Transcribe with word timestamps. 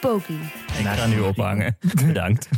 Poki. 0.00 0.40
Ik 0.78 0.86
ga 0.86 1.06
nu 1.06 1.20
ophangen. 1.20 1.76
Bedankt. 2.06 2.48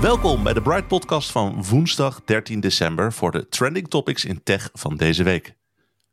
Welkom 0.00 0.42
bij 0.42 0.52
de 0.52 0.62
Bright 0.62 0.88
Podcast 0.88 1.30
van 1.30 1.64
woensdag 1.64 2.24
13 2.24 2.60
december 2.60 3.12
voor 3.12 3.30
de 3.30 3.48
trending 3.48 3.88
topics 3.88 4.24
in 4.24 4.42
tech 4.42 4.70
van 4.72 4.96
deze 4.96 5.22
week. 5.22 5.54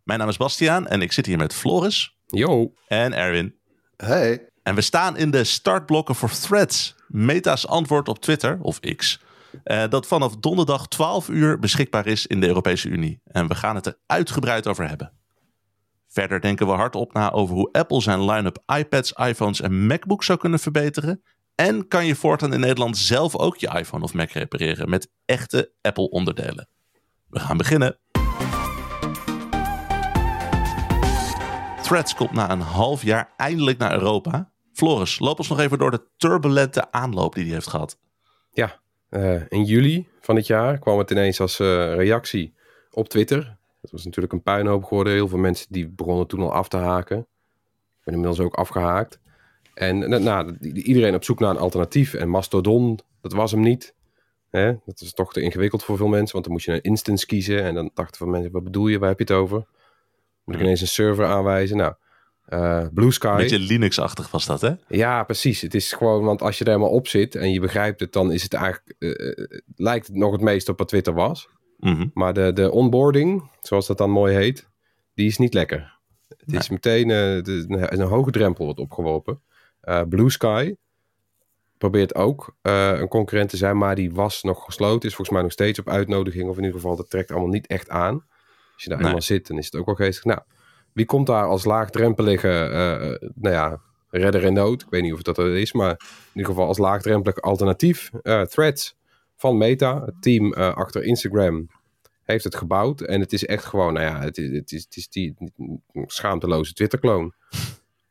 Mijn 0.04 0.20
naam 0.20 0.30
is 0.30 0.38
Bastiaan 0.38 0.88
en 0.88 1.02
ik 1.02 1.12
zit 1.12 1.26
hier 1.26 1.38
met 1.38 1.54
Floris 1.54 2.18
Yo. 2.28 2.74
en 2.88 3.14
Erwin. 3.14 3.56
Hey. 3.98 4.48
En 4.64 4.76
we 4.76 4.82
staan 4.82 5.18
in 5.18 5.32
de 5.32 5.44
startblokken 5.44 6.16
voor 6.16 6.30
Threads, 6.30 6.96
Meta's 7.14 7.68
antwoord 7.68 8.08
op 8.08 8.20
Twitter, 8.20 8.58
of 8.62 8.80
X, 8.80 9.22
eh, 9.64 9.84
dat 9.90 10.08
vanaf 10.08 10.36
donderdag 10.36 10.88
12 10.88 11.30
uur 11.30 11.60
beschikbaar 11.60 12.08
is 12.08 12.28
in 12.28 12.40
de 12.40 12.48
Europese 12.48 12.90
Unie. 12.90 13.22
En 13.26 13.48
we 13.48 13.56
gaan 13.56 13.76
het 13.76 13.86
er 13.86 13.98
uitgebreid 14.06 14.68
over 14.68 14.88
hebben. 14.88 15.12
Verder 16.08 16.42
denken 16.42 16.68
we 16.68 16.74
hardop 16.74 17.14
na 17.14 17.32
over 17.32 17.56
hoe 17.56 17.72
Apple 17.72 18.02
zijn 18.02 18.26
line-up 18.26 18.64
iPads, 18.78 19.12
iPhones 19.12 19.62
en 19.62 19.86
MacBooks 19.86 20.26
zou 20.26 20.40
kunnen 20.40 20.60
verbeteren. 20.60 21.24
En 21.56 21.88
kan 21.88 22.06
je 22.06 22.16
voortaan 22.16 22.54
in 22.54 22.60
Nederland 22.60 22.98
zelf 22.98 23.36
ook 23.36 23.58
je 23.58 23.68
iPhone 23.68 24.04
of 24.04 24.14
Mac 24.14 24.32
repareren 24.32 24.90
met 24.90 25.10
echte 25.26 25.72
Apple 25.82 26.10
onderdelen. 26.10 26.68
We 27.30 27.40
gaan 27.40 27.58
beginnen. 27.58 28.00
Threads 31.82 32.16
komt 32.16 32.32
na 32.32 32.50
een 32.50 32.62
half 32.62 33.04
jaar 33.04 33.34
eindelijk 33.38 33.78
naar 33.78 33.94
Europa. 33.94 34.53
Floris, 34.74 35.20
loop 35.20 35.38
ons 35.38 35.50
nog 35.50 35.60
even 35.60 35.78
door 35.78 35.92
de 35.92 36.04
turbulente 36.18 36.92
aanloop 36.92 37.36
die 37.36 37.44
hij 37.44 37.54
heeft 37.54 37.68
gehad. 37.68 37.98
Ja, 38.52 38.80
eh, 39.10 39.42
in 39.50 39.64
juli 39.64 40.08
van 40.22 40.36
dit 40.36 40.48
jaar 40.48 40.80
kwam 40.80 40.98
het 40.98 41.12
ineens 41.12 41.40
als 41.40 41.60
eh, 41.60 41.96
reactie 41.96 42.54
op 42.92 43.10
Twitter. 43.10 43.58
Het 43.82 43.92
was 43.92 44.06
natuurlijk 44.06 44.34
een 44.34 44.42
puinhoop 44.42 44.84
geworden. 44.84 45.14
Heel 45.14 45.28
veel 45.28 45.38
mensen 45.38 45.68
die 45.70 45.88
begonnen 45.90 46.28
toen 46.28 46.42
al 46.42 46.54
af 46.54 46.68
te 46.68 46.78
haken. 46.78 47.18
Ik 47.18 48.04
ben 48.04 48.14
inmiddels 48.14 48.40
ook 48.40 48.56
afgehaakt. 48.56 49.20
En 49.74 50.14
eh, 50.14 50.20
nou, 50.20 50.58
iedereen 50.60 51.16
op 51.16 51.24
zoek 51.24 51.40
naar 51.40 51.50
een 51.50 51.58
alternatief. 51.58 52.14
En 52.14 52.30
Mastodon, 52.30 53.00
dat 53.22 53.34
was 53.34 53.52
hem 53.52 53.62
niet. 53.62 53.96
Hè? 54.50 54.74
Dat 54.86 55.02
is 55.02 55.14
toch 55.14 55.34
te 55.34 55.42
ingewikkeld 55.42 55.84
voor 55.84 55.98
veel 55.98 56.08
mensen. 56.08 56.34
Want 56.34 56.44
dan 56.44 56.54
moet 56.54 56.64
je 56.64 56.72
een 56.72 56.82
instance 56.82 57.26
kiezen. 57.26 57.64
En 57.64 57.74
dan 57.74 57.92
dachten 57.94 58.18
veel 58.18 58.28
mensen, 58.28 58.52
wat 58.52 58.64
bedoel 58.64 58.88
je? 58.88 59.00
Waar 59.00 59.10
heb 59.10 59.18
je 59.18 59.34
het 59.34 59.34
over? 59.34 59.66
Moet 60.44 60.56
ik 60.56 60.62
ineens 60.62 60.82
een 60.82 60.88
server 60.88 61.26
aanwijzen? 61.26 61.78
Nou, 61.78 61.94
eh, 62.46 62.86
Blue 62.94 63.12
Sky. 63.12 63.36
Beetje 63.38 63.60
Linux-achtig 63.60 64.32
was 64.32 64.46
dat, 64.46 64.62
hè? 64.62 64.72
Ja, 64.88 65.24
precies. 65.24 65.62
Het 65.62 65.74
is 65.74 65.94
gewoon, 65.94 66.24
want 66.24 66.42
als 66.42 66.58
je 66.58 66.64
er 66.64 66.72
helemaal 66.72 66.94
op 66.94 67.08
zit 67.08 67.36
en 67.36 67.52
je 67.52 67.60
begrijpt 67.60 68.00
het, 68.00 68.14
dan 68.14 68.32
is 68.32 68.44
het 68.44 68.54
eigenlijk, 68.54 68.96
eh, 69.00 69.10
eh, 69.10 69.60
lijkt 69.76 70.08
het 70.08 70.16
nog 70.16 70.32
het 70.32 70.42
meest 70.42 70.70
op 70.70 70.78
wat 70.78 70.88
Twitter 70.88 71.14
was. 71.14 71.50
Mhm. 71.78 72.08
Maar 72.14 72.34
de, 72.34 72.54
de 72.54 72.72
onboarding, 72.72 73.50
zoals 73.62 73.88
dat 73.88 73.98
dan 73.98 74.10
mooi 74.10 74.36
heet, 74.36 74.70
die 75.14 75.28
is 75.28 75.38
niet 75.38 75.54
lekker. 75.54 76.00
Het 76.28 76.54
is 76.54 76.70
meteen 76.70 77.08
de, 77.08 77.66
een, 77.68 77.94
een 78.02 78.08
hoge 78.08 78.32
drempel 78.32 78.66
wordt 78.66 78.80
opgeworpen. 78.80 79.42
Blue 80.10 80.30
Sky 80.30 80.76
probeert 81.78 82.16
ook 82.16 82.56
een 82.62 83.08
concurrent 83.08 83.50
te 83.50 83.58
zijn, 83.58 83.78
maar 83.78 83.96
die 83.96 84.12
was 84.12 84.44
nog 84.44 84.64
gesloten. 84.64 85.10
Is 85.10 85.16
volgens 85.16 85.30
mij 85.30 85.42
nog 85.42 85.52
steeds 85.52 85.80
op 85.80 85.90
uitnodiging, 85.90 86.50
of 86.50 86.58
in 86.58 86.64
ieder 86.64 86.80
geval, 86.80 86.96
dat 86.96 87.10
trekt 87.10 87.32
allemaal 87.32 87.50
niet 87.50 87.68
echt 87.68 87.90
aan. 87.90 88.26
Als 88.74 88.84
je 88.84 88.90
daar 88.90 88.98
Nee. 88.98 89.08
eenmaal 89.08 89.22
zit, 89.22 89.48
dan 89.48 89.58
is 89.58 89.66
het 89.66 89.76
ook 89.76 89.86
wel 89.86 89.96
geestig. 89.96 90.24
Nou, 90.24 90.40
wie 90.94 91.06
komt 91.06 91.28
daar 91.28 91.46
als 91.46 91.64
laagdrempelige, 91.66 92.50
eh, 92.50 93.30
nou 93.36 93.56
ja, 93.56 93.82
redder 94.10 94.44
in 94.44 94.54
nood? 94.54 94.82
Ik 94.82 94.88
weet 94.90 95.02
niet 95.02 95.14
of 95.14 95.22
dat 95.22 95.38
er 95.38 95.56
is, 95.58 95.74
maar 95.74 95.90
in 96.00 96.30
ieder 96.34 96.50
geval 96.52 96.68
als 96.68 96.78
laagdrempelig 96.78 97.42
alternatief. 97.42 98.10
eh, 98.22 98.42
Threads 98.42 98.96
van 99.36 99.58
Meta, 99.58 100.02
het 100.06 100.22
team 100.22 100.54
eh, 100.54 100.74
achter 100.76 101.04
Instagram, 101.04 101.68
heeft 102.24 102.44
het 102.44 102.56
gebouwd. 102.56 103.02
En 103.02 103.20
het 103.20 103.34
is 103.34 103.46
echt 103.46 103.66
gewoon, 103.66 103.94
nou 103.94 104.06
ja, 104.06 104.20
het 104.22 104.38
is, 104.38 104.50
het 104.52 104.72
is, 104.72 104.84
het 104.84 104.96
is 104.96 105.08
die 105.10 105.36
schaamteloze 106.06 106.74
Twitter-kloon. 106.74 107.34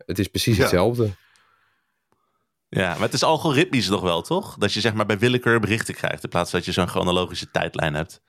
Het 0.06 0.18
is 0.18 0.28
precies 0.28 0.56
Ja. 0.56 0.62
hetzelfde. 0.62 1.10
Ja, 2.68 2.92
maar 2.92 3.00
het 3.02 3.12
is 3.12 3.22
algoritmisch 3.22 3.88
nog 3.88 4.00
wel, 4.00 4.22
toch? 4.22 4.56
Dat 4.58 4.72
je 4.72 4.80
zeg 4.80 4.94
maar 4.94 5.06
bij 5.06 5.18
willekeur 5.18 5.60
berichten 5.60 5.94
krijgt 5.94 6.22
in 6.24 6.28
plaats 6.28 6.50
van 6.50 6.58
dat 6.58 6.68
je 6.68 6.74
zo'n 6.74 6.88
chronologische 6.88 7.50
tijdlijn 7.50 7.94
hebt. 7.94 8.20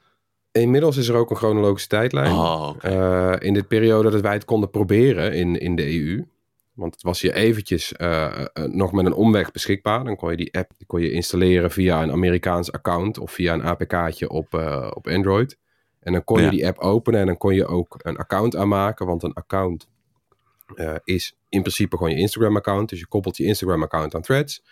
Inmiddels 0.54 0.98
is 0.98 1.08
er 1.08 1.16
ook 1.16 1.30
een 1.30 1.36
chronologische 1.36 1.88
tijdlijn. 1.88 2.32
Oh. 2.32 2.76
Eh, 2.82 3.36
in 3.40 3.54
de 3.54 3.64
periode 3.64 4.10
dat 4.10 4.22
wij 4.22 4.34
het 4.34 4.46
konden 4.46 4.70
proberen 4.70 5.34
in, 5.34 5.60
in 5.60 5.76
de 5.76 6.00
EU. 6.00 6.26
Want 6.74 6.94
het 6.94 7.04
was 7.04 7.22
hier 7.22 7.34
eventjes 7.34 7.94
eh, 7.94 8.42
eh, 8.42 8.64
nog 8.64 8.92
met 8.92 9.06
een 9.06 9.14
omweg 9.14 9.52
beschikbaar. 9.52 10.04
Dan 10.04 10.16
kon 10.16 10.32
je 10.32 10.38
die 10.38 10.54
app 10.54 10.72
die 10.78 10.88
kon 10.88 11.02
je 11.02 11.12
installeren 11.12 11.72
via 11.72 12.04
een 12.04 12.12
Amerikaans 12.12 12.72
account 12.72 13.18
of 13.18 13.32
via 13.32 13.54
een 13.54 13.64
APK'tje 13.64 14.30
op, 14.30 14.54
op 14.94 15.08
Android. 15.08 15.58
En 16.00 16.12
dan 16.12 16.24
kon 16.24 16.42
je 16.42 16.50
die 16.50 16.68
app 16.68 16.80
openen 16.80 17.20
en 17.20 17.26
dan 17.26 17.38
kon 17.38 17.56
je 17.56 17.66
ook 17.66 17.96
een 17.98 18.18
account 18.18 18.56
aanmaken. 18.56 19.06
Want 19.06 19.24
een 19.24 19.34
account 19.34 19.88
is 21.04 21.38
in 21.50 21.62
principe 21.62 21.98
gewoon 21.98 22.12
je 22.12 22.20
Instagram-account. 22.20 22.90
Dus 22.90 23.00
je 23.00 23.08
koppelt 23.08 23.38
je 23.38 23.44
Instagram-account 23.44 24.16
aan 24.16 24.22
Threads. 24.22 24.64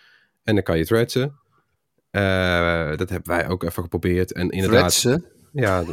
En 0.43 0.55
dan 0.55 0.63
kan 0.63 0.77
je 0.77 0.85
threadsen. 0.85 1.39
Dat 2.97 3.09
hebben 3.09 3.23
wij 3.23 3.49
ook 3.49 3.63
even 3.63 3.83
geprobeerd. 3.83 4.33
En 4.33 4.49
inderdaad, 4.49 4.79
Threadsen? 4.79 5.39
Ja, 5.51 5.83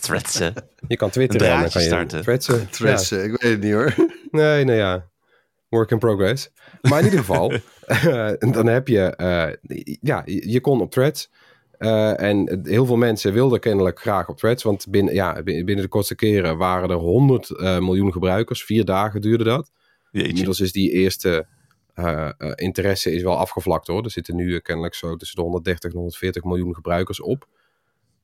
Threads, 0.00 0.38
hè? 0.38 0.50
je 0.88 0.96
kan 0.96 1.10
twitteren 1.10 1.46
Een 1.46 1.52
en 1.54 1.60
dan 1.60 1.70
kan 1.70 1.82
je 1.82 1.86
starten. 1.88 2.22
threadsen. 2.22 2.70
Threadsen, 2.70 3.24
ik 3.24 3.30
weet 3.30 3.50
het 3.50 3.60
niet 3.60 3.72
hoor. 3.72 3.94
Nee, 4.30 4.64
nou 4.64 4.78
ja. 4.78 5.10
Work 5.68 5.90
in 5.90 5.98
progress. 5.98 6.50
Maar 6.82 6.98
in 6.98 7.04
ieder 7.04 7.18
geval, 7.18 7.52
eh, 7.86 8.32
dan 8.38 8.66
heb 8.66 8.88
je, 8.88 9.00
eh, 9.16 9.52
ja, 10.00 10.22
je 10.24 10.60
kon 10.60 10.80
op 10.80 10.90
threads. 10.90 11.30
Eh, 11.78 12.20
en 12.20 12.60
heel 12.62 12.86
veel 12.86 12.96
mensen 12.96 13.32
wilden 13.32 13.60
kennelijk 13.60 14.00
graag 14.00 14.28
op 14.28 14.36
threads. 14.38 14.62
Want 14.62 14.86
binnen, 14.88 15.14
ja, 15.14 15.42
binnen 15.42 15.76
de 15.76 15.88
kortste 15.88 16.14
keren 16.14 16.56
waren 16.56 16.90
er 16.90 16.96
100 16.96 17.50
eh, 17.50 17.78
miljoen 17.78 18.12
gebruikers. 18.12 18.64
Vier 18.64 18.84
dagen 18.84 19.20
duurde 19.20 19.44
dat. 19.44 19.70
Jeetje. 20.10 20.28
Inmiddels 20.28 20.60
is 20.60 20.72
die 20.72 20.90
eerste 20.90 21.46
eh, 21.94 22.30
eh, 22.38 22.52
interesse 22.54 23.12
is 23.12 23.22
wel 23.22 23.38
afgevlakt 23.38 23.86
hoor. 23.86 24.04
Er 24.04 24.10
zitten 24.10 24.36
nu 24.36 24.58
kennelijk 24.58 24.94
zo 24.94 25.16
tussen 25.16 25.36
de 25.36 25.42
130 25.42 25.90
en 25.90 25.96
140 25.96 26.44
miljoen 26.44 26.74
gebruikers 26.74 27.20
op. 27.20 27.46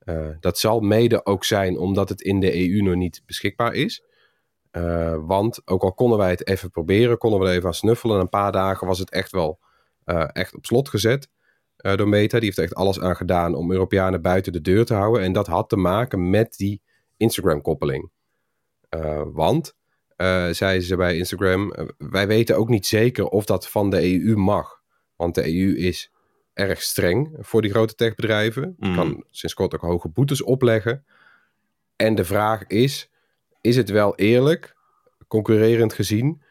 Eh, 0.09 0.29
dat 0.39 0.59
zal 0.59 0.79
mede 0.79 1.25
ook 1.25 1.43
zijn 1.43 1.77
omdat 1.77 2.09
het 2.09 2.21
in 2.21 2.39
de 2.39 2.69
EU 2.69 2.81
nog 2.81 2.95
niet 2.95 3.21
beschikbaar 3.25 3.73
is. 3.73 4.03
Eh, 4.71 5.17
want 5.21 5.61
ook 5.67 5.83
al 5.83 5.93
konden 5.93 6.17
wij 6.17 6.29
het 6.29 6.47
even 6.47 6.69
proberen, 6.69 7.17
konden 7.17 7.39
we 7.39 7.49
even 7.49 7.67
aan 7.67 7.73
snuffelen. 7.73 8.15
En 8.15 8.21
een 8.21 8.29
paar 8.29 8.51
dagen 8.51 8.87
was 8.87 8.99
het 8.99 9.09
echt 9.11 9.31
wel 9.31 9.59
eh, 10.03 10.27
echt 10.31 10.55
op 10.55 10.65
slot 10.65 10.89
gezet 10.89 11.29
door 11.75 12.07
Meta. 12.07 12.37
Die 12.37 12.45
heeft 12.45 12.57
echt 12.57 12.75
alles 12.75 12.99
aan 12.99 13.15
gedaan 13.15 13.55
om 13.55 13.71
Europeanen 13.71 14.21
buiten 14.21 14.53
de 14.53 14.61
deur 14.61 14.85
te 14.85 14.93
houden. 14.93 15.23
En 15.23 15.33
dat 15.33 15.47
had 15.47 15.69
te 15.69 15.77
maken 15.77 16.29
met 16.29 16.57
die 16.57 16.81
Instagram-koppeling. 17.17 18.11
Want, 19.33 19.75
zeiden 20.51 20.81
ze 20.81 20.95
bij 20.95 21.17
Instagram, 21.17 21.73
wij 21.97 22.27
weten 22.27 22.57
ook 22.57 22.69
niet 22.69 22.85
zeker 22.85 23.25
of 23.25 23.45
dat 23.45 23.69
van 23.69 23.89
de 23.89 24.01
EU 24.01 24.35
mag. 24.35 24.81
Want 25.15 25.35
de 25.35 25.47
EU 25.47 25.75
is 25.75 26.11
erg 26.59 26.81
streng 26.81 27.35
voor 27.39 27.61
die 27.61 27.71
grote 27.71 27.95
techbedrijven. 27.95 28.75
Mm. 28.77 28.95
kan 28.95 29.23
sinds 29.31 29.55
kort 29.55 29.73
ook 29.73 29.81
hoge 29.81 30.09
boetes 30.09 30.41
opleggen. 30.41 31.05
En 31.95 32.15
de 32.15 32.25
vraag 32.25 32.67
is, 32.67 33.09
is 33.61 33.75
het 33.75 33.89
wel 33.89 34.15
eerlijk, 34.15 34.75
concurrerend 35.27 35.93
gezien, 35.93 36.41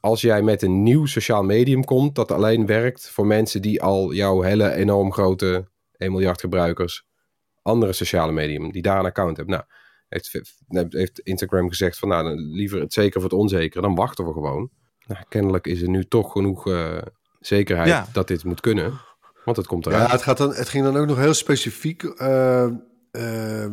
als 0.00 0.20
jij 0.20 0.42
met 0.42 0.62
een 0.62 0.82
nieuw 0.82 1.06
sociaal 1.06 1.42
medium 1.42 1.84
komt 1.84 2.14
dat 2.14 2.32
alleen 2.32 2.66
werkt 2.66 3.10
voor 3.10 3.26
mensen 3.26 3.62
die 3.62 3.82
al 3.82 4.12
jouw 4.12 4.40
hele 4.40 4.72
enorm 4.72 5.12
grote 5.12 5.68
1 5.96 6.12
miljard 6.12 6.40
gebruikers, 6.40 7.06
andere 7.62 7.92
sociale 7.92 8.32
medium, 8.32 8.72
die 8.72 8.82
daar 8.82 8.98
een 8.98 9.04
account 9.04 9.36
hebben. 9.36 9.54
Nou, 9.54 9.66
heeft, 10.08 10.92
heeft 10.92 11.20
Instagram 11.20 11.68
gezegd 11.68 11.98
van 11.98 12.08
nou, 12.08 12.24
dan 12.24 12.38
liever 12.38 12.80
het 12.80 12.92
zeker 12.92 13.20
voor 13.20 13.30
het 13.30 13.38
onzekere, 13.38 13.82
dan 13.82 13.94
wachten 13.94 14.26
we 14.26 14.32
gewoon. 14.32 14.70
Nou, 15.06 15.24
kennelijk 15.28 15.66
is 15.66 15.82
er 15.82 15.88
nu 15.88 16.04
toch 16.04 16.32
genoeg 16.32 16.68
eh, 16.68 16.98
zekerheid 17.40 17.88
Ja. 17.88 18.06
dat 18.12 18.28
dit 18.28 18.44
moet 18.44 18.60
kunnen, 18.60 19.00
want 19.48 19.56
het 19.56 19.66
komt 19.66 19.84
Ja, 19.84 19.90
eruit. 19.90 20.10
het, 20.10 20.22
gaat 20.22 20.36
dan, 20.36 20.54
het 20.54 20.68
ging 20.68 20.84
dan 20.84 20.96
ook 20.96 21.06
nog 21.06 21.18
heel 21.18 21.34
specifiek. 21.34 22.02
eh, 22.02 22.64
eh, 23.10 23.64
eh, 23.64 23.70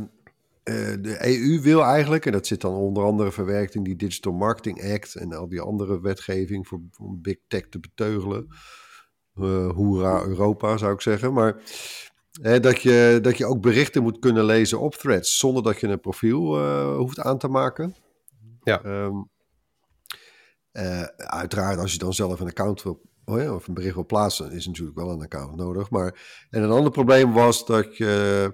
de 1.02 1.18
EU 1.22 1.62
wil 1.62 1.84
eigenlijk, 1.84 2.26
en 2.26 2.32
dat 2.32 2.48
zit 2.48 2.62
dan 2.62 2.74
onder 2.74 3.04
andere 3.04 3.32
verwerkt 3.32 3.76
in 3.76 3.84
die 3.84 3.96
Digital 3.96 4.34
Marketing 4.34 4.94
Act 4.94 5.16
en 5.16 5.34
al 5.34 5.48
die 5.50 5.62
andere 5.62 6.02
wetgeving 6.02 6.68
voor, 6.68 6.82
om 7.00 7.22
big 7.22 7.38
tech 7.48 7.68
te 7.70 7.80
beteugelen. 7.80 8.48
Eh 9.36 9.70
hoera 9.70 10.24
Europa 10.24 10.78
zou 10.78 10.94
ik 10.94 11.02
zeggen. 11.02 11.34
Maar 11.34 11.62
Hè, 12.42 12.60
dat, 12.60 12.82
je, 12.82 13.20
dat 13.22 13.38
je 13.38 13.46
ook 13.46 13.62
berichten 13.62 14.04
moet 14.04 14.20
kunnen 14.20 14.46
lezen 14.46 14.80
op 14.80 14.96
threads 14.96 15.38
zonder 15.38 15.64
dat 15.64 15.80
je 15.80 15.88
een 15.88 16.00
profiel 16.00 16.60
uh, 16.60 16.96
hoeft 16.96 17.20
aan 17.20 17.38
te 17.38 17.48
maken. 17.48 17.96
Ja. 18.64 18.84
Um, 18.86 19.30
uh, 20.74 21.02
uiteraard, 21.16 21.80
als 21.80 21.92
je 21.92 21.98
dan 21.98 22.14
zelf 22.14 22.40
een 22.40 22.48
account 22.48 22.84
wil, 22.84 23.02
ja, 23.02 23.15
of 23.26 23.68
een 23.68 23.74
bericht 23.74 23.94
wil 23.94 24.06
plaatsen, 24.06 24.52
is 24.52 24.68
natuurlijk 24.68 24.98
wel 24.98 25.10
een 25.10 25.22
account 25.22 25.56
nodig. 25.56 25.90
Maar, 25.90 26.48
en 26.50 26.64
een 26.64 26.72
ander 26.72 26.92
probleem 26.92 27.34
was 27.34 27.66
dat 27.66 27.98
je 27.98 28.54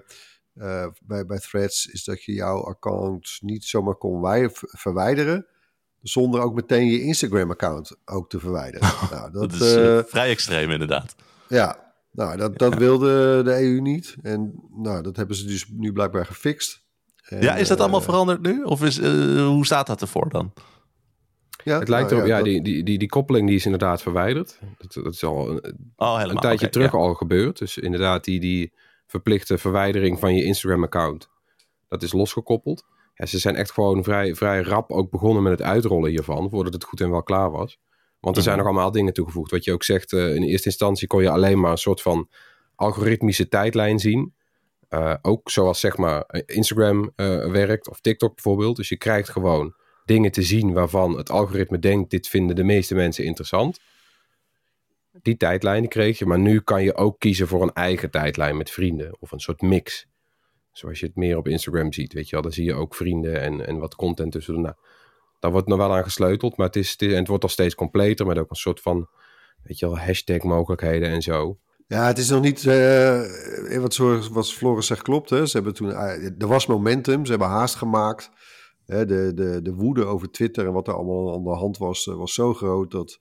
uh, 0.54 0.86
bij, 1.00 1.26
bij 1.26 1.38
threads, 1.38 1.86
is 1.86 2.04
dat 2.04 2.24
je 2.24 2.32
jouw 2.32 2.64
account 2.64 3.38
niet 3.40 3.64
zomaar 3.64 3.94
kon 3.94 4.50
verwijderen 4.56 5.46
zonder 6.02 6.40
ook 6.40 6.54
meteen 6.54 6.86
je 6.86 7.02
Instagram-account 7.02 7.96
ook 8.04 8.30
te 8.30 8.38
verwijderen. 8.38 8.88
nou, 9.10 9.32
dat, 9.32 9.50
dat, 9.50 9.60
is 9.60 9.76
uh, 9.76 9.98
vrij 10.06 10.30
extreem 10.30 10.70
inderdaad. 10.70 11.14
Ja, 11.48 11.94
nou, 12.12 12.36
dat, 12.36 12.58
dat 12.58 12.74
wilde 12.74 13.42
de 13.44 13.62
EU 13.62 13.80
niet. 13.80 14.16
En 14.22 14.54
nou, 14.76 15.02
dat 15.02 15.16
hebben 15.16 15.36
ze 15.36 15.46
dus 15.46 15.66
nu 15.70 15.92
blijkbaar 15.92 16.26
gefixt. 16.26 16.80
En, 17.22 17.42
ja, 17.42 17.56
is 17.56 17.68
dat 17.68 17.80
allemaal 17.80 18.00
veranderd 18.00 18.42
nu? 18.42 18.62
Of 18.62 18.82
is, 18.82 18.98
hoe 19.38 19.66
staat 19.66 19.86
dat 19.86 20.00
ervoor 20.00 20.28
dan? 20.28 20.52
Ja, 21.64 21.78
het 21.78 21.88
lijkt 21.88 22.10
nou, 22.10 22.22
erop, 22.22 22.30
ja, 22.30 22.36
ja 22.36 22.42
die, 22.42 22.62
die, 22.62 22.82
die, 22.82 22.98
die 22.98 23.08
koppeling 23.08 23.46
die 23.46 23.56
is 23.56 23.64
inderdaad 23.64 24.02
verwijderd. 24.02 24.58
Dat, 24.78 25.04
dat 25.04 25.12
is 25.12 25.24
al 25.24 25.50
een, 25.50 25.56
oh, 25.96 26.12
helemaal, 26.12 26.30
een 26.30 26.36
tijdje 26.36 26.66
okay, 26.66 26.68
terug 26.68 26.92
ja. 26.92 26.98
al 26.98 27.14
gebeurd. 27.14 27.58
Dus 27.58 27.78
inderdaad, 27.78 28.24
die, 28.24 28.40
die 28.40 28.72
verplichte 29.06 29.58
verwijdering 29.58 30.18
van 30.18 30.34
je 30.34 30.44
Instagram-account, 30.44 31.28
dat 31.88 32.02
is 32.02 32.12
losgekoppeld. 32.12 32.84
Ja, 33.14 33.26
ze 33.26 33.38
zijn 33.38 33.56
echt 33.56 33.70
gewoon 33.70 34.04
vrij, 34.04 34.34
vrij 34.34 34.62
rap 34.62 34.90
ook 34.90 35.10
begonnen 35.10 35.42
met 35.42 35.52
het 35.52 35.62
uitrollen 35.62 36.10
hiervan, 36.10 36.50
voordat 36.50 36.72
het 36.72 36.84
goed 36.84 37.00
en 37.00 37.10
wel 37.10 37.22
klaar 37.22 37.50
was. 37.50 37.78
Want 38.20 38.36
er 38.36 38.42
zijn 38.42 38.56
nog 38.56 38.66
allemaal 38.66 38.90
dingen 38.90 39.12
toegevoegd. 39.12 39.50
Wat 39.50 39.64
je 39.64 39.72
ook 39.72 39.84
zegt, 39.84 40.12
uh, 40.12 40.34
in 40.34 40.42
eerste 40.42 40.68
instantie 40.68 41.06
kon 41.06 41.22
je 41.22 41.30
alleen 41.30 41.60
maar 41.60 41.70
een 41.70 41.78
soort 41.78 42.02
van 42.02 42.28
algoritmische 42.74 43.48
tijdlijn 43.48 43.98
zien. 43.98 44.34
Uh, 44.90 45.14
ook 45.22 45.50
zoals 45.50 45.80
zeg 45.80 45.96
maar 45.96 46.42
Instagram 46.46 47.12
uh, 47.16 47.50
werkt 47.50 47.88
of 47.88 48.00
TikTok 48.00 48.34
bijvoorbeeld. 48.34 48.76
Dus 48.76 48.88
je 48.88 48.96
krijgt 48.96 49.28
gewoon 49.28 49.74
dingen 50.12 50.32
te 50.32 50.42
zien 50.42 50.72
waarvan 50.72 51.16
het 51.16 51.30
algoritme 51.30 51.78
denkt, 51.78 52.10
dit 52.10 52.28
vinden 52.28 52.56
de 52.56 52.64
meeste 52.64 52.94
mensen 52.94 53.24
interessant. 53.24 53.80
Die 55.22 55.36
tijdlijn 55.36 55.88
kreeg 55.88 56.18
je, 56.18 56.26
maar 56.26 56.38
nu 56.38 56.60
kan 56.60 56.82
je 56.82 56.94
ook 56.94 57.18
kiezen 57.18 57.48
voor 57.48 57.62
een 57.62 57.72
eigen 57.72 58.10
tijdlijn 58.10 58.56
met 58.56 58.70
vrienden 58.70 59.16
of 59.20 59.32
een 59.32 59.40
soort 59.40 59.60
mix. 59.60 60.06
Zoals 60.72 61.00
je 61.00 61.06
het 61.06 61.16
meer 61.16 61.36
op 61.36 61.48
Instagram 61.48 61.92
ziet, 61.92 62.12
weet 62.12 62.28
je 62.28 62.32
wel. 62.32 62.42
Dan 62.42 62.52
zie 62.52 62.64
je 62.64 62.74
ook 62.74 62.94
vrienden 62.94 63.40
en, 63.40 63.66
en 63.66 63.78
wat 63.78 63.94
content 63.94 64.32
tussen. 64.32 64.60
Nou, 64.60 64.74
daar 65.40 65.50
wordt 65.50 65.68
nog 65.68 65.78
wel 65.78 65.94
aan 65.94 66.02
gesleuteld, 66.02 66.56
maar 66.56 66.66
het, 66.66 66.76
is, 66.76 66.90
het, 66.90 67.00
het 67.10 67.28
wordt 67.28 67.42
al 67.42 67.48
steeds 67.48 67.74
completer 67.74 68.26
met 68.26 68.38
ook 68.38 68.50
een 68.50 68.56
soort 68.56 68.80
van, 68.80 69.08
weet 69.62 69.78
je 69.78 69.86
wel, 69.86 69.98
hashtag 69.98 70.42
mogelijkheden 70.42 71.08
en 71.08 71.22
zo. 71.22 71.58
Ja, 71.86 72.06
het 72.06 72.18
is 72.18 72.28
nog 72.28 72.42
niet, 72.42 72.64
uh, 72.64 73.80
wat, 73.80 73.94
zo, 73.94 74.20
wat 74.30 74.52
Floris 74.52 74.86
zegt 74.86 75.02
klopt. 75.02 75.30
Hè. 75.30 75.46
Ze 75.46 75.56
hebben 75.56 75.74
toen, 75.74 75.88
uh, 75.88 76.40
er 76.42 76.46
was 76.46 76.66
momentum, 76.66 77.24
ze 77.24 77.30
hebben 77.30 77.48
haast 77.48 77.74
gemaakt. 77.74 78.30
Hè, 78.92 79.06
de, 79.06 79.32
de, 79.34 79.62
de 79.62 79.74
woede 79.74 80.04
over 80.04 80.30
Twitter 80.30 80.66
en 80.66 80.72
wat 80.72 80.88
er 80.88 80.94
allemaal 80.94 81.34
aan 81.34 81.44
de 81.44 81.50
hand 81.50 81.78
was, 81.78 82.06
uh, 82.06 82.14
was 82.14 82.34
zo 82.34 82.54
groot 82.54 82.90
dat 82.90 83.18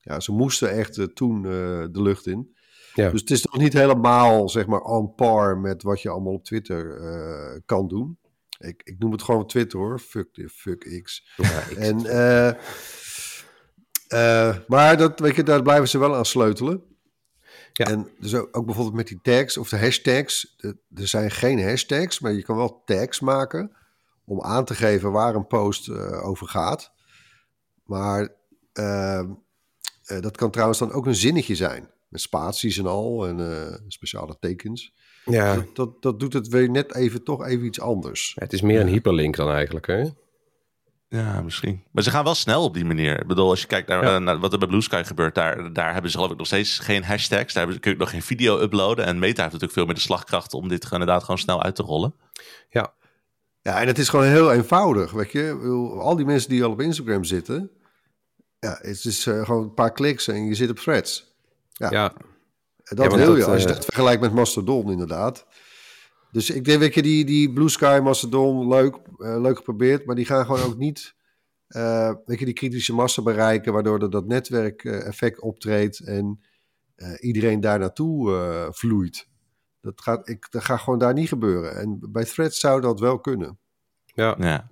ja, 0.00 0.20
ze 0.20 0.32
moesten 0.32 0.70
echt 0.70 1.16
toen 1.16 1.42
de 1.42 2.02
lucht 2.02 2.26
in. 2.26 2.56
Ja. 2.94 3.10
Dus 3.10 3.20
het 3.20 3.30
is 3.30 3.44
nog 3.44 3.56
niet 3.56 3.72
helemaal, 3.72 4.48
zeg 4.48 4.66
maar, 4.66 4.80
on 4.80 5.14
par 5.14 5.58
met 5.58 5.82
wat 5.82 6.02
je 6.02 6.08
allemaal 6.08 6.32
op 6.32 6.44
Twitter 6.44 7.00
uh, 7.00 7.60
kan 7.66 7.88
doen. 7.88 8.18
Ik, 8.58 8.82
ik 8.84 8.98
noem 8.98 9.12
het 9.12 9.22
gewoon 9.22 9.46
Twitter 9.46 9.78
hoor. 9.78 9.98
Fuck, 9.98 10.48
fuck 10.52 11.02
X. 11.02 11.32
Ja, 11.36 11.60
X. 11.60 11.74
En, 11.74 12.00
uh, 12.00 12.52
uh, 14.08 14.56
maar 14.66 14.96
dat, 14.96 15.20
weet 15.20 15.36
je, 15.36 15.42
daar 15.42 15.62
blijven 15.62 15.88
ze 15.88 15.98
wel 15.98 16.16
aan 16.16 16.24
sleutelen. 16.24 16.82
Ja. 17.72 17.86
En 17.86 18.08
dus 18.18 18.34
ook, 18.34 18.56
ook 18.56 18.64
bijvoorbeeld 18.64 18.96
met 18.96 19.08
die 19.08 19.20
tags 19.22 19.56
of 19.56 19.68
de 19.68 19.78
hashtags. 19.78 20.56
Er 20.94 21.08
zijn 21.08 21.30
geen 21.30 21.62
hashtags, 21.62 22.20
maar 22.20 22.32
je 22.32 22.42
kan 22.42 22.56
wel 22.56 22.82
tags 22.84 23.20
maken 23.20 23.76
om 24.24 24.42
aan 24.42 24.64
te 24.64 24.74
geven 24.74 25.12
waar 25.12 25.34
een 25.34 25.46
post 25.46 25.88
uh, 25.88 26.26
over 26.26 26.48
gaat. 26.48 26.92
Maar 27.84 28.34
dat 30.20 30.36
kan 30.36 30.50
trouwens 30.50 30.78
dan 30.78 30.92
ook 30.92 31.06
een 31.06 31.14
zinnetje 31.14 31.54
zijn 31.54 31.90
met 32.14 32.22
spaties 32.22 32.78
en 32.78 32.86
al 32.86 33.26
en 33.26 33.38
uh, 33.38 33.74
speciale 33.88 34.36
tekens. 34.40 34.92
Ja. 35.24 35.54
Dat, 35.54 35.76
dat, 35.76 36.02
dat, 36.02 36.20
doet 36.20 36.32
het 36.32 36.48
weer 36.48 36.70
net 36.70 36.94
even 36.94 37.24
toch 37.24 37.44
even 37.44 37.64
iets 37.64 37.80
anders. 37.80 38.32
Ja, 38.34 38.42
het 38.42 38.52
is 38.52 38.60
meer 38.60 38.80
een 38.80 38.88
hyperlink 38.88 39.36
dan 39.36 39.50
eigenlijk, 39.50 39.86
hè? 39.86 40.04
Ja, 41.08 41.42
misschien. 41.42 41.82
Maar 41.90 42.02
ze 42.02 42.10
gaan 42.10 42.24
wel 42.24 42.34
snel 42.34 42.64
op 42.64 42.74
die 42.74 42.84
manier. 42.84 43.20
Ik 43.20 43.26
bedoel, 43.26 43.50
als 43.50 43.60
je 43.60 43.66
kijkt 43.66 43.88
naar, 43.88 44.04
ja. 44.04 44.18
naar 44.18 44.38
wat 44.38 44.52
er 44.52 44.58
bij 44.58 44.68
Blue 44.68 44.80
Sky 44.80 45.02
gebeurt, 45.04 45.34
daar, 45.34 45.72
daar 45.72 45.92
hebben 45.92 46.10
ze 46.10 46.16
geloof 46.16 46.32
ik 46.32 46.38
nog 46.38 46.46
steeds 46.46 46.78
geen 46.78 47.04
hashtags. 47.04 47.52
Daar 47.52 47.62
hebben, 47.62 47.80
kun 47.80 47.92
je 47.92 47.98
nog 47.98 48.10
geen 48.10 48.22
video 48.22 48.60
uploaden. 48.60 49.04
En 49.04 49.18
Meta 49.18 49.26
heeft 49.26 49.38
natuurlijk 49.38 49.72
veel 49.72 49.84
meer 49.84 49.94
de 49.94 50.00
slagkracht 50.00 50.54
om 50.54 50.68
dit 50.68 50.90
inderdaad 50.90 51.20
gewoon 51.20 51.38
snel 51.38 51.62
uit 51.62 51.76
te 51.76 51.82
rollen. 51.82 52.14
Ja. 52.70 52.94
Ja, 53.64 53.80
en 53.80 53.86
het 53.86 53.98
is 53.98 54.08
gewoon 54.08 54.26
heel 54.26 54.52
eenvoudig, 54.52 55.12
weet 55.12 55.32
je. 55.32 55.52
Al 55.98 56.16
die 56.16 56.26
mensen 56.26 56.50
die 56.50 56.64
al 56.64 56.70
op 56.70 56.80
Instagram 56.80 57.24
zitten, 57.24 57.70
ja, 58.58 58.78
het 58.82 59.04
is 59.04 59.26
uh, 59.26 59.44
gewoon 59.44 59.62
een 59.62 59.74
paar 59.74 59.92
kliks 59.92 60.28
en 60.28 60.44
je 60.44 60.54
zit 60.54 60.70
op 60.70 60.76
threads. 60.76 61.36
Ja, 61.72 61.90
ja. 61.90 62.12
dat 62.84 63.10
ja, 63.10 63.16
wil 63.16 63.36
je, 63.36 63.44
als 63.44 63.62
je 63.62 63.68
uh, 63.68 63.74
dat 63.74 63.84
vergelijkt 63.84 64.20
met 64.20 64.32
Mastodon 64.32 64.90
inderdaad. 64.90 65.46
Dus 66.32 66.50
ik 66.50 66.64
denk, 66.64 66.80
weet 66.80 66.94
je, 66.94 67.02
die, 67.02 67.24
die 67.24 67.52
Blue 67.52 67.68
Sky, 67.68 68.00
Mastodon, 68.02 68.68
leuk, 68.68 68.96
uh, 69.18 69.40
leuk 69.40 69.56
geprobeerd, 69.56 70.06
maar 70.06 70.16
die 70.16 70.26
gaan 70.26 70.44
gewoon 70.44 70.62
ook 70.62 70.76
niet, 70.76 71.14
uh, 71.68 72.12
weet 72.24 72.38
je, 72.38 72.44
die 72.44 72.54
kritische 72.54 72.94
massa 72.94 73.22
bereiken, 73.22 73.72
waardoor 73.72 74.02
er 74.02 74.10
dat 74.10 74.26
netwerkeffect 74.26 75.40
optreedt 75.40 76.00
en 76.00 76.40
iedereen 77.20 77.60
daar 77.60 77.78
naartoe 77.78 78.68
vloeit. 78.72 79.28
Dat 79.84 80.00
gaat, 80.00 80.28
ik, 80.28 80.46
dat 80.50 80.64
gaat 80.64 80.80
gewoon 80.80 80.98
daar 80.98 81.12
niet 81.12 81.28
gebeuren. 81.28 81.76
En 81.76 81.98
bij 82.12 82.24
Threads 82.24 82.60
zou 82.60 82.80
dat 82.80 83.00
wel 83.00 83.18
kunnen. 83.18 83.58
Ja. 84.04 84.34
ja. 84.38 84.68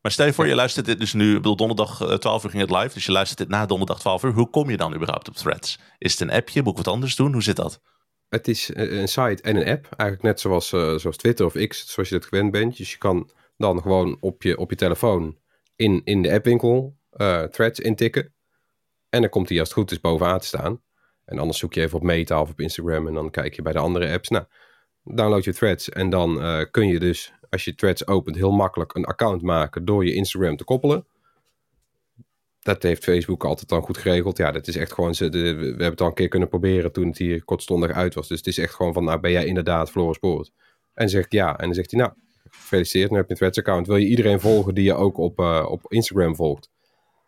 Maar 0.00 0.12
stel 0.12 0.26
je 0.26 0.32
voor, 0.32 0.46
je 0.46 0.54
luistert 0.54 0.86
dit 0.86 0.98
dus 0.98 1.12
nu, 1.12 1.30
ik 1.30 1.36
bedoel, 1.36 1.56
donderdag 1.56 2.18
12 2.18 2.44
uur 2.44 2.50
ging 2.50 2.62
het 2.62 2.70
live, 2.70 2.94
dus 2.94 3.06
je 3.06 3.12
luistert 3.12 3.38
dit 3.38 3.48
na 3.48 3.66
donderdag 3.66 3.98
12 3.98 4.22
uur. 4.22 4.32
Hoe 4.32 4.50
kom 4.50 4.70
je 4.70 4.76
dan 4.76 4.94
überhaupt 4.94 5.28
op 5.28 5.34
Threads? 5.34 5.78
Is 5.98 6.12
het 6.12 6.20
een 6.20 6.30
appje? 6.30 6.62
Moet 6.62 6.70
ik 6.70 6.84
wat 6.84 6.94
anders 6.94 7.16
doen? 7.16 7.32
Hoe 7.32 7.42
zit 7.42 7.56
dat? 7.56 7.80
Het 8.28 8.48
is 8.48 8.70
een 8.74 9.08
site 9.08 9.42
en 9.42 9.56
een 9.56 9.68
app, 9.68 9.88
eigenlijk 9.96 10.22
net 10.22 10.40
zoals, 10.40 10.72
uh, 10.72 10.96
zoals 10.96 11.16
Twitter 11.16 11.46
of 11.46 11.52
X, 11.66 11.86
zoals 11.92 12.08
je 12.08 12.14
dat 12.14 12.26
gewend 12.26 12.50
bent. 12.50 12.76
Dus 12.76 12.92
je 12.92 12.98
kan 12.98 13.30
dan 13.56 13.82
gewoon 13.82 14.16
op 14.20 14.42
je, 14.42 14.58
op 14.58 14.70
je 14.70 14.76
telefoon 14.76 15.38
in, 15.76 16.00
in 16.04 16.22
de 16.22 16.32
appwinkel 16.32 16.96
uh, 17.12 17.42
Threads 17.42 17.80
intikken. 17.80 18.34
En 19.08 19.20
dan 19.20 19.30
komt 19.30 19.48
hij 19.48 19.58
als 19.58 19.68
het 19.68 19.78
goed 19.78 19.90
is 19.90 20.00
bovenaan 20.00 20.38
te 20.38 20.46
staan. 20.46 20.82
En 21.26 21.38
anders 21.38 21.58
zoek 21.58 21.74
je 21.74 21.80
even 21.80 21.98
op 21.98 22.04
Meta 22.04 22.40
of 22.40 22.50
op 22.50 22.60
Instagram 22.60 23.06
en 23.06 23.14
dan 23.14 23.30
kijk 23.30 23.54
je 23.54 23.62
bij 23.62 23.72
de 23.72 23.78
andere 23.78 24.12
apps. 24.12 24.28
Nou, 24.28 24.44
download 25.04 25.44
je 25.44 25.54
Threads 25.54 25.88
en 25.88 26.10
dan 26.10 26.42
uh, 26.42 26.60
kun 26.70 26.86
je 26.88 26.98
dus 26.98 27.32
als 27.50 27.64
je 27.64 27.74
Threads 27.74 28.06
opent, 28.06 28.36
heel 28.36 28.52
makkelijk 28.52 28.94
een 28.94 29.04
account 29.04 29.42
maken 29.42 29.84
door 29.84 30.04
je 30.04 30.14
Instagram 30.14 30.56
te 30.56 30.64
koppelen. 30.64 31.06
Dat 32.60 32.82
heeft 32.82 33.04
Facebook 33.04 33.44
altijd 33.44 33.68
dan 33.68 33.82
goed 33.82 33.98
geregeld. 33.98 34.36
Ja, 34.36 34.50
dat 34.50 34.66
is 34.66 34.76
echt 34.76 34.92
gewoon. 34.92 35.12
We 35.12 35.26
hebben 35.28 35.84
het 35.84 36.00
al 36.00 36.06
een 36.06 36.14
keer 36.14 36.28
kunnen 36.28 36.48
proberen 36.48 36.92
toen 36.92 37.06
het 37.06 37.18
hier 37.18 37.44
kortstondig 37.44 37.90
uit 37.90 38.14
was. 38.14 38.28
Dus 38.28 38.38
het 38.38 38.46
is 38.46 38.58
echt 38.58 38.74
gewoon 38.74 38.92
van: 38.92 39.04
nou, 39.04 39.20
ben 39.20 39.30
jij 39.30 39.46
inderdaad 39.46 39.90
Floris 39.90 40.18
Poort? 40.18 40.52
En 40.94 41.08
zegt 41.08 41.32
ja. 41.32 41.58
En 41.58 41.64
dan 41.64 41.74
zegt 41.74 41.90
hij: 41.90 42.00
Nou, 42.00 42.12
gefeliciteerd, 42.50 43.10
nu 43.10 43.16
heb 43.16 43.24
je 43.24 43.30
een 43.30 43.38
Threads-account. 43.38 43.86
Wil 43.86 43.96
je 43.96 44.06
iedereen 44.06 44.40
volgen 44.40 44.74
die 44.74 44.84
je 44.84 44.94
ook 44.94 45.18
op, 45.18 45.40
uh, 45.40 45.66
op 45.68 45.92
Instagram 45.92 46.36
volgt? 46.36 46.70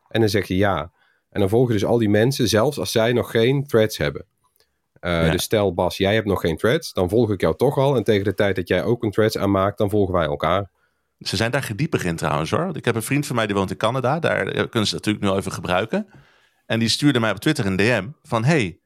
En 0.09 0.21
dan 0.21 0.29
zeg 0.29 0.47
je 0.47 0.57
ja. 0.57 0.93
En 1.31 1.41
dan 1.41 1.49
volg 1.49 1.67
je 1.67 1.73
dus 1.73 1.85
al 1.85 1.99
die 1.99 2.09
mensen, 2.09 2.49
zelfs 2.49 2.79
als 2.79 2.93
zij 2.93 3.13
nog 3.13 3.31
geen 3.31 3.67
Threads 3.67 3.97
hebben. 3.97 4.25
Uh, 5.01 5.25
ja. 5.25 5.31
Dus 5.31 5.43
stel 5.43 5.75
Bas, 5.75 5.97
jij 5.97 6.15
hebt 6.15 6.27
nog 6.27 6.41
geen 6.41 6.57
threads, 6.57 6.93
dan 6.93 7.09
volg 7.09 7.31
ik 7.31 7.41
jou 7.41 7.57
toch 7.57 7.77
al. 7.77 7.97
En 7.97 8.05
tegen 8.05 8.25
de 8.25 8.35
tijd 8.35 8.57
dat 8.57 8.69
jij 8.69 8.85
ook 8.85 9.03
een 9.03 9.11
threads 9.11 9.39
aanmaakt, 9.39 9.79
dan 9.79 9.91
volgen 9.91 10.15
wij 10.15 10.27
elkaar. 10.27 10.71
Ze 11.19 11.37
zijn 11.37 11.51
daar 11.51 11.63
gedieper 11.63 12.07
in 12.07 12.17
trouwens 12.17 12.51
hoor. 12.51 12.77
Ik 12.77 12.85
heb 12.85 12.95
een 12.95 13.03
vriend 13.03 13.27
van 13.27 13.37
mij 13.37 13.47
die 13.47 13.57
woont 13.57 13.71
in 13.71 13.77
Canada. 13.77 14.19
Daar 14.19 14.45
kunnen 14.69 14.89
ze 14.89 14.95
natuurlijk 14.95 15.25
nu 15.25 15.31
even 15.31 15.53
gebruiken. 15.53 16.07
En 16.67 16.79
die 16.79 16.89
stuurde 16.89 17.21
mij 17.21 17.31
op 17.31 17.39
Twitter 17.39 17.67
een 17.67 17.77
DM 17.77 18.09
van... 18.23 18.45
Hey, 18.45 18.79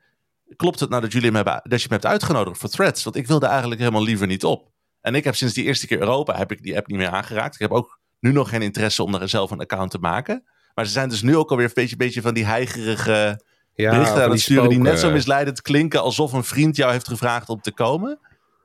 klopt 0.57 0.81
het 0.81 0.91
nou 0.91 1.03
dat, 1.03 1.13
jullie 1.13 1.31
me 1.31 1.37
hebben, 1.37 1.61
dat 1.65 1.81
je 1.81 1.87
me 1.89 1.95
hebt 1.95 2.07
uitgenodigd 2.07 2.59
voor 2.59 2.69
threads? 2.69 3.05
Want 3.05 3.17
ik 3.17 3.27
wilde 3.27 3.47
eigenlijk 3.47 3.81
helemaal 3.81 4.03
liever 4.03 4.27
niet 4.27 4.45
op. 4.45 4.71
En 5.01 5.15
ik 5.15 5.25
heb 5.25 5.35
sinds 5.35 5.55
die 5.55 5.65
eerste 5.65 5.87
keer 5.87 6.01
Europa 6.01 6.37
heb 6.37 6.53
ik 6.53 6.63
die 6.63 6.77
app 6.77 6.87
niet 6.87 6.99
meer 6.99 7.09
aangeraakt. 7.09 7.55
Ik 7.55 7.61
heb 7.61 7.71
ook 7.71 7.99
nu 8.21 8.33
nog 8.33 8.49
geen 8.49 8.63
interesse 8.63 9.03
om 9.03 9.15
er 9.15 9.29
zelf 9.29 9.51
een 9.51 9.61
account 9.61 9.91
te 9.91 9.99
maken. 9.99 10.45
Maar 10.75 10.87
ze 10.87 10.93
zijn 10.93 11.09
dus 11.09 11.23
nu 11.23 11.37
ook 11.37 11.51
alweer 11.51 11.67
een 11.67 11.73
beetje, 11.75 11.97
beetje 11.97 12.23
van 12.23 12.35
die 12.35 12.45
heigerige... 12.45 13.41
Ja, 13.75 13.91
berichten 13.91 14.23
aan 14.23 14.31
het 14.31 14.41
sturen 14.41 14.69
die 14.69 14.79
net 14.79 14.99
zo 14.99 15.11
misleidend 15.11 15.63
klinken 15.63 16.03
alsof 16.03 16.33
een 16.33 16.45
vriend 16.45 16.77
jou 16.77 16.93
heeft 16.93 17.09
gevraagd 17.09 17.49
om 17.49 17.61
te 17.61 17.73
komen. 17.73 18.19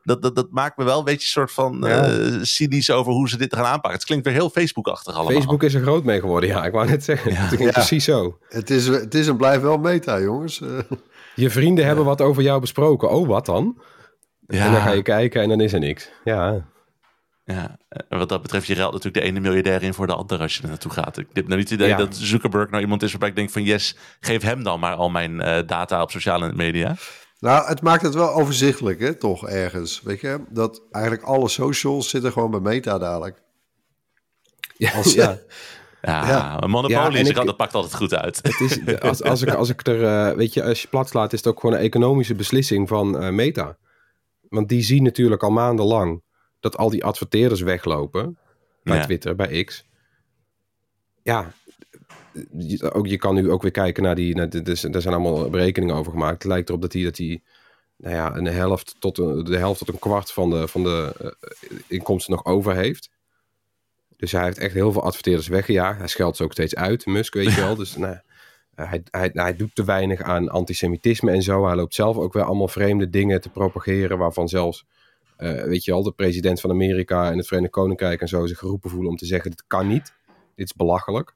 Dat, 0.03 0.21
dat, 0.21 0.35
dat 0.35 0.47
maakt 0.51 0.77
me 0.77 0.83
wel 0.83 0.97
een 0.97 1.03
beetje 1.03 1.21
een 1.21 1.47
soort 1.47 1.51
van 1.51 1.77
ja. 1.81 2.09
uh, 2.09 2.37
cynisch 2.41 2.91
over 2.91 3.13
hoe 3.13 3.29
ze 3.29 3.37
dit 3.37 3.55
gaan 3.55 3.65
aanpakken. 3.65 3.91
Het 3.91 4.05
klinkt 4.05 4.25
weer 4.25 4.33
heel 4.33 4.49
Facebook-achtig 4.49 5.13
allemaal. 5.15 5.33
Facebook 5.33 5.63
is 5.63 5.73
er 5.73 5.81
groot 5.81 6.03
mee 6.03 6.19
geworden, 6.19 6.49
ja. 6.49 6.65
Ik 6.65 6.71
wou 6.71 6.87
net 6.87 7.03
zeggen. 7.03 7.31
Ja. 7.31 7.37
Het 7.37 7.59
ja. 7.59 7.71
precies 7.71 8.03
zo. 8.03 8.37
Het 8.49 8.69
is, 8.69 8.87
het 8.87 9.13
is 9.13 9.27
en 9.27 9.37
blijft 9.37 9.61
wel 9.61 9.77
meta, 9.77 10.19
jongens. 10.19 10.61
Je 11.35 11.49
vrienden 11.49 11.85
hebben 11.85 12.05
wat 12.05 12.21
over 12.21 12.43
jou 12.43 12.59
besproken. 12.59 13.09
Oh, 13.09 13.27
wat 13.27 13.45
dan? 13.45 13.81
En 14.47 14.71
dan 14.71 14.81
ga 14.81 14.91
je 14.91 15.01
kijken 15.01 15.41
en 15.41 15.49
dan 15.49 15.61
is 15.61 15.73
er 15.73 15.79
niks. 15.79 16.09
Ja. 16.23 16.65
Ja, 17.54 17.77
en 18.10 18.18
wat 18.18 18.30
dat 18.30 18.42
betreft, 18.42 18.68
je 18.68 18.74
ruilt 18.75 18.94
natuurlijk 18.94 19.24
de 19.24 19.30
ene 19.32 19.39
miljardair 19.39 19.84
in 19.84 19.94
voor 19.94 20.08
de 20.08 20.13
andere 20.13 20.42
als 20.44 20.56
je 20.56 20.62
er 20.63 20.68
naartoe 20.70 20.92
gaat. 20.92 21.18
Ik 21.18 21.27
heb 21.34 21.46
nou 21.48 21.60
niet 21.60 21.70
het 21.70 21.80
idee 21.80 21.89
ja. 21.89 21.98
dat 21.98 22.16
Zuckerberg 22.16 22.70
nou 22.70 22.82
iemand 22.84 23.04
is 23.04 23.10
waarbij 23.12 23.30
ik 23.30 23.36
denk 23.36 23.50
van 23.50 23.63
yes, 23.63 23.96
geef 24.20 24.42
hem 24.42 24.63
dan 24.63 24.80
maar 24.80 24.96
al 24.96 25.10
mijn 25.10 25.32
uh, 25.32 25.60
data 25.66 26.01
op 26.01 26.12
sociale 26.12 26.54
media. 26.54 26.96
Nou, 27.39 27.68
het 27.68 27.82
maakt 27.82 28.01
het 28.01 28.13
wel 28.13 28.34
overzichtelijk, 28.34 29.00
hè, 29.00 29.16
toch 29.16 29.48
ergens. 29.48 30.01
Weet 30.01 30.22
je, 30.22 30.39
dat 30.50 30.82
eigenlijk 30.92 31.25
alle 31.25 31.50
socials 31.50 32.10
zitten 32.10 32.32
gewoon 32.32 32.51
bij 32.51 32.60
Meta 32.60 32.98
dadelijk. 32.98 33.42
Ja, 34.77 34.92
Als- 34.92 35.13
ja. 35.13 35.38
Ja, 36.01 36.27
Ja. 36.27 36.63
een 36.63 36.70
monopolie 36.70 37.24
Ja, 37.24 37.30
ik- 37.39 37.46
dat 37.46 37.58
pakt 37.58 37.74
altijd 37.74 37.96
goed 37.96 38.13
uit. 38.16 38.39
Het 38.58 38.60
is, 38.60 39.00
als, 39.00 39.24
als, 39.24 39.42
ik, 39.42 39.50
als 39.54 39.70
ik 39.70 39.88
er, 39.88 40.04
eh, 40.04 40.36
weet 40.36 40.54
je, 40.54 40.63
als 40.63 40.82
je 40.82 40.88
plat 40.88 41.10
slaat, 41.10 41.34
is 41.34 41.39
het 41.39 41.48
ook 41.48 41.60
gewoon 41.60 41.75
een 41.75 41.82
economische 41.82 42.36
beslissing 42.36 42.88
van 42.88 43.20
eh, 43.22 43.30
Meta. 43.30 43.77
Want 44.50 44.70
die 44.70 44.82
zien 44.82 45.04
natuurlijk 45.04 45.44
al 45.44 45.50
maandenlang 45.50 46.22
dat 46.71 46.77
al 46.77 46.89
die 46.89 47.03
adverteerders 47.03 47.62
weglopen 47.62 48.38
bij 48.83 48.97
Ja. 48.97 49.03
Twitter, 49.03 49.36
bij 49.36 49.63
X. 49.63 49.86
Ja, 51.24 51.53
je, 52.57 52.91
ook, 52.93 53.07
je 53.07 53.17
kan 53.17 53.36
nu 53.36 53.51
ook 53.51 53.62
weer 53.62 53.71
kijken 53.71 54.03
naar 54.03 54.15
die, 54.15 54.36
naar 54.36 54.50
de, 54.50 54.62
dus, 54.62 54.81
daar 54.81 55.01
zijn 55.01 55.13
allemaal 55.13 55.50
berekeningen 55.50 55.95
over 55.95 56.12
gemaakt. 56.12 56.43
Het 56.43 56.51
lijkt 56.51 56.69
erop 56.69 56.81
dat 56.81 56.93
hij, 56.93 57.03
dat 57.03 57.17
hij 57.17 57.41
nou 57.97 58.15
ja, 58.15 58.36
een 58.36 58.45
helft 58.45 58.95
tot 59.00 59.17
een, 59.17 59.43
de 59.43 59.57
helft 59.57 59.79
tot 59.79 59.88
een 59.88 60.00
kwart 60.00 60.31
van 60.31 60.50
de, 60.50 60.67
van 60.67 60.83
de 60.83 61.13
eh, 61.19 61.77
inkomsten 61.88 62.33
nog 62.33 62.45
over 62.45 62.75
heeft. 62.75 63.09
Dus 64.17 64.31
hij 64.31 64.43
heeft 64.43 64.57
echt 64.57 64.74
heel 64.74 64.91
veel 64.91 65.03
adverteerders 65.03 65.47
weggejaagd. 65.47 65.97
Hij 65.97 66.07
scheldt 66.07 66.38
ze 66.38 66.43
ook 66.43 66.51
steeds 66.51 66.75
uit, 66.75 67.05
Musk, 67.05 67.33
weet 67.33 67.53
je 67.53 67.62
wel. 67.65 67.75
Dus 67.75 67.95
nou, 67.95 68.17
hij, 68.75 69.03
hij, 69.12 69.29
hij 69.33 69.55
doet 69.55 69.75
te 69.75 69.83
weinig 69.83 70.21
aan 70.21 70.50
antisemitisme 70.50 71.31
en 71.31 71.41
zo. 71.41 71.65
Hij 71.65 71.75
loopt 71.75 71.95
zelf 71.95 72.17
ook 72.17 72.33
weer 72.33 72.43
allemaal 72.43 72.67
vreemde 72.67 73.09
dingen 73.09 73.41
te 73.41 73.50
propageren... 73.50 74.17
waarvan 74.17 74.47
zelfs, 74.47 74.86
eh, 75.38 75.63
weet 75.63 75.86
je 75.86 75.91
wel, 75.91 76.03
de 76.03 76.12
president 76.12 76.62
van 76.62 76.70
Amerika... 76.70 77.32
en 77.32 77.38
het 77.38 77.48
Verenigd 77.48 77.72
Koninkrijk 77.72 78.22
en 78.22 78.27
zo 78.27 78.46
zich 78.46 78.58
geroepen 78.58 78.89
voelen 78.89 79.10
om 79.10 79.17
te 79.17 79.25
zeggen... 79.25 79.50
dit 79.50 79.63
kan 79.67 79.88
niet, 79.88 80.13
dit 80.56 80.65
is 80.65 80.74
belachelijk. 80.74 81.36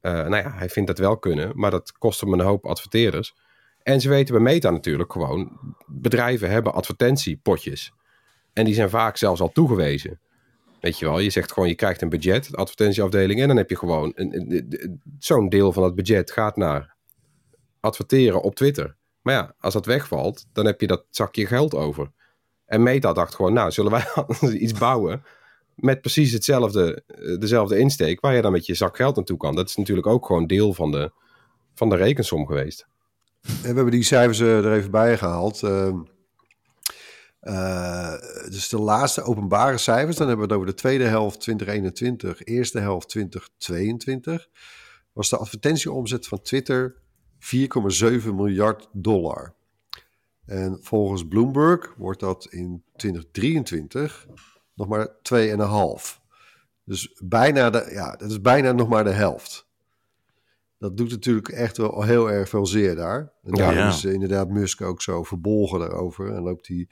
Eh, 0.00 0.12
nou 0.12 0.36
ja, 0.36 0.52
hij 0.52 0.68
vindt 0.68 0.88
dat 0.88 0.98
wel 0.98 1.18
kunnen, 1.18 1.52
maar 1.54 1.70
dat 1.70 1.92
kost 1.92 2.20
hem 2.20 2.32
een 2.32 2.40
hoop 2.40 2.66
adverteerders. 2.66 3.34
En 3.82 4.00
ze 4.00 4.08
weten 4.08 4.34
bij 4.34 4.42
Meta 4.42 4.70
natuurlijk 4.70 5.12
gewoon... 5.12 5.58
bedrijven 5.86 6.50
hebben 6.50 6.74
advertentiepotjes. 6.74 7.92
En 8.52 8.64
die 8.64 8.74
zijn 8.74 8.90
vaak 8.90 9.16
zelfs 9.16 9.40
al 9.40 9.52
toegewezen. 9.52 10.20
Weet 10.80 10.98
je 10.98 11.04
wel, 11.04 11.18
je 11.18 11.30
zegt 11.30 11.52
gewoon, 11.52 11.68
je 11.68 11.74
krijgt 11.74 12.02
een 12.02 12.08
budget, 12.08 12.50
de 12.50 12.56
advertentieafdeling, 12.56 13.40
en 13.40 13.48
dan 13.48 13.56
heb 13.56 13.70
je 13.70 13.76
gewoon 13.76 14.14
zo'n 15.18 15.48
deel 15.48 15.72
van 15.72 15.82
dat 15.82 15.94
budget 15.94 16.30
gaat 16.30 16.56
naar 16.56 16.94
adverteren 17.80 18.42
op 18.42 18.54
Twitter. 18.54 18.96
Maar 19.22 19.34
ja, 19.34 19.54
als 19.58 19.74
dat 19.74 19.86
wegvalt, 19.86 20.46
dan 20.52 20.66
heb 20.66 20.80
je 20.80 20.86
dat 20.86 21.04
zakje 21.10 21.46
geld 21.46 21.74
over. 21.74 22.12
En 22.68 22.82
Meta 22.82 23.12
dacht 23.12 23.34
gewoon, 23.34 23.52
nou, 23.52 23.70
zullen 23.70 23.90
wij 23.90 24.06
iets 24.64 24.72
bouwen 24.72 25.22
met 25.74 26.00
precies 26.00 26.32
hetzelfde, 26.32 27.02
eh, 27.06 27.38
dezelfde 27.38 27.78
insteek, 27.78 28.20
waar 28.20 28.34
je 28.34 28.42
dan 28.42 28.52
met 28.52 28.66
je 28.66 28.74
zak 28.74 28.96
geld 28.96 29.16
naartoe 29.16 29.36
kan. 29.36 29.54
Dat 29.54 29.68
is 29.68 29.76
natuurlijk 29.76 30.06
ook 30.06 30.26
gewoon 30.26 30.46
deel 30.46 30.74
van 30.74 30.90
de, 30.90 31.12
van 31.74 31.88
de 31.88 31.96
rekensom 31.96 32.46
geweest. 32.46 32.86
En 33.42 33.60
we 33.60 33.66
hebben 33.66 33.90
die 33.90 34.02
cijfers 34.02 34.40
eh, 34.40 34.64
er 34.64 34.72
even 34.72 34.90
bij 34.90 35.18
gehaald. 35.18 35.62
Ehm, 35.62 35.96
eh, 37.40 38.14
dus 38.48 38.68
de 38.68 38.78
laatste 38.80 39.22
openbare 39.22 39.78
cijfers, 39.78 40.16
dan 40.16 40.28
hebben 40.28 40.46
we 40.46 40.52
het 40.52 40.62
over 40.62 40.74
de 40.74 40.80
tweede 40.80 41.04
helft 41.04 41.40
2021, 41.40 42.44
eerste 42.44 42.78
helft 42.78 43.08
2022. 43.08 44.48
Was 45.12 45.30
de 45.30 45.36
advertentieomzet 45.36 46.26
van 46.26 46.40
Twitter 46.40 46.96
4,7 47.38 48.34
miljard 48.34 48.88
dollar. 48.92 49.54
En 50.48 50.78
volgens 50.80 51.28
Bloomberg 51.28 51.94
wordt 51.96 52.20
dat 52.20 52.46
in 52.50 52.82
2023 52.96 54.26
nog 54.74 54.88
maar 54.88 55.08
2,5. 55.08 56.20
Dus 56.84 57.20
bijna 57.24 57.70
de, 57.70 57.88
ja, 57.92 58.16
dat 58.16 58.30
is 58.30 58.40
bijna 58.40 58.72
nog 58.72 58.88
maar 58.88 59.04
de 59.04 59.10
helft. 59.10 59.66
Dat 60.78 60.96
doet 60.96 61.10
natuurlijk 61.10 61.48
echt 61.48 61.76
wel 61.76 62.02
heel 62.02 62.30
erg 62.30 62.48
veel 62.48 62.66
zeer 62.66 62.94
daar. 62.96 63.32
En 63.42 63.50
Ja. 63.54 63.56
daarom 63.56 63.76
Ja. 63.78 63.88
is 63.88 64.04
eh, 64.04 64.12
inderdaad 64.12 64.48
Musk 64.48 64.80
ook 64.80 65.02
zo 65.02 65.22
verbolgen 65.22 65.78
daarover. 65.78 66.34
En 66.34 66.42
loopt 66.42 66.68
hij 66.68 66.88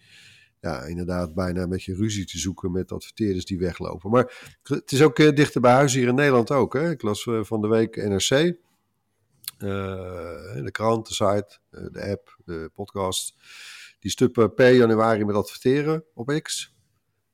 ja, 0.61 0.83
inderdaad 0.83 1.35
bijna 1.35 1.67
met 1.67 1.83
je 1.83 1.95
ruzie 1.95 2.27
te 2.27 2.39
zoeken 2.39 2.73
met 2.73 2.93
adverteerders 2.93 3.45
die 3.45 3.59
weglopen. 3.59 4.11
Maar 4.11 4.59
het 4.63 4.93
is 4.93 5.03
ook 5.03 5.19
eh, 5.19 5.35
dichter 5.35 5.61
bij 5.61 5.73
huis 5.73 5.95
hier 5.95 6.09
in 6.09 6.15
Nederland 6.15 6.51
ook. 6.51 6.73
Hè? 6.75 6.91
Ik 6.91 7.03
las 7.03 7.27
eh, 7.27 7.39
van 7.43 7.61
de 7.61 7.69
week 7.69 7.97
NRC. 7.97 8.57
Eh, 9.59 10.63
de 10.65 10.71
krant, 10.71 11.09
de 11.09 11.15
site, 11.15 11.59
eh, 11.71 11.85
de 11.93 12.11
app, 12.11 12.37
de 12.45 12.71
podcast. 12.75 13.35
Die 13.99 14.11
stuppen 14.11 14.55
per 14.55 14.73
januari 14.73 15.25
met 15.25 15.37
adverteren 15.37 16.05
op 16.15 16.41
X. 16.43 16.75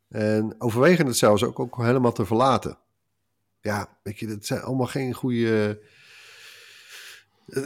En 0.08 0.54
overwegen 0.58 1.06
het 1.06 1.16
zelfs 1.16 1.44
ook, 1.44 1.76
helemaal 1.76 2.12
te 2.12 2.26
verlaten. 2.26 2.78
Ja, 3.60 3.98
weet 4.02 4.18
je, 4.18 4.26
dat 4.26 4.46
zijn 4.46 4.62
allemaal 4.62 4.86
geen 4.86 5.12
goede... 5.12 5.80
eh, 7.46 7.62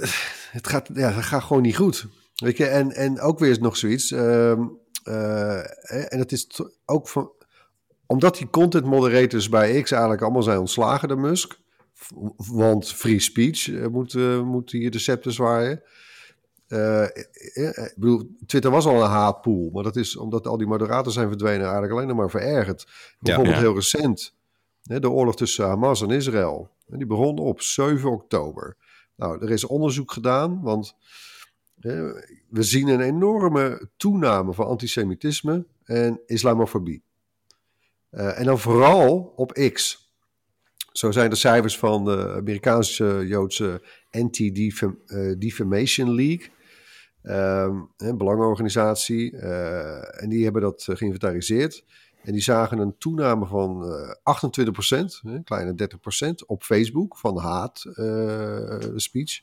het, 0.51 0.67
gaat, 0.67 0.89
ja, 0.95 1.13
het 1.13 1.25
gaat 1.25 1.43
gewoon 1.43 1.63
niet 1.63 1.77
goed. 1.77 2.07
Weet 2.35 2.57
je, 2.57 2.67
en, 2.67 2.93
en 2.93 3.21
ook 3.21 3.39
weer 3.39 3.51
is 3.51 3.59
nog 3.59 3.77
zoiets. 3.77 4.11
ehm, 4.11 4.67
eh, 5.05 6.13
en 6.13 6.19
het 6.19 6.33
is 6.33 6.61
ook 6.85 7.09
van... 7.09 7.31
Omdat 8.07 8.37
die 8.37 8.51
content 8.51 8.85
moderators 8.85 9.49
bij 9.49 9.83
X 9.83 9.91
eigenlijk 9.91 10.23
allemaal 10.23 10.43
zijn 10.43 10.59
ontslagen 10.59 11.09
door 11.09 11.19
Musk. 11.19 11.59
Want 12.37 12.93
free 12.93 13.19
speech 13.21 13.71
eh, 13.71 13.87
moet, 13.87 14.15
eh, 14.15 14.43
moet 14.43 14.71
hier 14.71 14.91
de 14.91 14.99
scepter 14.99 15.33
zwaaien. 15.33 15.83
Eh, 16.67 17.03
ik 17.55 17.95
bedoel, 17.97 18.37
Twitter 18.47 18.71
was 18.71 18.87
al 18.87 19.03
een 19.03 19.09
haatpool, 19.11 19.71
maar 19.73 19.83
dat 19.83 19.97
is 19.97 20.17
omdat 20.17 20.47
al 20.47 20.57
die 20.57 20.67
moderators 20.67 21.15
zijn 21.15 21.29
verdwenen 21.29 21.62
eigenlijk 21.62 21.93
alleen 21.93 22.07
nog 22.07 22.17
maar 22.17 22.31
verergerd. 22.31 22.87
Bijvoorbeeld 23.21 23.55
Ja. 23.57 23.61
heel 23.62 23.75
recent, 23.75 24.35
hè, 24.83 25.00
de 25.00 25.11
oorlog 25.11 25.37
tussen 25.37 25.67
Hamas 25.67 26.03
en 26.03 26.11
Israël. 26.11 26.71
Die 26.87 27.07
begon 27.07 27.38
op 27.38 27.61
7 27.61 28.11
oktober. 28.11 28.76
Nou, 29.17 29.43
er 29.43 29.50
is 29.50 29.65
onderzoek 29.65 30.12
gedaan, 30.12 30.61
want 30.62 30.95
hè, 31.81 32.12
we 32.49 32.62
zien 32.62 32.88
een 32.88 33.00
enorme 33.00 33.88
toename 33.97 34.53
van 34.55 34.67
antisemitisme 34.67 35.67
en 35.85 36.21
islamofobie. 36.26 37.03
En 38.11 38.45
dan 38.45 38.59
vooral 38.59 39.33
op 39.37 39.53
X. 39.73 40.06
Zo 40.97 41.11
zijn 41.11 41.31
de 41.31 41.37
cijfers 41.37 41.79
van 41.79 42.05
de 42.05 42.35
Amerikaanse 42.37 43.25
Joodse 43.26 43.83
Anti-Defamation 44.11 46.15
League. 46.15 46.50
Ehm, 47.23 47.81
een 47.97 48.19
belangenorganisatie. 48.19 49.37
eh, 49.37 50.23
en 50.23 50.29
die 50.29 50.45
hebben 50.45 50.62
dat 50.62 50.87
eh, 50.88 50.97
geïnventariseerd. 50.97 51.85
En 52.23 52.33
die 52.33 52.43
zagen 52.43 52.79
een 52.79 52.99
toename 52.99 53.47
van 53.47 53.85
eh 53.85 54.11
28%, 54.23 55.21
een 55.23 55.45
kleine 55.45 55.75
30% 55.75 56.47
op 56.47 56.62
Facebook 56.62 57.17
van 57.17 57.38
haat 57.38 57.85
eh, 57.95 58.79
speech. 58.95 59.41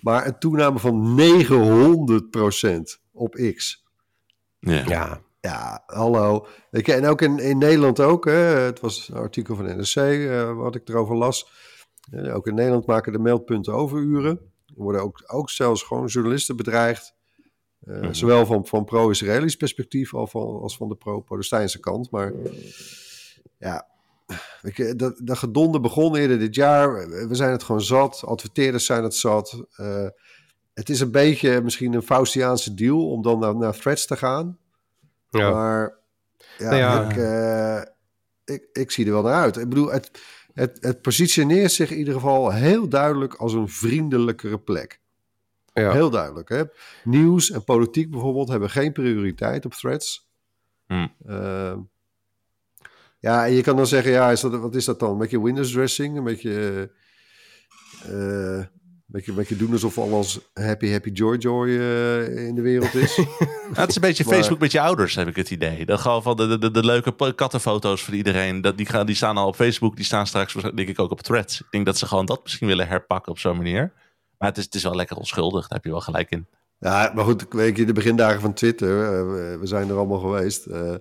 Maar 0.00 0.26
een 0.26 0.38
toename 0.38 0.78
van 0.78 1.20
900% 1.20 3.00
op 3.12 3.34
X. 3.54 3.84
Ja. 4.58 4.84
Ja, 4.86 5.20
Ja, 5.40 5.82
hallo. 5.86 6.46
En 6.70 7.06
ook 7.06 7.22
in, 7.22 7.38
in 7.38 7.58
Nederland 7.58 8.00
ook. 8.00 8.24
Hè, 8.24 8.32
het 8.32 8.80
was 8.80 9.08
een 9.08 9.16
artikel 9.16 9.56
van 9.56 9.64
NRC 9.64 9.96
eh, 9.96 10.56
wat 10.56 10.74
ik 10.74 10.88
erover 10.88 11.16
las. 11.16 11.50
Eh, 12.10 12.34
ook 12.34 12.46
in 12.46 12.54
Nederland 12.54 12.86
maken 12.86 13.12
de 13.12 13.18
meldpunten 13.18 13.72
overuren. 13.72 14.40
Er 14.66 14.82
worden 14.82 15.02
ook, 15.02 15.22
ook 15.26 15.50
zelfs 15.50 15.82
gewoon 15.82 16.06
journalisten 16.06 16.56
bedreigd. 16.56 17.14
Eh, 17.80 18.08
Zowel 18.10 18.46
van, 18.46 18.66
van 18.66 18.84
pro-Israëlisch 18.84 19.56
perspectief 19.56 20.14
als 20.14 20.30
van, 20.30 20.60
als 20.60 20.76
van 20.76 20.88
de 20.88 20.94
pro-Palestijnse 20.94 21.80
kant. 21.80 22.10
Maar 22.10 22.32
ja, 23.58 23.86
weet 24.62 24.76
je, 24.76 24.96
dat, 24.96 25.20
dat 25.24 25.38
gedonde 25.38 25.80
begon 25.80 26.16
eerder 26.16 26.38
dit 26.38 26.54
jaar. 26.54 27.08
We 27.28 27.34
zijn 27.34 27.50
het 27.50 27.62
gewoon 27.62 27.80
zat. 27.80 28.22
Adverteerders 28.24 28.86
zijn 28.86 29.02
het 29.02 29.14
zat. 29.14 29.64
Eh, 29.76 30.08
het 30.74 30.88
is 30.88 31.00
een 31.00 31.10
beetje 31.10 31.60
misschien 31.60 31.92
een 31.92 32.02
Faustiaanse 32.02 32.74
deal 32.74 33.10
om 33.10 33.22
dan 33.22 33.38
naar, 33.38 33.56
naar 33.56 33.78
threads 33.78 34.06
te 34.06 34.16
gaan. 34.16 34.58
Ja. 35.30 35.50
Maar 35.50 35.98
ja, 36.58 36.70
Nou 36.70 36.76
ja. 36.76 37.10
Ik, 37.10 37.16
eh, 37.16 38.54
ik, 38.54 38.68
ik 38.72 38.90
zie 38.90 39.06
er 39.06 39.12
wel 39.12 39.22
naar 39.22 39.42
uit. 39.42 39.56
Ik 39.56 39.68
bedoel, 39.68 39.92
het, 39.92 40.10
het, 40.52 40.78
het 40.80 41.02
positioneert 41.02 41.72
zich 41.72 41.90
in 41.90 41.98
ieder 41.98 42.14
geval 42.14 42.52
heel 42.52 42.88
duidelijk 42.88 43.34
als 43.34 43.52
een 43.52 43.68
vriendelijkere 43.68 44.58
plek. 44.58 45.00
ja. 45.72 45.92
Heel 45.92 46.10
duidelijk. 46.10 46.48
Hè? 46.48 46.62
Nieuws 47.04 47.50
en 47.50 47.64
politiek 47.64 48.10
bijvoorbeeld 48.10 48.48
hebben 48.48 48.70
geen 48.70 48.92
prioriteit 48.92 49.64
op 49.64 49.72
threads. 49.72 50.28
Hmm. 50.86 51.14
Eh, 51.26 51.76
ja, 53.18 53.46
en 53.46 53.52
je 53.52 53.62
kan 53.62 53.76
dan 53.76 53.86
zeggen, 53.86 54.12
ja, 54.12 54.30
is 54.30 54.40
dat, 54.40 54.56
wat 54.56 54.74
is 54.74 54.84
dat 54.84 55.00
dan? 55.00 55.10
Een 55.10 55.18
beetje 55.18 55.42
Windows 55.42 55.72
dressing? 55.72 56.16
Een 56.16 56.24
beetje, 56.24 56.90
eh, 58.02 58.45
beetje, 59.06 59.32
beetje 59.32 59.56
doen 59.56 59.72
alsof 59.72 59.98
alles 59.98 60.38
happy, 60.54 60.90
happy, 60.90 61.10
joy, 61.10 61.36
joy 61.36 61.68
eh, 61.68 62.46
in 62.46 62.54
de 62.54 62.60
wereld 62.60 62.94
is. 62.94 63.16
Ja, 63.74 63.80
het 63.80 63.88
is 63.90 63.94
een 63.94 64.00
beetje 64.00 64.24
Maar- 64.24 64.34
Facebook 64.34 64.58
met 64.58 64.72
je 64.72 64.80
ouders, 64.80 65.14
heb 65.14 65.28
ik 65.28 65.36
het 65.36 65.50
idee. 65.50 65.86
Dat 65.86 66.00
gewoon 66.00 66.22
van 66.22 66.36
de, 66.36 66.58
de, 66.58 66.70
de, 66.70 66.84
leuke 66.84 67.34
kattenfoto's 67.34 68.02
voor 68.02 68.14
iedereen. 68.14 68.60
Dat, 68.60 68.76
die, 68.76 68.86
gaan, 68.86 69.06
die 69.06 69.14
staan 69.14 69.36
al 69.36 69.46
op 69.46 69.54
Facebook, 69.54 69.96
die 69.96 70.04
staan 70.04 70.26
straks 70.26 70.52
denk 70.52 70.88
ik 70.88 70.98
ook 71.00 71.10
op 71.10 71.20
threads. 71.20 71.60
Ik 71.60 71.66
denk 71.70 71.86
dat 71.86 71.98
ze 71.98 72.06
gewoon 72.06 72.26
dat 72.26 72.42
misschien 72.42 72.66
willen 72.66 72.88
herpakken 72.88 73.32
op 73.32 73.38
zo'n 73.38 73.56
manier. 73.56 73.92
Maar 74.38 74.48
het 74.48 74.58
is, 74.58 74.64
het 74.64 74.74
is 74.74 74.82
wel 74.82 74.94
lekker 74.94 75.16
onschuldig, 75.16 75.60
daar 75.60 75.78
heb 75.78 75.84
je 75.84 75.90
wel 75.90 76.00
gelijk 76.00 76.30
in. 76.30 76.46
Ja, 76.78 77.12
maar 77.14 77.24
goed, 77.24 77.46
weet 77.50 77.76
je, 77.76 77.84
de 77.84 77.92
begindagen 77.92 78.40
van 78.40 78.52
Twitter, 78.52 79.02
eh, 79.04 79.58
we, 79.60 79.66
zijn 79.66 79.88
er 79.88 79.96
allemaal 79.96 80.18
geweest. 80.18 80.66
eh, 80.66 80.94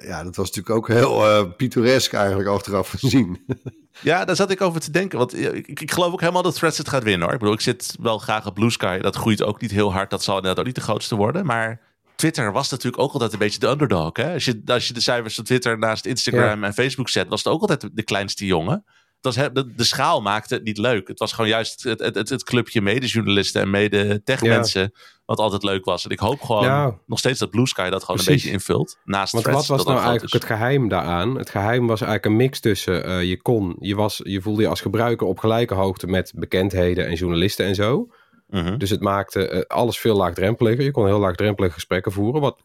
ja, 0.00 0.22
dat 0.22 0.36
was 0.36 0.46
natuurlijk 0.46 0.76
ook 0.76 0.88
heel 0.88 1.26
uh, 1.26 1.50
pittoresk 1.56 2.12
eigenlijk 2.12 2.48
achteraf 2.48 2.88
gezien. 2.88 3.44
ja, 4.00 4.24
daar 4.24 4.36
zat 4.36 4.50
ik 4.50 4.60
over 4.60 4.80
te 4.80 4.90
denken. 4.90 5.18
Want 5.18 5.38
ik, 5.38 5.80
ik 5.80 5.92
geloof 5.92 6.12
ook 6.12 6.20
helemaal 6.20 6.42
dat 6.42 6.54
Threads 6.54 6.78
het 6.78 6.88
gaat 6.88 7.02
winnen 7.02 7.22
hoor. 7.22 7.32
Ik 7.32 7.38
bedoel, 7.38 7.54
ik 7.54 7.60
zit 7.60 7.96
wel 8.00 8.18
graag 8.18 8.46
op 8.46 8.54
Blue 8.54 8.70
Sky. 8.70 8.98
Dat 8.98 9.16
groeit 9.16 9.42
ook 9.42 9.60
niet 9.60 9.70
heel 9.70 9.92
hard. 9.92 10.10
Dat 10.10 10.22
zal 10.22 10.34
inderdaad 10.36 10.58
ook 10.58 10.66
niet 10.66 10.74
de 10.74 10.80
grootste 10.80 11.16
worden. 11.16 11.46
Maar 11.46 11.80
Twitter 12.16 12.52
was 12.52 12.70
natuurlijk 12.70 13.02
ook 13.02 13.12
altijd 13.12 13.32
een 13.32 13.38
beetje 13.38 13.58
de 13.58 13.68
underdog. 13.68 14.16
Hè? 14.16 14.32
Als, 14.32 14.44
je, 14.44 14.62
als 14.66 14.88
je 14.88 14.94
de 14.94 15.00
cijfers 15.00 15.34
van 15.34 15.44
Twitter 15.44 15.78
naast 15.78 16.06
Instagram 16.06 16.64
en 16.64 16.74
Facebook 16.74 17.08
zet, 17.08 17.28
was 17.28 17.44
het 17.44 17.52
ook 17.52 17.60
altijd 17.60 17.88
de 17.92 18.02
kleinste 18.02 18.46
jongen 18.46 18.84
was, 19.24 19.34
de, 19.34 19.74
de 19.76 19.84
schaal 19.84 20.20
maakte 20.20 20.54
het 20.54 20.64
niet 20.64 20.78
leuk. 20.78 21.08
Het 21.08 21.18
was 21.18 21.32
gewoon 21.32 21.50
juist 21.50 21.82
het, 21.82 22.00
het, 22.00 22.28
het, 22.28 22.44
clubje 22.44 22.82
medejournalisten 22.82 23.62
en 23.62 23.70
mede-techmensen. 23.70 24.92
Wat 25.24 25.38
altijd 25.38 25.62
leuk 25.62 25.84
was. 25.84 26.04
En 26.04 26.10
ik 26.10 26.18
hoop 26.18 26.42
gewoon 26.42 26.98
nog 27.06 27.18
steeds 27.18 27.38
dat 27.38 27.50
Blue 27.50 27.66
Sky 27.66 27.90
dat 27.90 28.04
gewoon 28.04 28.20
een 28.20 28.26
beetje 28.26 28.50
invult. 28.50 28.98
Naast 29.04 29.32
Want 29.32 29.44
wat 29.44 29.66
was 29.66 29.84
nou 29.84 30.00
eigenlijk 30.00 30.32
het 30.32 30.44
geheim 30.44 30.88
daaraan? 30.88 31.36
Het 31.38 31.50
geheim 31.50 31.86
was 31.86 32.00
eigenlijk 32.00 32.24
een 32.24 32.36
mix 32.36 32.60
tussen 32.60 33.08
uh, 33.08 33.22
je 33.22 33.42
kon, 33.42 33.76
je, 33.78 33.94
was, 33.94 34.20
je 34.24 34.40
voelde 34.40 34.62
je 34.62 34.68
als 34.68 34.80
gebruiker 34.80 35.26
op 35.26 35.38
gelijke 35.38 35.74
hoogte 35.74 36.06
met 36.06 36.32
bekendheden 36.36 37.06
en 37.06 37.14
journalisten 37.14 37.66
en 37.66 37.74
zo. 37.74 38.08
Mhm. 38.48 38.78
Dus 38.78 38.90
het 38.90 39.00
maakte 39.00 39.50
uh, 39.52 39.60
alles 39.76 39.98
veel 39.98 40.16
laagdrempeliger. 40.16 40.84
Je 40.84 40.90
kon 40.90 41.06
heel 41.06 41.18
laagdrempelige 41.18 41.72
gesprekken 41.72 42.12
voeren. 42.12 42.40
Wat 42.40 42.62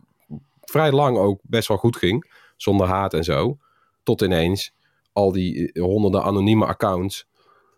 vrij 0.62 0.92
lang 0.92 1.18
ook 1.18 1.40
best 1.44 1.68
wel 1.68 1.78
goed 1.78 1.98
ging. 1.98 2.32
Zonder 2.56 2.88
haat 2.88 3.14
en 3.14 3.24
zo. 3.24 3.58
Tot 4.04 4.22
ineens 4.22 4.72
al 5.18 5.32
die 5.32 5.72
eh, 5.72 5.84
honderden 5.84 6.24
anonieme 6.24 6.66
accounts. 6.66 7.28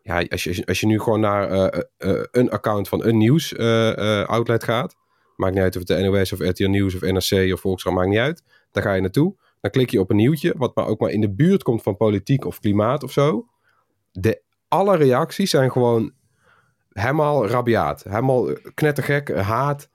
Ja, 0.04 0.26
als 0.30 0.44
je, 0.44 0.66
als 0.66 0.80
je 0.80 0.86
nu 0.86 1.00
gewoon 1.00 1.20
naar 1.20 1.52
uh, 1.52 1.82
uh, 1.98 2.24
een 2.32 2.50
account 2.50 2.88
van 2.88 3.06
een 3.06 3.18
nieuws 3.18 3.58
outlet 4.26 4.64
gaat. 4.64 4.96
Maakt 5.36 5.54
niet 5.54 5.64
uit 5.64 5.76
of 5.76 5.88
het 5.88 5.98
de 5.98 6.04
NOS 6.04 6.34
of 6.34 6.40
RTL 6.40 6.68
Nieuws 6.68 6.96
of 6.96 7.02
NRC 7.02 7.54
of 7.54 7.60
Volkskrant, 7.60 7.98
maakt 7.98 8.10
niet 8.10 8.20
uit. 8.20 8.44
Daar 8.72 8.84
ga 8.84 8.94
je 8.94 9.02
naartoe. 9.02 9.36
Dan 9.62 9.72
klik 9.72 9.90
je 9.90 10.00
op 10.00 10.10
een 10.10 10.16
nieuwtje, 10.16 10.54
wat 10.58 10.76
maar 10.76 10.86
ook 10.88 11.00
maar 11.00 11.10
in 11.10 11.22
de 11.22 11.34
buurt 11.34 11.64
komt 11.64 11.82
van 11.82 11.98
politiek 11.98 12.46
of 12.46 12.60
klimaat 12.60 13.04
of 13.04 13.12
zo. 13.12 13.48
De, 14.12 14.42
alle 14.68 14.96
reacties 14.96 15.50
zijn 15.50 15.72
gewoon 15.72 16.12
helemaal 16.90 17.48
rabiaat. 17.48 18.04
Helemaal 18.04 18.50
knettergek, 18.74 19.36
haat 19.36 19.90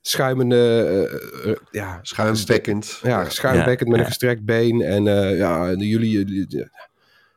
schuimende... 0.00 1.08
Uh, 1.46 1.54
ja, 1.70 1.98
Schuimbekkend. 2.02 3.00
Ja, 3.02 3.30
schuimbekkend 3.30 3.88
met 3.88 3.98
een 3.98 4.06
gestrekt 4.06 4.44
been. 4.44 4.80
En 4.80 5.06
uh, 5.06 5.38
ja, 5.38 5.74
jullie... 5.74 6.46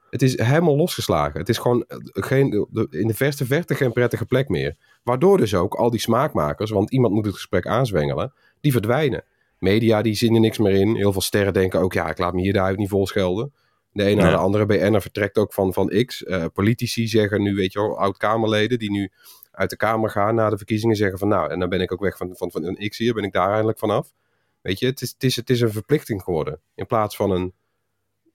het 0.10 0.22
is 0.22 0.38
helemaal 0.40 0.76
losgeslagen. 0.76 1.40
Het 1.40 1.50
is 1.50 1.58
gewoon 1.58 1.86
geen, 2.14 2.68
in 2.90 3.08
de 3.08 3.14
verste 3.14 3.46
verte 3.46 3.76
geen 3.76 3.92
prettige 3.92 4.26
plek 4.26 4.50
meer. 4.50 4.76
Waardoor 5.04 5.38
dus 5.38 5.56
ook 5.56 5.74
al 5.74 5.90
die 5.90 6.00
smaakmakers, 6.00 6.72
want 6.72 6.92
iemand 6.92 7.14
moet 7.14 7.26
het 7.26 7.34
gesprek 7.34 7.68
aanzwengelen, 7.68 8.34
die 8.62 8.72
verdwijnen. 8.72 9.24
Media 9.60 10.02
die 10.02 10.16
zien 10.16 10.34
er 10.34 10.40
niks 10.40 10.58
meer 10.58 10.74
in. 10.74 10.96
Heel 10.96 11.12
veel 11.12 11.22
sterren 11.22 11.54
denken 11.54 11.80
ook, 11.80 11.94
ja, 11.94 12.10
ik 12.10 12.18
laat 12.18 12.34
me 12.34 12.42
hier 12.42 12.54
de 12.54 12.74
niet 12.76 12.90
vol 12.90 13.08
schelden. 13.08 13.54
De 13.92 14.04
ene 14.04 14.22
naar 14.22 14.32
de 14.32 14.38
andere 14.38 14.66
BN'er 14.66 15.02
vertrekt 15.02 15.38
ook 15.38 15.54
van, 15.54 15.74
van 15.74 16.06
X. 16.06 16.22
Uh, 16.22 16.46
politici 16.54 17.08
zeggen 17.08 17.42
nu, 17.42 17.56
weet 17.56 17.74
je 17.74 17.80
wel, 17.80 18.00
oud-Kamerleden 18.00 18.80
die 18.80 18.92
nu 18.92 19.12
uit 19.52 19.70
de 19.70 19.76
Kamer 19.76 20.10
gaan 20.10 20.36
na 20.36 20.50
de 20.50 20.58
verkiezingen 20.58 20.96
zeggen 20.96 21.20
van 21.20 21.28
nou, 21.28 21.52
en 21.52 21.60
dan 21.60 21.70
ben 21.70 21.82
ik 21.82 21.92
ook 21.92 22.00
weg 22.00 22.18
van, 22.18 22.36
van, 22.36 22.52
van 22.52 22.64
een 22.64 22.90
X 22.90 22.98
hier, 22.98 23.14
ben 23.14 23.24
ik 23.24 23.34
daar 23.34 23.52
eindelijk 23.52 23.80
vanaf. 23.80 24.14
Weet 24.62 24.80
je, 24.80 24.86
het 24.86 25.02
is, 25.02 25.12
het 25.12 25.24
is, 25.24 25.36
het 25.36 25.50
is 25.50 25.62
een 25.62 25.72
verplichting 25.72 26.22
geworden 26.22 26.60
in 26.76 26.86
plaats 26.86 27.16
van 27.16 27.32
een, 27.32 27.54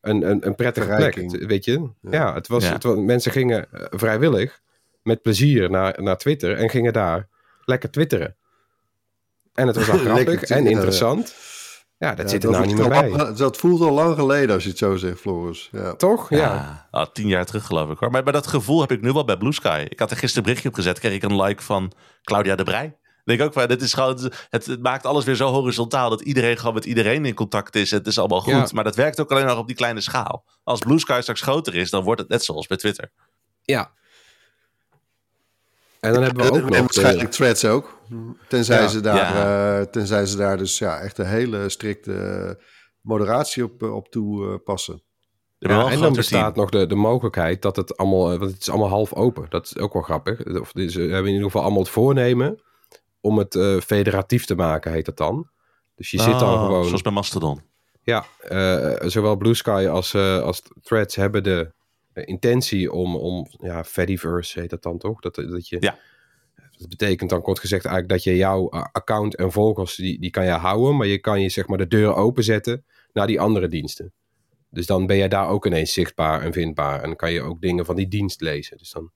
een, 0.01 0.31
een, 0.31 0.47
een 0.47 0.55
prettige 0.55 0.95
plek. 0.97 1.15
Weet 1.47 1.65
je, 1.65 1.91
ja, 2.01 2.35
het 2.35 2.49
was, 2.49 2.69
Het 2.69 2.83
was, 2.83 2.97
mensen 2.99 3.33
gingen 3.33 3.73
eh, 3.73 3.87
vrijwillig 3.91 4.61
met 5.03 5.23
plezier 5.23 5.71
naar, 5.71 6.03
naar 6.03 6.19
Twitter 6.19 6.57
en 6.57 6.71
gingen 6.71 6.93
daar 6.93 7.29
lekker 7.65 7.91
twitteren. 7.91 8.37
En 9.55 9.67
het 9.67 9.77
was 9.77 9.89
grappig 10.01 10.43
en 10.43 10.67
interessant. 10.67 11.35
Ja, 12.07 12.15
dat 12.15 12.31
zit 12.31 12.45
er 12.45 12.51
nou 12.51 12.67
niet 12.67 12.77
meer 12.77 12.89
bij. 12.89 13.35
dat 13.35 13.57
voelt 13.57 13.81
al 13.81 13.91
lang 13.91 14.15
geleden 14.15 14.55
als 14.55 14.63
je 14.63 14.69
het 14.69 14.79
zo 14.79 14.97
zegt, 14.97 15.21
Floris. 15.21 15.69
Ja. 15.73 15.95
Toch? 15.95 16.31
Ja. 16.31 16.87
ja. 16.91 17.07
tien 17.07 17.29
jaar 17.29 17.45
terug 17.45 17.67
geloof 17.67 17.91
ik 17.91 17.99
hoor. 17.99 18.11
Maar, 18.11 18.23
maar 18.23 18.33
dat 18.33 18.47
gevoel 18.47 18.81
heb 18.81 18.93
ik 18.93 19.03
nu 19.03 19.13
wel 19.13 19.25
bij 19.25 19.37
Blue 19.37 19.53
Sky. 19.53 19.87
Ik 19.89 19.99
had 19.99 20.11
er 20.11 20.17
gisteren 20.17 20.37
een 20.37 20.43
berichtje 20.43 20.69
op 20.69 20.75
gezet. 20.75 20.99
Kreeg 20.99 21.15
ik 21.15 21.23
een 21.23 21.43
like 21.43 21.63
van 21.63 21.93
Claudia 22.23 22.55
de 22.55 22.65
Brij. 22.65 22.97
Denk 23.25 23.41
ook 23.41 23.53
van, 23.53 23.69
dit 23.69 23.83
is 23.83 23.93
gewoon, 23.93 24.31
het, 24.51 24.67
het, 24.67 24.83
maakt 24.83 25.07
alles 25.07 25.25
weer 25.25 25.35
zo 25.35 25.51
horizontaal 25.51 26.11
dat 26.11 26.21
iedereen 26.21 26.59
gewoon 26.59 26.75
met 26.75 26.85
iedereen 26.85 27.25
in 27.25 27.35
contact 27.35 27.75
is. 27.75 27.91
Het 27.91 28.07
is 28.07 28.19
allemaal 28.19 28.41
goed. 28.41 28.73
Maar 28.73 28.85
dat 28.85 28.97
werkt 28.97 29.21
ook 29.21 29.31
alleen 29.31 29.47
nog 29.47 29.59
op 29.59 29.67
die 29.67 29.77
kleine 29.77 30.01
schaal. 30.01 30.45
Als 30.63 30.81
Blue 30.81 30.99
Sky 30.99 31.19
straks 31.21 31.41
groter 31.41 31.75
is, 31.75 31.91
dan 31.91 32.05
wordt 32.05 32.21
het 32.21 32.31
net 32.31 32.45
zoals 32.45 32.67
bij 32.67 32.77
Twitter. 32.77 33.11
Ja, 33.63 33.91
en 36.07 36.13
dan 36.13 36.23
hebben 36.23 36.45
we 36.45 36.53
ook 36.53 36.69
nog... 36.69 36.79
waarschijnlijk 36.79 37.31
threads 37.31 37.65
ook. 37.65 37.99
Tenzij, 38.49 38.89
ze 38.89 39.01
daar, 39.01 39.35
uh, 39.81 39.87
tenzij 39.87 40.27
ze 40.27 40.37
daar 40.37 40.59
dus 40.59 40.79
ja, 40.79 40.99
echt 40.99 41.19
een 41.19 41.27
hele 41.27 41.69
strikte 41.69 42.59
moderatie 43.01 43.65
op, 43.65 43.83
eh, 43.83 43.95
op 43.95 44.09
toepassen. 44.09 45.03
Ja, 45.59 45.91
en 45.91 46.01
dan 46.01 46.13
bestaat 46.13 46.57
nog 46.57 46.71
de, 46.71 46.87
de 46.87 46.95
mogelijkheid 46.95 47.63
dat 47.63 47.77
het 47.77 47.97
allemaal... 47.97 48.33
Eh, 48.33 48.39
want 48.39 48.51
het 48.51 48.61
is 48.61 48.71
allemaal 48.71 48.89
half 48.89 49.15
open. 49.15 49.47
Dat 49.49 49.65
is 49.65 49.79
ook 49.79 49.93
wel 49.93 50.03
grappig. 50.03 50.45
Of, 50.61 50.71
ze 50.75 51.01
hebben 51.01 51.19
in 51.19 51.27
ieder 51.27 51.43
geval 51.43 51.63
allemaal 51.63 51.83
het 51.83 51.89
voornemen... 51.89 52.61
om 53.21 53.39
het 53.39 53.55
uh, 53.55 53.81
federatief 53.81 54.45
te 54.45 54.55
maken, 54.55 54.93
heet 54.93 55.05
dat 55.05 55.17
dan. 55.17 55.49
Dus 55.95 56.11
je 56.11 56.21
zit 56.21 56.39
dan 56.39 56.55
oh, 56.55 56.65
gewoon... 56.65 56.85
Zoals 56.85 57.03
bij 57.03 57.13
Mastodon. 57.13 57.61
Ja, 58.03 58.25
uh, 58.49 59.09
zowel 59.09 59.37
Blue 59.37 59.55
Sky 59.55 59.87
als, 59.91 60.15
als 60.15 60.63
Threads 60.83 61.17
hebben 61.17 61.43
de 61.43 61.61
eh, 61.61 61.76
intentie 62.25 62.93
om, 62.93 63.17
om 63.17 63.47
ja, 63.61 63.85
Fediverse 63.85 64.61
heet 64.61 64.71
dat 64.71 64.83
dan 64.83 64.99
toch? 64.99 65.21
Dat, 65.21 65.35
dat 65.35 65.69
je, 65.69 65.77
ja. 65.81 65.99
Dat 66.79 66.89
betekent 66.89 67.31
dan 67.31 67.43
kort 67.43 67.59
gezegd 67.59 67.85
eigenlijk 67.85 68.15
dat 68.15 68.25
je 68.25 68.37
jouw 68.37 68.69
eh, 68.69 68.85
account 68.93 69.37
en 69.37 69.53
volgers, 69.53 69.95
die, 69.95 70.21
die 70.21 70.31
kan 70.31 70.45
je 70.45 70.51
houden, 70.51 70.97
maar 70.97 71.07
je 71.07 71.19
kan 71.19 71.41
je 71.41 71.49
zeg 71.49 71.67
maar 71.67 71.79
de 71.79 71.87
deur 71.87 72.15
openzetten 72.15 72.85
naar 73.13 73.27
die 73.27 73.41
andere 73.41 73.69
diensten. 73.69 74.13
Dus 74.71 74.87
dan 74.87 75.07
ben 75.07 75.17
je 75.17 75.29
daar 75.29 75.49
ook 75.49 75.67
ineens 75.67 75.93
zichtbaar 75.93 76.43
en 76.43 76.53
vindbaar 76.53 77.03
en 77.03 77.17
kan 77.17 77.33
je 77.33 77.43
ook 77.43 77.61
dingen 77.61 77.85
van 77.85 77.97
die 77.97 78.09
dienst 78.09 78.41
lezen. 78.41 78.79
Dus 78.79 78.91
dan, 78.91 79.11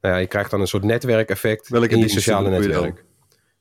nou 0.00 0.14
ja, 0.14 0.20
je 0.20 0.26
krijgt 0.26 0.50
dan 0.50 0.60
een 0.60 0.66
soort 0.66 0.84
netwerkeffect 0.84 1.68
Welke 1.68 1.88
in 1.88 2.00
die 2.00 2.08
sociale 2.08 2.50
netwerk. 2.50 3.04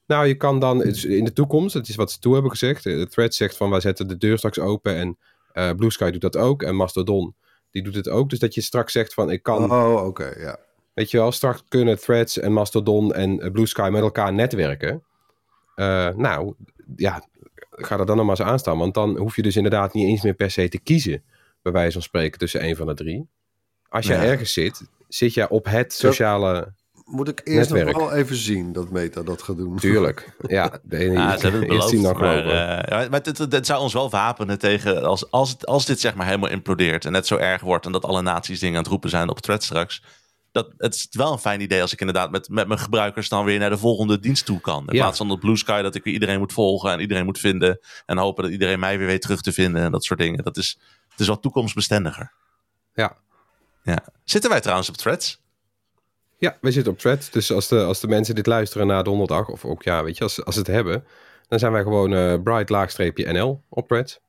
Nou, 0.05 0.27
je 0.27 0.35
kan 0.35 0.59
dan 0.59 0.83
in 0.83 1.23
de 1.23 1.33
toekomst, 1.33 1.73
het 1.73 1.87
is 1.87 1.95
wat 1.95 2.11
ze 2.11 2.19
toe 2.19 2.33
hebben 2.33 2.51
gezegd, 2.51 2.83
de 2.83 3.07
thread 3.07 3.33
zegt 3.33 3.57
van 3.57 3.69
wij 3.69 3.79
zetten 3.79 4.07
de 4.07 4.17
deur 4.17 4.37
straks 4.37 4.59
open 4.59 4.95
en 4.95 5.17
uh, 5.53 5.71
Blue 5.71 5.91
Sky 5.91 6.11
doet 6.11 6.21
dat 6.21 6.37
ook 6.37 6.63
en 6.63 6.75
Mastodon 6.75 7.35
die 7.71 7.83
doet 7.83 7.95
het 7.95 8.09
ook. 8.09 8.29
Dus 8.29 8.39
dat 8.39 8.53
je 8.53 8.61
straks 8.61 8.91
zegt 8.91 9.13
van 9.13 9.31
ik 9.31 9.43
kan... 9.43 9.71
Oh, 9.71 10.05
oké, 10.05 10.33
ja. 10.37 10.59
Weet 10.93 11.11
je 11.11 11.17
wel, 11.17 11.31
straks 11.31 11.63
kunnen 11.67 11.99
Threads 11.99 12.39
en 12.39 12.53
Mastodon 12.53 13.13
en 13.13 13.39
eh, 13.39 13.51
Blue 13.51 13.65
Sky 13.65 13.89
met 13.91 14.01
elkaar 14.01 14.33
netwerken. 14.33 15.03
Uh, 15.75 16.09
nou, 16.09 16.53
ja, 16.95 17.27
ga 17.71 17.99
er 17.99 18.05
dan 18.05 18.17
nog 18.17 18.25
maar 18.25 18.39
eens 18.39 18.49
aan 18.49 18.59
staan. 18.59 18.77
Want 18.77 18.93
dan 18.93 19.17
hoef 19.17 19.35
je 19.35 19.41
dus 19.41 19.55
inderdaad 19.55 19.93
niet 19.93 20.07
eens 20.07 20.21
meer 20.21 20.33
per 20.33 20.51
se 20.51 20.69
te 20.69 20.79
kiezen. 20.79 21.23
Bij 21.61 21.71
wijze 21.71 21.91
van 21.91 22.01
spreken 22.01 22.39
tussen 22.39 22.63
een 22.63 22.75
van 22.75 22.87
de 22.87 22.93
drie. 22.93 23.27
Als 23.89 24.07
je 24.07 24.13
ergens 24.13 24.53
zit, 24.53 24.81
zit 25.07 25.33
je 25.33 25.49
op 25.49 25.65
het 25.65 25.93
sociale 25.93 26.73
moet 27.05 27.27
ik 27.27 27.41
eerst 27.43 27.69
nog 27.69 27.97
wel 27.97 28.13
even 28.13 28.35
zien 28.35 28.73
dat 28.73 28.89
Meta 28.89 29.21
dat 29.21 29.41
gaat 29.41 29.57
doen. 29.57 29.77
Tuurlijk. 29.77 30.35
Ja, 30.47 30.79
de 30.83 30.97
ene 30.97 31.13
ja, 31.19 31.37
ze 31.37 31.41
hebben 31.41 31.59
het 31.59 31.69
beloofd. 31.69 32.19
maar, 32.19 32.45
uh, 32.45 33.09
maar 33.09 33.21
het, 33.23 33.37
het, 33.37 33.65
zou 33.65 33.81
ons 33.81 33.93
wel 33.93 34.09
wapenen 34.09 34.59
tegen 34.59 35.03
als, 35.03 35.31
als, 35.31 35.65
als 35.65 35.85
dit 35.85 35.99
zeg 35.99 36.15
maar 36.15 36.25
helemaal 36.25 36.49
implodeert 36.49 37.05
en 37.05 37.11
net 37.11 37.27
zo 37.27 37.37
erg 37.37 37.61
wordt 37.61 37.85
en 37.85 37.91
dat 37.91 38.05
alle 38.05 38.21
naties 38.21 38.59
dingen 38.59 38.75
aan 38.75 38.81
het 38.81 38.91
roepen 38.91 39.09
zijn 39.09 39.29
op 39.29 39.39
thread 39.39 39.63
straks. 39.63 40.03
Dat, 40.51 40.73
het 40.77 40.95
is 40.95 41.07
wel 41.11 41.31
een 41.31 41.39
fijn 41.39 41.61
idee 41.61 41.81
als 41.81 41.93
ik 41.93 41.99
inderdaad 41.99 42.31
met, 42.31 42.49
met 42.49 42.67
mijn 42.67 42.79
gebruikers 42.79 43.29
dan 43.29 43.45
weer 43.45 43.59
naar 43.59 43.69
de 43.69 43.77
volgende 43.77 44.19
dienst 44.19 44.45
toe 44.45 44.61
kan. 44.61 44.87
In 44.87 44.97
plaats 44.97 45.17
van 45.17 45.31
op 45.31 45.39
Blue 45.39 45.57
Sky 45.57 45.81
dat 45.81 45.95
ik 45.95 46.03
weer 46.03 46.13
iedereen 46.13 46.39
moet 46.39 46.53
volgen 46.53 46.91
en 46.91 46.99
iedereen 46.99 47.25
moet 47.25 47.39
vinden. 47.39 47.79
En 48.05 48.17
hopen 48.17 48.43
dat 48.43 48.51
iedereen 48.51 48.79
mij 48.79 48.97
weer 48.97 49.07
weet 49.07 49.21
terug 49.21 49.41
te 49.41 49.51
vinden 49.51 49.81
en 49.81 49.91
dat 49.91 50.03
soort 50.03 50.19
dingen. 50.19 50.43
Dat 50.43 50.57
is, 50.57 50.79
het 51.09 51.19
is 51.19 51.27
wat 51.27 51.41
toekomstbestendiger. 51.41 52.33
Ja. 52.93 53.17
ja. 53.83 54.03
Zitten 54.23 54.49
wij 54.49 54.61
trouwens 54.61 54.89
op 54.89 54.97
threads? 54.97 55.40
Ja, 56.41 56.57
we 56.61 56.71
zitten 56.71 56.91
op 56.91 56.99
Thread. 56.99 57.27
Dus 57.31 57.51
als 57.51 57.67
de, 57.67 57.83
als 57.83 57.99
de 57.99 58.07
mensen 58.07 58.35
dit 58.35 58.45
luisteren 58.45 58.87
na 58.87 59.01
donderdag, 59.01 59.47
of 59.47 59.65
ook 59.65 59.83
ja, 59.83 60.03
weet 60.03 60.17
je, 60.17 60.23
als, 60.23 60.45
als 60.45 60.55
ze 60.55 60.61
het 60.61 60.69
hebben, 60.69 61.03
dan 61.47 61.59
zijn 61.59 61.71
wij 61.71 61.81
gewoon 61.81 62.11
uh, 62.11 62.41
bright 62.43 62.69
laagstreepje 62.69 63.31
NL 63.31 63.63
op 63.69 63.87
Thread. 63.87 64.21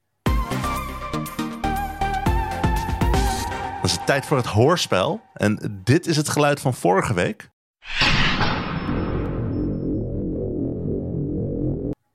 Dan 3.75 3.83
is 3.83 3.92
het 3.92 4.07
tijd 4.07 4.27
voor 4.27 4.37
het 4.37 4.46
hoorspel. 4.46 5.20
En 5.35 5.81
dit 5.85 6.07
is 6.07 6.16
het 6.16 6.29
geluid 6.29 6.61
van 6.61 6.75
vorige 6.75 7.14
week. 7.14 7.51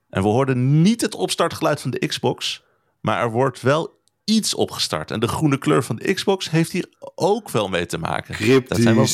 En 0.10 0.22
we 0.22 0.28
hoorden 0.28 0.82
niet 0.82 1.02
het 1.02 1.16
opstartgeluid 1.16 1.82
van 1.82 1.92
de 1.92 2.08
Xbox, 2.08 2.64
maar 3.02 3.22
er 3.22 3.32
wordt 3.32 3.62
wel 3.62 4.02
iets 4.24 4.54
opgestart. 4.54 5.12
En 5.12 5.20
de 5.20 5.28
groene 5.28 5.58
kleur 5.58 5.84
van 5.84 5.96
de 5.96 6.14
Xbox 6.14 6.50
heeft 6.50 6.72
hier 6.72 6.90
ook 7.16 7.50
wel 7.50 7.68
mee 7.68 7.86
te 7.86 7.98
maken. 7.98 8.36
Cryptisch. 8.36 8.70
Dat 8.70 8.80
zijn 8.80 8.96
wel 8.96 9.08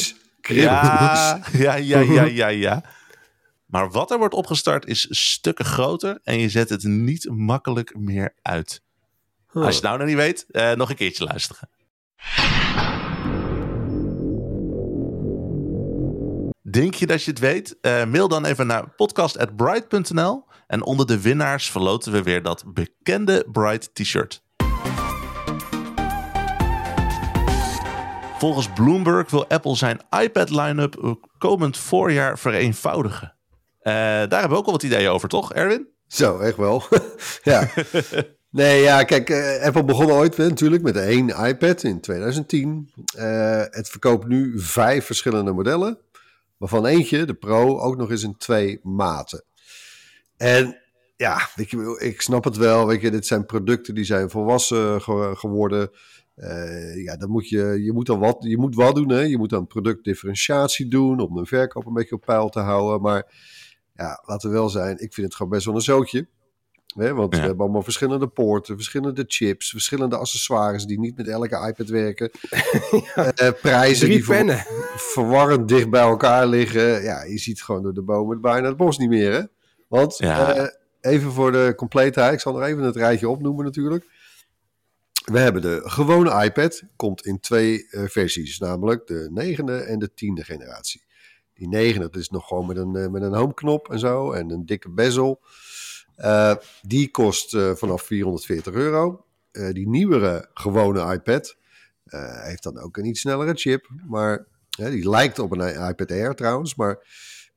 ja, 0.47 1.39
ja, 1.51 1.75
ja, 1.75 1.99
ja, 1.99 2.23
ja, 2.23 2.47
ja. 2.47 2.83
Maar 3.65 3.91
wat 3.91 4.11
er 4.11 4.17
wordt 4.17 4.33
opgestart 4.33 4.85
is 4.85 5.07
stukken 5.09 5.65
groter 5.65 6.19
en 6.23 6.39
je 6.39 6.49
zet 6.49 6.69
het 6.69 6.83
niet 6.83 7.29
makkelijk 7.29 7.97
meer 7.97 8.33
uit. 8.41 8.81
Als 9.51 9.65
je 9.67 9.73
het 9.73 9.81
nou 9.81 9.97
nog 9.97 10.07
niet 10.07 10.15
weet, 10.15 10.45
uh, 10.51 10.71
nog 10.71 10.89
een 10.89 10.95
keertje 10.95 11.23
luisteren. 11.23 11.69
Denk 16.61 16.93
je 16.93 17.07
dat 17.07 17.23
je 17.23 17.31
het 17.31 17.39
weet? 17.39 17.77
Uh, 17.81 18.05
mail 18.05 18.27
dan 18.27 18.45
even 18.45 18.67
naar 18.67 18.89
podcast.bright.nl 18.89 20.45
En 20.67 20.83
onder 20.83 21.07
de 21.07 21.21
winnaars 21.21 21.71
verloten 21.71 22.11
we 22.11 22.23
weer 22.23 22.43
dat 22.43 22.63
bekende 22.73 23.45
Bright 23.51 23.95
t-shirt. 23.95 24.43
Volgens 28.43 28.73
Bloomberg 28.73 29.29
wil 29.29 29.47
Apple 29.47 29.75
zijn 29.75 29.99
iPad 30.21 30.49
line-up 30.49 31.17
komend 31.37 31.77
voorjaar 31.77 32.39
vereenvoudigen. 32.39 33.35
Uh, 33.79 33.93
daar 33.93 34.29
hebben 34.29 34.49
we 34.49 34.55
ook 34.55 34.65
al 34.65 34.71
wat 34.71 34.83
ideeën 34.83 35.09
over, 35.09 35.29
toch, 35.29 35.53
Erwin? 35.53 35.87
Zo, 36.07 36.39
echt 36.39 36.57
wel. 36.57 36.83
ja. 37.43 37.69
Nee, 38.49 38.81
ja, 38.81 39.03
kijk, 39.03 39.29
uh, 39.29 39.61
Apple 39.61 39.83
begon 39.83 40.11
ooit 40.11 40.37
natuurlijk 40.37 40.83
met 40.83 40.95
één 40.95 41.29
iPad 41.29 41.83
in 41.83 42.01
2010. 42.01 42.91
Uh, 43.17 43.61
het 43.69 43.89
verkoopt 43.89 44.27
nu 44.27 44.59
vijf 44.59 45.05
verschillende 45.05 45.51
modellen, 45.51 45.97
waarvan 46.57 46.85
eentje, 46.85 47.25
de 47.25 47.33
Pro, 47.33 47.79
ook 47.79 47.97
nog 47.97 48.11
eens 48.11 48.23
in 48.23 48.37
twee 48.37 48.79
maten. 48.83 49.43
En 50.37 50.77
ja, 51.15 51.49
je, 51.55 51.99
ik 51.99 52.21
snap 52.21 52.43
het 52.43 52.57
wel, 52.57 52.87
weet 52.87 53.01
je, 53.01 53.11
dit 53.11 53.27
zijn 53.27 53.45
producten 53.45 53.95
die 53.95 54.05
zijn 54.05 54.29
volwassen 54.29 55.01
ge 55.01 55.33
geworden. 55.35 55.91
Uh, 56.35 57.03
ja, 57.03 57.17
dan 57.17 57.29
moet 57.29 57.49
je, 57.49 57.83
je 57.83 57.93
moet 57.93 58.05
dan 58.05 58.19
wat, 58.19 58.37
je 58.39 58.57
moet 58.57 58.75
wat 58.75 58.95
doen, 58.95 59.09
hè. 59.09 59.21
Je 59.21 59.37
moet 59.37 59.49
dan 59.49 59.67
productdifferentiatie 59.67 60.87
doen 60.87 61.19
om 61.19 61.35
de 61.35 61.45
verkoop 61.45 61.85
een 61.85 61.93
beetje 61.93 62.15
op 62.15 62.25
peil 62.25 62.49
te 62.49 62.59
houden. 62.59 63.01
Maar 63.01 63.31
ja, 63.95 64.23
laten 64.25 64.49
we 64.49 64.55
wel 64.55 64.69
zijn, 64.69 64.97
ik 64.97 65.13
vind 65.13 65.27
het 65.27 65.35
gewoon 65.35 65.51
best 65.51 65.65
wel 65.65 65.75
een 65.75 65.81
zootje. 65.81 66.27
Hè? 66.95 67.13
Want 67.13 67.35
we 67.35 67.41
hebben 67.41 67.59
allemaal 67.59 67.81
verschillende 67.81 68.27
poorten, 68.27 68.75
verschillende 68.75 69.23
chips, 69.27 69.69
verschillende 69.69 70.17
accessoires 70.17 70.85
die 70.85 70.99
niet 70.99 71.17
met 71.17 71.27
elke 71.27 71.67
iPad 71.67 71.89
werken. 71.89 72.31
ja. 73.15 73.31
uh, 73.41 73.49
prijzen 73.61 74.05
Drie 74.05 74.17
die 74.17 74.25
ver, 74.25 74.65
verwarrend 74.95 75.67
dicht 75.67 75.89
bij 75.89 76.01
elkaar 76.01 76.47
liggen. 76.47 77.03
Ja, 77.03 77.23
je 77.23 77.37
ziet 77.37 77.63
gewoon 77.63 77.83
door 77.83 77.93
de 77.93 78.01
bomen 78.01 78.41
bijna 78.41 78.67
het 78.67 78.77
bos 78.77 78.97
niet 78.97 79.09
meer, 79.09 79.33
hè? 79.33 79.41
Want 79.87 80.17
ja. 80.17 80.57
uh, 80.57 80.67
even 81.01 81.31
voor 81.31 81.51
de 81.51 81.73
compleetheid, 81.75 82.33
ik 82.33 82.39
zal 82.39 82.53
nog 82.53 82.63
even 82.63 82.83
het 82.83 82.95
rijtje 82.95 83.29
opnoemen 83.29 83.65
natuurlijk. 83.65 84.05
We 85.23 85.39
hebben 85.39 85.61
de 85.61 85.81
gewone 85.83 86.43
iPad, 86.43 86.83
komt 86.95 87.25
in 87.25 87.39
twee 87.39 87.87
uh, 87.91 88.07
versies, 88.07 88.59
namelijk 88.59 89.07
de 89.07 89.27
negende 89.31 89.77
en 89.77 89.99
de 89.99 90.13
tiende 90.13 90.43
generatie. 90.43 91.03
Die 91.53 91.67
negende, 91.67 92.09
dat 92.09 92.21
is 92.21 92.29
nog 92.29 92.47
gewoon 92.47 92.65
met 92.65 92.77
een, 92.77 93.11
met 93.11 93.21
een 93.21 93.33
home 93.33 93.53
knop 93.53 93.91
en 93.91 93.99
zo 93.99 94.31
en 94.31 94.49
een 94.49 94.65
dikke 94.65 94.89
bezel. 94.89 95.41
Uh, 96.17 96.55
die 96.81 97.11
kost 97.11 97.57
vanaf 97.73 98.01
440 98.01 98.73
euro. 98.73 99.25
Die 99.51 99.89
nieuwere 99.89 100.49
gewone 100.53 101.13
iPad 101.13 101.57
heeft 102.43 102.63
dan 102.63 102.79
ook 102.79 102.97
een 102.97 103.05
iets 103.05 103.19
snellere 103.19 103.53
chip. 103.53 103.89
Maar 104.07 104.45
die 104.69 105.09
lijkt 105.09 105.39
op 105.39 105.51
een 105.51 105.87
iPad 105.89 106.11
Air 106.11 106.35
trouwens. 106.35 106.75
Maar 106.75 107.07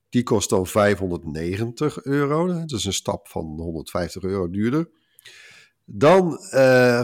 die 0.09 0.23
kost 0.23 0.49
dan 0.49 0.67
590 0.67 2.03
euro. 2.03 2.47
Dat 2.47 2.71
is 2.71 2.85
een 2.85 2.93
stap 2.93 3.27
van 3.27 3.45
150 3.45 4.23
euro 4.23 4.49
duurder. 4.49 4.89
Dan 5.89 6.39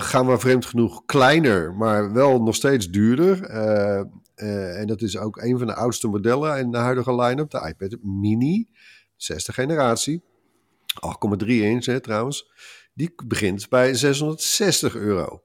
gaan 0.02 0.28
we 0.28 0.38
vreemd 0.40 0.66
genoeg 0.66 1.06
kleiner, 1.06 1.74
maar 1.74 2.14
wel 2.14 2.42
nog 2.42 2.56
steeds 2.56 2.90
duurder. 2.90 3.44
en 4.36 4.88
dat 4.88 5.02
is 5.02 5.18
ook 5.18 5.38
een 5.38 5.58
van 5.58 5.68
de 5.68 5.76
oudste 5.76 6.08
modellen 6.08 6.60
in 6.60 6.72
de 6.72 6.78
huidige 6.78 7.16
line-up. 7.16 7.50
De 7.50 7.68
iPad 7.68 7.98
Mini, 8.02 8.70
zesde 9.16 9.54
generatie. 9.54 10.24
8,3 11.40 11.46
inch 11.46 11.86
hè, 11.86 12.00
trouwens. 12.00 12.52
Die 12.94 13.14
begint 13.26 13.70
bij 13.70 13.94
660 13.94 14.96
euro. 14.96 15.44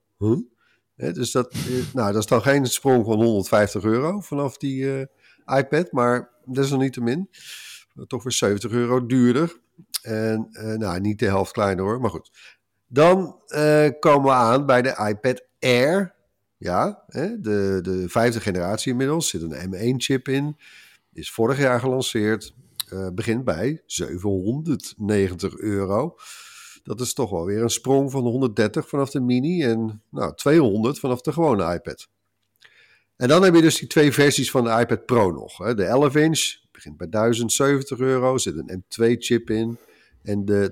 Dus 0.96 1.30
dat, 1.30 1.54
nou, 1.92 2.12
dat 2.12 2.22
is 2.22 2.28
dan 2.28 2.42
geen 2.42 2.66
sprong 2.66 3.04
van 3.04 3.22
150 3.22 3.82
euro 3.82 4.20
vanaf 4.20 4.56
die 4.56 5.06
iPad. 5.46 5.92
Maar 5.92 6.30
desalniettemin 6.44 7.30
toch 8.06 8.22
weer 8.22 8.32
70 8.32 8.70
euro 8.70 9.06
duurder. 9.06 9.60
En 10.02 10.48
nou, 10.78 11.00
niet 11.00 11.18
de 11.18 11.26
helft 11.26 11.52
kleiner 11.52 11.84
hoor, 11.84 12.00
maar 12.00 12.10
goed. 12.10 12.30
Dan 12.88 13.40
uh, 13.48 13.88
komen 14.00 14.24
we 14.24 14.36
aan 14.36 14.66
bij 14.66 14.82
de 14.82 15.06
iPad 15.08 15.42
Air. 15.60 16.14
Ja, 16.56 17.04
hè, 17.06 17.40
de, 17.40 17.78
de 17.82 18.08
vijfde 18.08 18.40
generatie 18.40 18.90
inmiddels. 18.90 19.28
Zit 19.28 19.42
een 19.42 19.74
M1-chip 19.74 20.28
in. 20.28 20.56
Is 21.12 21.30
vorig 21.30 21.58
jaar 21.58 21.80
gelanceerd 21.80 22.54
uh, 22.92 23.08
begint 23.12 23.44
bij 23.44 23.82
790 23.86 25.56
euro. 25.56 26.16
Dat 26.82 27.00
is 27.00 27.12
toch 27.12 27.30
wel 27.30 27.44
weer 27.44 27.62
een 27.62 27.70
sprong 27.70 28.10
van 28.10 28.22
130 28.22 28.88
vanaf 28.88 29.10
de 29.10 29.20
mini 29.20 29.62
en 29.62 30.02
nou, 30.10 30.34
200 30.34 30.98
vanaf 30.98 31.20
de 31.20 31.32
gewone 31.32 31.74
iPad. 31.74 32.08
En 33.16 33.28
dan 33.28 33.42
heb 33.42 33.54
je 33.54 33.60
dus 33.60 33.78
die 33.78 33.88
twee 33.88 34.12
versies 34.12 34.50
van 34.50 34.64
de 34.64 34.70
iPad 34.70 35.06
Pro 35.06 35.30
nog. 35.30 35.58
Hè. 35.58 35.74
De 35.74 35.84
11 35.84 36.16
inch 36.16 36.56
begint 36.72 36.96
bij 36.96 37.08
1070 37.08 37.98
euro, 37.98 38.38
zit 38.38 38.56
een 38.56 38.82
M2-chip 38.82 39.50
in. 39.50 39.78
En 40.28 40.44
de 40.44 40.70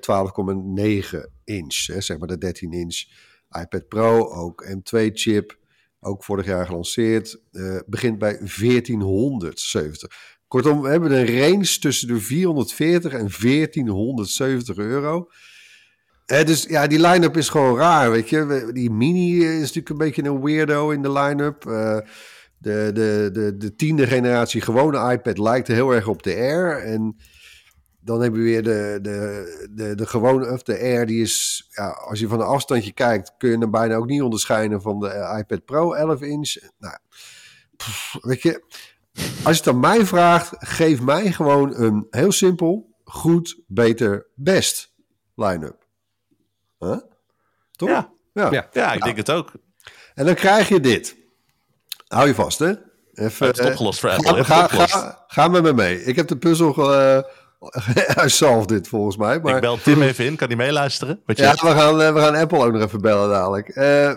12,9 1.15 1.21
inch, 1.45 1.87
hè, 1.87 2.01
zeg 2.01 2.19
maar 2.19 2.29
de 2.29 2.39
13 2.39 2.73
inch 2.73 3.05
iPad 3.61 3.89
Pro, 3.89 4.29
ook 4.29 4.67
M2-chip. 4.77 5.59
Ook 6.01 6.25
vorig 6.25 6.47
jaar 6.47 6.67
gelanceerd. 6.67 7.41
Uh, 7.53 7.79
begint 7.87 8.19
bij 8.19 8.39
1470. 8.39 10.11
Kortom, 10.49 10.81
we 10.81 10.89
hebben 10.89 11.13
een 11.13 11.41
range 11.41 11.79
tussen 11.79 12.09
de 12.09 12.21
440 12.21 13.13
en 13.13 13.29
1470 13.41 14.77
euro. 14.77 15.29
Eh, 16.27 16.45
dus 16.45 16.63
ja, 16.63 16.87
die 16.87 17.01
line-up 17.01 17.37
is 17.37 17.49
gewoon 17.49 17.77
raar, 17.77 18.11
weet 18.11 18.29
je. 18.29 18.71
Die 18.73 18.91
Mini 18.91 19.45
is 19.45 19.61
natuurlijk 19.61 19.89
een 19.89 19.97
beetje 19.97 20.25
een 20.25 20.43
weirdo 20.43 20.91
in 20.91 21.03
de 21.03 21.13
line-up. 21.13 21.65
Uh, 21.65 21.99
de, 22.59 22.91
de, 22.95 23.31
de, 23.33 23.57
de 23.57 23.75
tiende 23.75 24.07
generatie 24.07 24.61
gewone 24.61 25.13
iPad 25.13 25.39
lijkt 25.39 25.69
heel 25.69 25.91
erg 25.91 26.09
op 26.09 26.23
de 26.23 26.35
Air. 26.35 26.83
En 26.83 27.17
dan 28.07 28.21
hebben 28.21 28.41
we 28.41 28.47
weer 28.47 28.63
de, 28.63 28.99
de, 29.03 29.69
de, 29.71 29.95
de 29.95 30.07
gewone, 30.07 30.51
of 30.53 30.63
de 30.63 30.79
Air, 30.79 31.07
die 31.07 31.23
is, 31.23 31.67
ja, 31.71 31.89
als 31.89 32.21
je 32.21 32.29
van 32.29 32.41
een 32.41 32.47
afstandje 32.47 32.93
kijkt, 32.93 33.33
kun 33.39 33.51
je 33.51 33.59
hem 33.59 33.71
bijna 33.71 33.95
ook 33.95 34.07
niet 34.07 34.23
onderscheiden 34.23 34.83
van 34.83 35.01
de 35.01 35.37
iPad 35.39 35.65
Pro 35.65 35.93
11 35.93 36.21
inch. 36.21 36.57
Nou, 36.79 36.97
pff, 37.77 38.17
weet 38.21 38.43
je, 38.43 38.63
als 39.45 39.57
je 39.57 39.63
het 39.63 39.69
aan 39.69 39.81
mij 39.81 40.07
vraagt, 40.07 40.53
geef 40.59 41.01
mij 41.01 41.33
gewoon 41.33 41.75
een 41.75 42.07
heel 42.11 42.33
simpel, 42.33 42.95
goed, 43.05 43.61
beter, 43.67 44.27
best 44.35 44.95
line-up. 45.35 45.87
Huh? 46.79 46.99
Toch? 47.71 47.89
Ja, 47.89 48.13
ja. 48.33 48.51
ja. 48.51 48.69
ja 48.73 48.93
ik 48.93 49.03
denk 49.03 49.17
het 49.17 49.31
ook. 49.31 49.53
En 50.15 50.27
dan 50.27 50.35
krijg 50.35 50.69
je 50.69 50.81
dit. 50.81 51.17
Hou 52.07 52.27
je 52.27 52.35
vast, 52.35 52.59
hè? 52.59 52.73
Even, 53.15 53.47
het 53.47 53.59
is 53.59 53.67
opgelost 53.67 54.01
voor 54.01 54.11
Apple. 54.11 54.45
Ga, 54.45 54.69
ga, 54.69 54.87
ga, 54.87 55.25
ga, 55.27 55.49
met 55.49 55.63
me 55.63 55.73
mee. 55.73 56.05
Ik 56.05 56.17
heb 56.17 56.29
de 56.29 56.37
puzzel 56.37 56.93
uh, 56.93 57.23
solved 58.27 58.69
dit 58.69 58.89
volgens 58.89 59.17
mij. 59.17 59.41
Maar... 59.41 59.55
Ik 59.55 59.61
bel 59.61 59.77
Tim 59.77 60.03
even 60.03 60.25
in. 60.25 60.37
Kan 60.37 60.49
hij 60.49 60.57
meeluisteren? 60.57 61.21
Wat 61.27 61.39
ja, 61.39 61.53
we 61.53 61.59
gaan, 61.59 61.97
we 61.97 62.21
gaan 62.21 62.35
Apple 62.35 62.65
ook 62.65 62.73
nog 62.73 62.83
even 62.83 63.01
bellen 63.01 63.29
dadelijk. 63.29 63.77
Uh, 63.77 64.15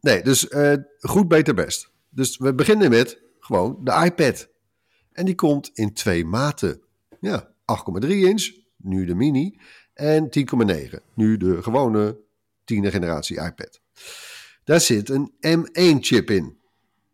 nee, 0.00 0.22
dus 0.22 0.48
uh, 0.48 0.72
goed, 1.00 1.28
beter, 1.28 1.54
best. 1.54 1.90
Dus 2.10 2.38
we 2.38 2.54
beginnen 2.54 2.90
met 2.90 3.18
gewoon 3.40 3.78
de 3.80 4.02
iPad. 4.04 4.48
En 5.12 5.24
die 5.24 5.34
komt 5.34 5.70
in 5.74 5.92
twee 5.92 6.24
maten. 6.24 6.80
Ja, 7.20 7.54
8,3 8.02 8.08
inch, 8.08 8.50
nu 8.76 9.04
de 9.04 9.14
mini. 9.14 9.58
En 9.94 10.28
10,9, 10.64 10.94
nu 11.14 11.36
de 11.36 11.62
gewone 11.62 12.18
tiende 12.64 12.90
generatie 12.90 13.40
iPad. 13.40 13.80
Daar 14.64 14.80
zit 14.80 15.08
een 15.08 15.32
M1-chip 15.46 16.30
in. 16.30 16.59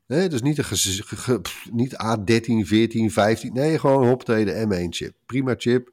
Nee, 0.07 0.29
dus 0.29 0.43
niet, 0.43 0.59
een 0.59 1.43
niet 1.71 1.93
A13, 1.93 2.67
14, 2.67 3.11
15. 3.11 3.53
Nee, 3.53 3.79
gewoon 3.79 4.07
hopte 4.07 4.45
de 4.45 4.67
M1-chip. 4.67 5.13
Prima 5.27 5.55
chip. 5.59 5.93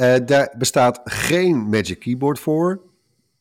Uh, 0.00 0.16
daar 0.26 0.54
bestaat 0.58 1.00
geen 1.04 1.56
Magic 1.56 1.98
Keyboard 1.98 2.38
voor. 2.38 2.82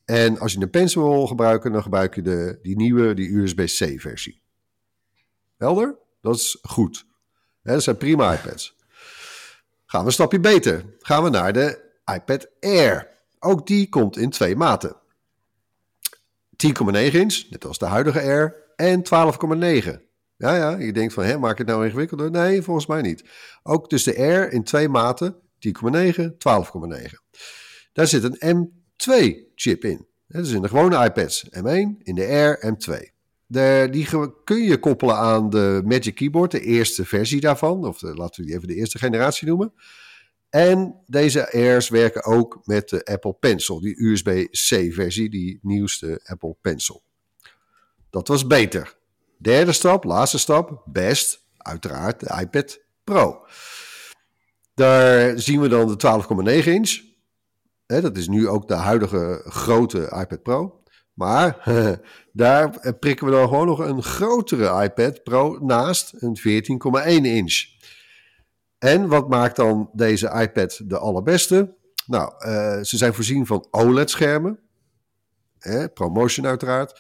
En 0.06 0.40
als 0.40 0.54
je 0.54 0.62
een 0.62 0.70
pencil 0.70 1.10
wil 1.10 1.28
gebruiken, 1.28 1.72
dan 1.72 1.82
gebruik 1.82 2.16
je 2.16 2.22
de, 2.22 2.60
die 2.62 2.76
nieuwe, 2.76 3.14
die 3.14 3.36
USB-C 3.36 4.02
versie. 4.02 4.42
Helder? 5.58 5.96
Dat 6.22 6.36
is 6.36 6.58
goed. 6.62 7.06
dat 7.62 7.84
zijn 7.84 7.98
prima 7.98 8.34
iPads. 8.34 8.76
Gaan 9.86 10.02
we 10.02 10.08
een 10.08 10.14
stapje 10.14 10.40
beter. 10.40 10.86
Gaan 11.00 11.24
we 11.24 11.30
naar 11.30 11.54
de 11.54 11.92
iPad 12.14 12.48
Air. 12.60 13.10
Ook 13.40 13.68
die 13.68 13.90
komt 13.90 14.18
in 14.18 14.30
twee 14.30 14.56
maten. 14.56 14.96
10,9 16.68 16.94
inch, 16.94 17.50
net 17.50 17.66
als 17.66 17.78
de 17.78 17.86
huidige 17.86 18.22
Air, 18.22 18.63
en 18.76 19.04
12,9. 19.04 20.12
Ja, 20.36 20.56
ja, 20.56 20.78
je 20.78 20.94
denkt 20.94 21.14
van, 21.14 21.24
hè, 21.24 21.38
maak 21.38 21.58
het 21.58 21.68
nou 21.68 21.86
ingewikkelder? 21.86 22.32
Nee, 22.32 22.62
volgens 22.62 22.86
mij 22.86 23.02
niet. 23.02 23.24
Ook 23.64 23.90
dus 23.90 24.04
de 24.04 24.18
Air 24.18 24.52
in 24.52 24.64
twee 24.64 24.90
maten, 24.90 25.36
10,9, 25.60 26.22
12,9. 26.22 27.14
Daar 27.94 28.08
zit 28.08 28.24
een 28.24 28.56
M2-chip 28.56 29.84
in. 29.84 30.08
Dat 30.28 30.46
is 30.46 30.52
in 30.52 30.62
de 30.62 30.68
gewone 30.68 31.06
iPads 31.06 31.50
M1, 31.50 32.04
in 32.04 32.16
de 32.16 32.28
Air 32.28 32.76
M2. 32.76 33.12
De, 33.46 33.88
die 33.92 34.08
kun 34.44 34.64
je 34.64 34.78
koppelen 34.78 35.16
aan 35.16 35.50
de 35.50 35.82
Magic 35.86 36.16
Keyboard, 36.16 36.52
de 36.52 36.62
eerste 36.62 37.06
versie 37.06 37.42
daarvan. 37.42 37.86
Of 37.86 38.02
laten 38.02 38.42
we 38.42 38.48
die 38.48 38.56
even 38.56 38.68
de 38.68 38.76
eerste 38.76 38.98
generatie 38.98 39.48
noemen. 39.48 39.74
En 40.50 41.02
deze 41.06 41.52
Airs 41.52 41.90
werken 41.90 42.24
ook 42.24 42.62
met 42.64 42.90
de 42.90 43.06
Apple 43.06 43.34
Pencil, 43.34 43.80
die 43.80 44.04
USB-C 44.04 44.94
versie, 44.94 45.30
die 45.30 45.60
nieuwste 45.62 46.22
Apple 46.24 46.56
Pencil. 46.62 47.04
Dat 48.14 48.28
was 48.28 48.48
beter. 48.48 48.96
Derde 49.38 49.72
stap, 49.72 50.04
laatste 50.04 50.38
stap, 50.38 50.82
best, 50.86 51.46
uiteraard 51.58 52.20
de 52.20 52.40
iPad 52.42 52.80
Pro. 53.04 53.46
Daar 54.74 55.40
zien 55.40 55.62
we 55.62 55.68
dan 55.68 55.88
de 55.88 56.62
12,9 56.62 56.68
inch. 56.68 57.02
Dat 57.86 58.18
is 58.18 58.28
nu 58.28 58.48
ook 58.48 58.68
de 58.68 58.74
huidige 58.74 59.42
grote 59.46 60.02
iPad 60.02 60.44
Pro. 60.44 60.84
Maar 61.14 61.64
daar 62.32 62.76
eh, 62.76 62.92
prikken 63.00 63.26
we 63.26 63.32
dan 63.32 63.48
gewoon 63.48 63.66
nog 63.66 63.80
een 63.80 64.04
grotere 64.04 64.84
iPad 64.84 65.24
Pro 65.24 65.58
naast 65.62 66.14
een 66.18 66.38
14,1 67.08 67.24
inch. 67.24 67.64
En 68.78 69.08
wat 69.08 69.30
maakt 69.30 69.56
dan 69.56 69.90
deze 69.94 70.32
iPad 70.42 70.82
de 70.86 70.98
allerbeste? 70.98 71.76
Nou, 72.06 72.34
uh, 72.46 72.82
ze 72.82 72.98
zijn 72.98 73.14
voorzien 73.14 73.46
van 73.46 73.68
OLED-schermen. 73.72 74.63
ProMotion 75.94 76.46
uiteraard. 76.46 77.00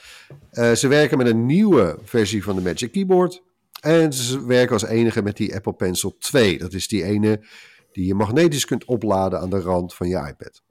Uh, 0.52 0.71
ze 0.71 0.88
werken 0.88 1.17
met 1.17 1.28
een 1.28 1.45
nieuwe 1.45 1.97
versie 2.04 2.43
van 2.43 2.56
de 2.56 2.62
Magic 2.62 2.91
Keyboard. 2.91 3.43
En 3.80 4.13
ze 4.13 4.45
werken 4.45 4.73
als 4.73 4.86
enige 4.86 5.21
met 5.21 5.38
die 5.38 5.56
Apple 5.56 5.73
Pencil 5.73 6.15
2. 6.19 6.58
Dat 6.58 6.73
is 6.73 6.88
die 6.88 7.04
ene 7.04 7.45
die 7.91 8.06
je 8.06 8.15
magnetisch 8.15 8.65
kunt 8.65 8.86
opladen 8.86 9.39
aan 9.39 9.49
de 9.49 9.60
rand 9.60 9.93
van 9.93 10.08
je 10.08 10.17
iPad. 10.17 10.63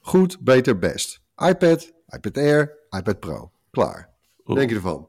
Goed, 0.00 0.40
beter, 0.40 0.78
best. 0.78 1.20
iPad, 1.36 1.92
iPad 2.08 2.36
Air, 2.36 2.78
iPad 2.90 3.20
Pro. 3.20 3.50
Klaar. 3.70 4.10
Wat 4.44 4.56
denk 4.56 4.70
je 4.70 4.76
ervan? 4.76 5.08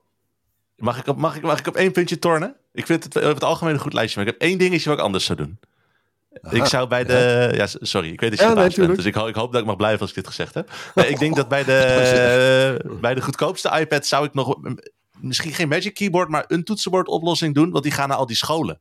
Mag 0.76 1.00
ik, 1.00 1.08
op, 1.08 1.18
mag, 1.18 1.36
ik, 1.36 1.42
mag 1.42 1.60
ik 1.60 1.68
op 1.68 1.76
één 1.76 1.92
puntje 1.92 2.20
tornen? 2.20 2.56
Ik 2.74 2.86
vind 2.86 3.04
het 3.04 3.18
over 3.18 3.34
het 3.34 3.44
algemeen 3.44 3.74
een 3.74 3.80
goed 3.80 3.94
lijstje, 3.94 4.20
maar 4.20 4.28
ik 4.28 4.34
heb 4.34 4.50
één 4.50 4.58
dingetje 4.58 4.90
wat 4.90 4.98
ik 4.98 5.04
anders 5.04 5.26
zou 5.26 5.38
doen. 5.38 5.60
Ik 6.50 6.66
zou 6.66 6.88
bij 6.88 7.04
de. 7.04 7.14
Ja. 7.56 7.68
sorry, 7.68 8.12
ik 8.12 8.20
weet 8.20 8.30
dat 8.30 8.40
je 8.40 8.46
ja, 8.46 8.54
nee, 8.54 8.70
bent, 8.76 8.96
dus 8.96 9.06
ik, 9.06 9.14
ho 9.14 9.28
ik, 9.28 9.36
hoop 9.36 9.52
dat 9.52 9.62
ik 9.62 9.68
mag 9.68 9.76
blijven 9.76 10.00
als 10.00 10.10
ik 10.10 10.16
dit 10.16 10.28
gezegd 10.28 10.54
heb. 10.54 10.70
Nee, 10.96 11.08
ik 11.08 11.20
denk 11.20 11.36
dat 11.36 11.48
bij 11.48 11.64
de, 11.64 12.80
bij 13.02 13.14
de 13.14 13.22
goedkoopste 13.22 13.78
iPad 13.80 14.06
zou 14.06 14.26
ik 14.26 14.34
nog 14.34 14.58
misschien 15.20 15.54
geen 15.54 15.68
Magic 15.68 15.94
Keyboard, 15.94 16.30
maar 16.30 16.46
een 16.48 16.64
toetsenbordoplossing 16.64 17.56
doen, 17.56 17.72
want 17.72 17.84
die 17.84 17.94
gaan 17.94 18.10
naar 18.10 18.18
al 18.18 18.26
die 18.26 18.36
scholen. 18.36 18.80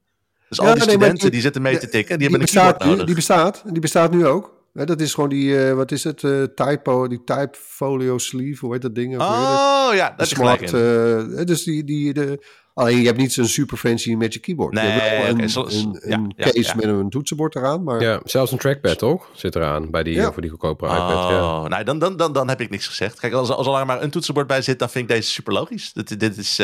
Dus 0.49 0.61
al 0.61 0.75
die 0.75 0.83
studenten 0.83 1.19
die, 1.19 1.31
die, 1.31 1.41
zitten 1.41 1.63
mee 1.63 1.79
te 1.79 1.89
tikken, 1.89 2.19
die, 2.19 2.29
hebben 2.29 2.49
een 2.49 2.55
keyboard 2.55 2.85
nodig. 2.85 3.07
Die 3.07 3.15
bestaat, 3.15 3.63
die 3.67 3.81
bestaat 3.81 4.11
nu 4.11 4.27
ook 4.27 4.55
dat 4.75 5.01
is 5.01 5.15
gewoon 5.15 5.29
die, 5.29 5.49
uh, 5.49 5.73
wat 5.73 5.93
is 5.93 6.05
het, 6.05 6.23
uh, 6.23 6.43
typo, 6.43 7.09
die 7.09 7.25
type 7.25 7.55
folio 7.59 8.19
sleeve, 8.19 8.65
hoe 8.65 8.75
heet 8.75 8.83
dat 8.83 8.95
ding? 8.95 9.21
Oh 9.21 9.91
ja, 9.93 10.15
dat 10.17 10.27
is 10.27 10.29
smart. 10.29 10.73
Uh, 10.73 11.45
dus 11.45 11.63
die, 11.63 11.85
die, 11.85 12.13
de, 12.13 12.45
alleen 12.75 12.99
je 12.99 13.07
hebt 13.07 13.19
niet 13.19 13.33
zo'n 13.33 13.47
super 13.47 13.77
fancy 13.77 14.15
Magic 14.15 14.43
Keyboard. 14.43 14.75
Nee, 14.75 14.85
je 14.85 14.91
hebt 14.91 15.57
een, 15.57 15.79
een, 15.79 16.13
een 16.13 16.33
ja, 16.37 16.45
case 16.45 16.69
ja, 16.69 16.75
met 16.75 16.85
een 16.85 17.11
toetsenbord 17.11 17.55
eraan. 17.55 17.83
Maar... 17.83 18.01
Ja, 18.01 18.21
zelfs 18.25 18.53
een 18.53 18.59
trackpad 18.59 18.99
toch? 18.99 19.31
Zit 19.33 19.57
eraan 19.57 19.91
bij 19.91 20.03
die, 20.03 20.23
voor 20.23 20.43
die 20.43 20.51
goedkope 20.51 20.85
iPad. 20.85 21.25
Oh, 21.25 21.31
ja. 21.31 21.69
nou, 21.69 21.85
dan, 21.85 21.99
dan, 21.99 22.17
dan, 22.17 22.33
dan 22.33 22.49
heb 22.49 22.61
ik 22.61 22.71
niks 22.71 22.87
gezegd. 22.87 23.21
Kijk, 23.21 23.33
als, 23.33 23.51
als 23.51 23.67
er 23.67 23.87
maar 23.87 24.03
een 24.03 24.11
toetsenbord 24.11 24.47
bij 24.47 24.63
zit, 24.63 24.79
dan 24.79 24.91
vind 24.91 25.11
ik 25.11 25.17
deze 25.17 25.31
super 25.31 25.53
logisch. 25.53 25.93
Dit, 25.93 26.21
dit 26.21 26.37
is... 26.37 26.59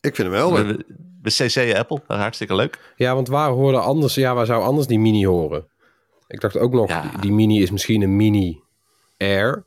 ik 0.00 0.14
vind 0.14 0.16
hem 0.16 0.30
wel. 0.30 0.52
We, 0.52 0.84
we 1.22 1.30
CC 1.30 1.76
Apple, 1.76 2.02
hartstikke 2.06 2.54
leuk. 2.54 2.92
Ja, 2.96 3.14
want 3.14 3.28
waar 3.28 3.50
hoorde 3.50 3.78
anders, 3.78 4.14
ja, 4.14 4.34
waar 4.34 4.46
zou 4.46 4.62
anders 4.62 4.86
die 4.86 4.98
mini 4.98 5.26
horen? 5.26 5.66
Ik 6.28 6.40
dacht 6.40 6.58
ook 6.58 6.72
nog, 6.72 7.10
die, 7.20 7.32
mini 7.32 7.62
is 7.62 7.70
misschien 7.70 8.02
een 8.02 8.16
mini 8.16 8.60
Air. 9.18 9.64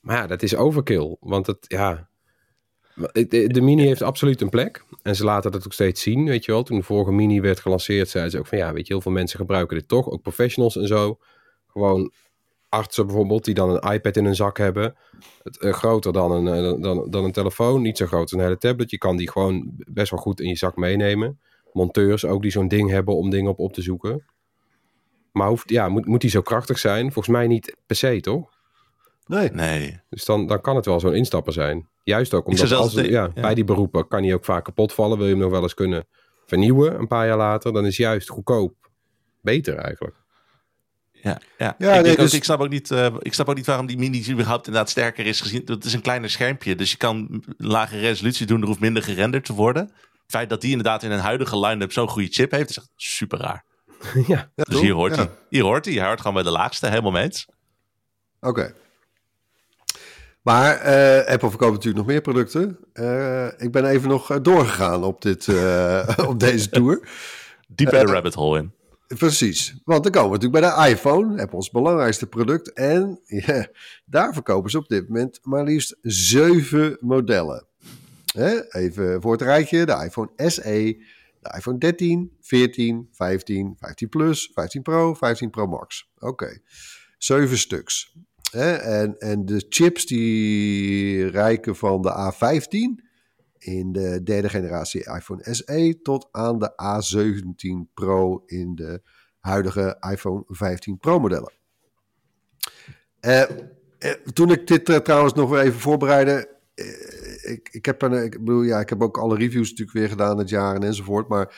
Maar 0.00 0.16
ja, 0.16 0.26
dat 0.26 0.42
is 0.42 0.56
overkill. 0.56 1.16
Want 1.20 1.46
het, 1.46 1.58
ja... 1.60 2.08
De, 2.96 3.60
mini 3.60 3.86
heeft 3.86 4.02
absoluut 4.02 4.40
een 4.40 4.48
plek. 4.48 4.84
En 5.02 5.16
ze 5.16 5.24
laten 5.24 5.52
dat 5.52 5.64
ook 5.64 5.72
steeds 5.72 6.02
zien, 6.02 6.24
weet 6.24 6.44
je 6.44 6.52
wel. 6.52 6.62
Toen 6.62 6.78
de 6.78 6.84
vorige 6.84 7.12
mini 7.12 7.40
werd 7.40 7.60
gelanceerd, 7.60 8.08
zeiden 8.08 8.32
ze 8.32 8.38
ook 8.38 8.46
van... 8.46 8.58
Ja, 8.58 8.72
weet 8.72 8.86
je, 8.86 8.92
heel 8.92 9.02
veel 9.02 9.12
mensen 9.12 9.38
gebruiken 9.38 9.76
dit 9.76 9.88
toch. 9.88 10.10
Ook 10.10 10.22
professionals 10.22 10.76
en 10.76 10.86
zo. 10.86 11.18
Gewoon 11.66 12.12
artsen 12.68 13.06
bijvoorbeeld, 13.06 13.44
die 13.44 13.54
dan 13.54 13.70
een 13.70 13.92
iPad 13.92 14.16
in 14.16 14.24
hun 14.24 14.34
zak 14.34 14.58
hebben. 14.58 14.96
Het, 15.42 15.62
uh, 15.62 15.72
groter 15.72 16.12
dan 16.12 16.30
een, 16.32 16.64
uh, 16.64 16.82
dan, 16.82 17.10
dan 17.10 17.24
een 17.24 17.32
telefoon. 17.32 17.82
Niet 17.82 17.96
zo 17.96 18.06
groot 18.06 18.22
als 18.22 18.32
een 18.32 18.40
hele 18.40 18.58
tablet. 18.58 18.90
Je 18.90 18.98
kan 18.98 19.16
die 19.16 19.30
gewoon 19.30 19.70
best 19.76 20.10
wel 20.10 20.20
goed 20.20 20.40
in 20.40 20.48
je 20.48 20.56
zak 20.56 20.76
meenemen. 20.76 21.40
Monteurs 21.72 22.24
ook 22.24 22.42
die 22.42 22.50
zo'n 22.50 22.68
ding 22.68 22.90
hebben 22.90 23.16
om 23.16 23.30
dingen 23.30 23.50
op 23.50 23.58
op 23.58 23.72
te 23.72 23.82
zoeken. 23.82 24.24
Maar 25.32 25.48
hoeft, 25.48 25.70
ja, 25.70 25.88
moet, 25.88 26.06
moet 26.06 26.20
die 26.20 26.30
zo 26.30 26.42
krachtig 26.42 26.78
zijn? 26.78 27.12
Volgens 27.12 27.36
mij 27.36 27.46
niet 27.46 27.76
per 27.86 27.96
se, 27.96 28.20
toch? 28.20 28.55
Nee. 29.26 29.50
nee. 29.50 30.00
Dus 30.08 30.24
dan, 30.24 30.46
dan 30.46 30.60
kan 30.60 30.76
het 30.76 30.84
wel 30.84 31.00
zo'n 31.00 31.14
instapper 31.14 31.52
zijn. 31.52 31.88
Juist 32.02 32.34
ook 32.34 32.46
omdat 32.46 32.72
als, 32.72 32.92
ja, 32.92 33.28
bij 33.28 33.54
die 33.54 33.64
beroepen 33.64 34.08
kan 34.08 34.22
hij 34.22 34.34
ook 34.34 34.44
vaak 34.44 34.64
kapot 34.64 34.92
vallen. 34.92 35.18
Wil 35.18 35.26
je 35.26 35.32
hem 35.32 35.42
nog 35.42 35.50
wel 35.50 35.62
eens 35.62 35.74
kunnen 35.74 36.06
vernieuwen 36.46 36.98
een 36.98 37.06
paar 37.06 37.26
jaar 37.26 37.36
later. 37.36 37.72
Dan 37.72 37.86
is 37.86 37.96
juist 37.96 38.28
goedkoop 38.28 38.74
beter 39.40 39.76
eigenlijk. 39.76 40.16
Ja, 41.12 41.40
ja. 41.58 41.74
ja 41.78 41.94
ik, 41.94 42.02
nee, 42.04 42.16
dus... 42.16 42.34
ik, 42.34 42.44
snap 42.44 42.60
ook 42.60 42.68
niet, 42.68 42.90
uh, 42.90 43.14
ik 43.18 43.34
snap 43.34 43.48
ook 43.48 43.56
niet 43.56 43.66
waarom 43.66 43.86
die 43.86 43.98
mini 43.98 44.30
überhaupt 44.30 44.66
inderdaad 44.66 44.90
sterker 44.90 45.26
is 45.26 45.40
gezien. 45.40 45.62
Het 45.64 45.84
is 45.84 45.92
een 45.92 46.00
kleiner 46.00 46.30
schermpje, 46.30 46.74
dus 46.74 46.90
je 46.90 46.96
kan 46.96 47.44
lage 47.56 47.98
resolutie 47.98 48.46
doen. 48.46 48.60
Er 48.60 48.66
hoeft 48.66 48.80
minder 48.80 49.02
gerenderd 49.02 49.44
te 49.44 49.52
worden. 49.52 49.82
Het 49.82 50.34
feit 50.34 50.48
dat 50.48 50.60
die 50.60 50.70
inderdaad 50.70 51.02
in 51.02 51.10
een 51.10 51.18
huidige 51.18 51.58
line-up 51.58 51.92
zo'n 51.92 52.08
goede 52.08 52.28
chip 52.28 52.50
heeft, 52.50 52.70
is 52.70 52.76
echt 52.76 52.90
super 52.96 53.38
raar. 53.38 53.64
ja, 54.26 54.50
dus 54.54 54.80
hier 54.80 54.92
hoort, 54.92 55.16
hij, 55.16 55.30
hier 55.48 55.62
hoort 55.62 55.84
hij. 55.84 55.94
Hij 55.94 56.06
hoort 56.06 56.18
gewoon 56.18 56.34
bij 56.34 56.42
de 56.42 56.50
laagste, 56.50 56.88
helemaal 56.88 57.10
mee 57.10 57.22
eens. 57.22 57.46
Oké. 58.40 58.74
Maar 60.46 60.86
uh, 60.86 61.32
Apple 61.32 61.48
verkoopt 61.48 61.72
natuurlijk 61.72 61.96
nog 61.96 62.06
meer 62.06 62.20
producten. 62.20 62.78
Uh, 62.94 63.46
ik 63.58 63.72
ben 63.72 63.84
even 63.84 64.08
nog 64.08 64.30
eh, 64.30 64.36
doorgegaan 64.42 65.04
op, 65.04 65.22
dit, 65.22 65.46
uh, 65.46 66.08
op 66.28 66.40
deze 66.40 66.68
tour. 66.68 67.08
Diep 67.68 67.90
bij 67.90 68.04
de 68.04 68.12
rabbit 68.12 68.34
hole 68.34 68.58
in. 68.58 68.72
Precies, 69.18 69.80
want 69.84 70.02
dan 70.02 70.12
komen 70.12 70.30
we 70.30 70.36
natuurlijk 70.36 70.74
bij 70.74 70.84
de 70.84 70.90
iPhone, 70.90 71.42
Apple's 71.42 71.70
belangrijkste 71.70 72.26
product. 72.26 72.72
En 72.72 73.20
daar 74.04 74.32
verkopen 74.32 74.70
ze 74.70 74.78
op 74.78 74.88
dit 74.88 75.08
moment 75.08 75.38
maar 75.42 75.64
liefst 75.64 75.96
zeven 76.02 76.96
modellen. 77.00 77.66
Even 78.68 79.22
voor 79.22 79.32
het 79.32 79.42
rijtje, 79.42 79.86
de 79.86 80.02
iPhone 80.04 80.30
SE, 80.36 81.04
de 81.40 81.54
iPhone 81.56 81.78
13, 81.78 82.32
14, 82.40 83.08
15, 83.12 83.76
15 83.78 84.08
Plus, 84.08 84.50
15 84.54 84.82
Pro, 84.82 85.14
15 85.14 85.50
Pro 85.50 85.66
Max. 85.66 86.10
Oké, 86.14 86.26
okay. 86.26 86.60
zeven 87.18 87.58
stuks. 87.58 88.14
En, 88.52 89.18
en 89.18 89.44
de 89.44 89.66
chips 89.68 90.06
die 90.06 91.26
rijken 91.26 91.76
van 91.76 92.02
de 92.02 92.32
A15 92.32 93.04
in 93.58 93.92
de 93.92 94.22
derde 94.22 94.48
generatie 94.48 95.00
iPhone 95.00 95.54
SE 95.54 95.98
tot 96.02 96.28
aan 96.30 96.58
de 96.58 96.72
A17 96.72 97.92
Pro 97.94 98.42
in 98.46 98.74
de 98.74 99.02
huidige 99.40 99.96
iPhone 100.10 100.42
15 100.46 100.98
Pro 100.98 101.18
modellen. 101.20 101.52
Uh, 103.20 103.42
toen 104.32 104.50
ik 104.50 104.66
dit 104.66 104.88
uh, 104.88 104.96
trouwens 104.96 105.34
nog 105.34 105.56
even 105.56 105.80
voorbereidde, 105.80 106.54
ik, 107.42 107.68
ik, 107.70 107.84
heb 107.84 108.02
een, 108.02 108.24
ik 108.24 108.30
bedoel, 108.30 108.62
ja, 108.62 108.80
ik 108.80 108.88
heb 108.88 109.02
ook 109.02 109.18
alle 109.18 109.36
reviews 109.36 109.70
natuurlijk 109.70 109.98
weer 109.98 110.08
gedaan 110.08 110.38
het 110.38 110.48
jaar 110.48 110.74
en 110.74 110.82
enzovoort. 110.82 111.28
Maar 111.28 111.54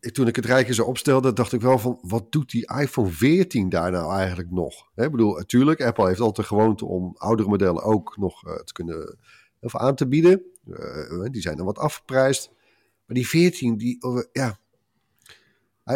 toen 0.00 0.26
ik 0.26 0.36
het 0.36 0.44
rijtje 0.44 0.74
zo 0.74 0.84
opstelde, 0.84 1.32
dacht 1.32 1.52
ik 1.52 1.60
wel 1.60 1.78
van, 1.78 1.98
wat 2.02 2.32
doet 2.32 2.50
die 2.50 2.72
iPhone 2.80 3.10
14 3.10 3.68
daar 3.68 3.90
nou 3.90 4.12
eigenlijk 4.12 4.50
nog? 4.50 4.90
Ik 4.94 5.10
bedoel, 5.10 5.36
natuurlijk, 5.36 5.82
Apple 5.82 6.06
heeft 6.06 6.20
altijd 6.20 6.48
de 6.48 6.54
gewoonte 6.54 6.84
om 6.84 7.14
oudere 7.16 7.48
modellen 7.48 7.82
ook 7.82 8.16
nog 8.16 8.46
uh, 8.46 8.54
te 8.54 8.72
kunnen 8.72 9.18
of 9.60 9.76
aan 9.76 9.94
te 9.94 10.08
bieden. 10.08 10.42
Uh, 10.66 11.30
die 11.30 11.42
zijn 11.42 11.56
dan 11.56 11.66
wat 11.66 11.78
afgeprijsd. 11.78 12.50
Maar 13.06 13.16
die 13.16 13.28
14, 13.28 13.76
die, 13.76 14.06
uh, 14.06 14.22
ja, 14.32 14.58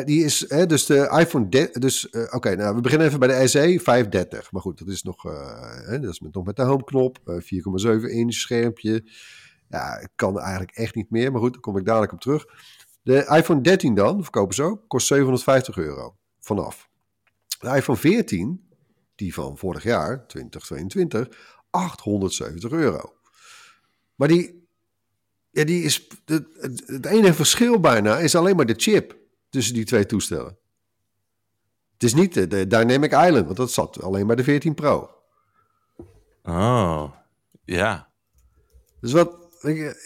die 0.04 0.24
is, 0.24 0.38
dus 0.66 0.86
de 0.86 1.16
iPhone, 1.18 1.70
dus 1.72 2.08
uh, 2.10 2.22
oké, 2.30 2.56
nou 2.56 2.74
we 2.74 2.80
beginnen 2.80 3.06
even 3.06 3.18
bij 3.18 3.40
de 3.40 3.48
SE 3.48 3.80
530. 3.82 4.52
Maar 4.52 4.62
goed, 4.62 4.78
dat 4.78 4.88
is 4.88 5.02
nog, 5.02 5.22
dat 5.86 6.04
is 6.04 6.20
met, 6.20 6.34
nog 6.34 6.44
met 6.44 6.56
de 6.56 6.62
homeknop, 6.62 7.18
4,7 7.24 8.10
inch 8.10 8.34
schermpje. 8.34 9.04
Ja, 9.68 10.08
kan 10.14 10.40
eigenlijk 10.40 10.70
echt 10.76 10.94
niet 10.94 11.10
meer, 11.10 11.32
maar 11.32 11.40
goed, 11.40 11.52
daar 11.52 11.60
kom 11.60 11.76
ik 11.76 11.84
dadelijk 11.84 12.12
op 12.12 12.20
terug. 12.20 12.46
De 13.02 13.26
iPhone 13.26 13.60
13 13.60 13.94
dan, 13.94 14.22
verkopen 14.22 14.54
ze 14.54 14.62
ook, 14.62 14.88
kost 14.88 15.06
750 15.06 15.76
euro 15.76 16.16
vanaf. 16.40 16.90
De 17.58 17.68
iPhone 17.68 17.98
14, 17.98 18.68
die 19.14 19.34
van 19.34 19.58
vorig 19.58 19.82
jaar, 19.82 20.26
2022, 20.26 21.28
870 21.70 22.70
euro. 22.70 23.14
Maar 24.14 24.28
die, 24.28 24.66
ja, 25.50 25.64
die 25.64 25.82
is, 25.82 26.08
het, 26.24 26.46
het 26.86 27.06
enige 27.06 27.34
verschil 27.34 27.80
bijna 27.80 28.18
is 28.18 28.34
alleen 28.34 28.56
maar 28.56 28.66
de 28.66 28.74
chip 28.76 29.16
tussen 29.50 29.74
die 29.74 29.84
twee 29.84 30.06
toestellen. 30.06 30.58
Het 31.92 32.02
is 32.02 32.14
niet 32.14 32.34
de, 32.34 32.46
de 32.46 32.66
Dynamic 32.66 33.12
Island, 33.12 33.44
want 33.44 33.56
dat 33.56 33.72
zat 33.72 34.02
alleen 34.02 34.26
bij 34.26 34.36
de 34.36 34.44
14 34.44 34.74
Pro. 34.74 35.10
Oh, 36.42 37.12
ja. 37.64 38.12
Dus 39.00 39.12
wat, 39.12 39.36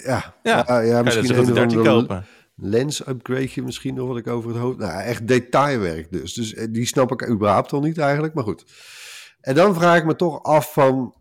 ja, 0.05 0.35
ja, 0.43 0.81
ja, 0.81 1.03
misschien 1.03 1.39
een 1.39 1.55
13 1.55 1.83
kopen 1.83 2.27
lens-upgradeje 2.57 3.63
misschien 3.63 3.95
nog 3.95 4.09
wat 4.09 4.17
ik 4.17 4.27
over 4.27 4.51
het 4.51 4.59
hoofd... 4.59 4.79
Nou, 4.79 5.03
echt 5.03 5.29
detailwerk 5.29 6.13
dus. 6.13 6.35
Dus 6.35 6.55
eh, 6.55 6.67
die 6.71 6.87
snap 6.87 7.13
ik 7.13 7.29
überhaupt 7.29 7.73
al 7.73 7.81
niet 7.81 7.99
eigenlijk, 7.99 8.35
maar 8.35 8.45
goed. 8.45 8.65
En 9.41 9.55
dan 9.55 9.75
vraag 9.75 9.99
ik 9.99 10.05
me 10.05 10.17
toch 10.17 10.43
af 10.43 10.73
van... 10.73 11.15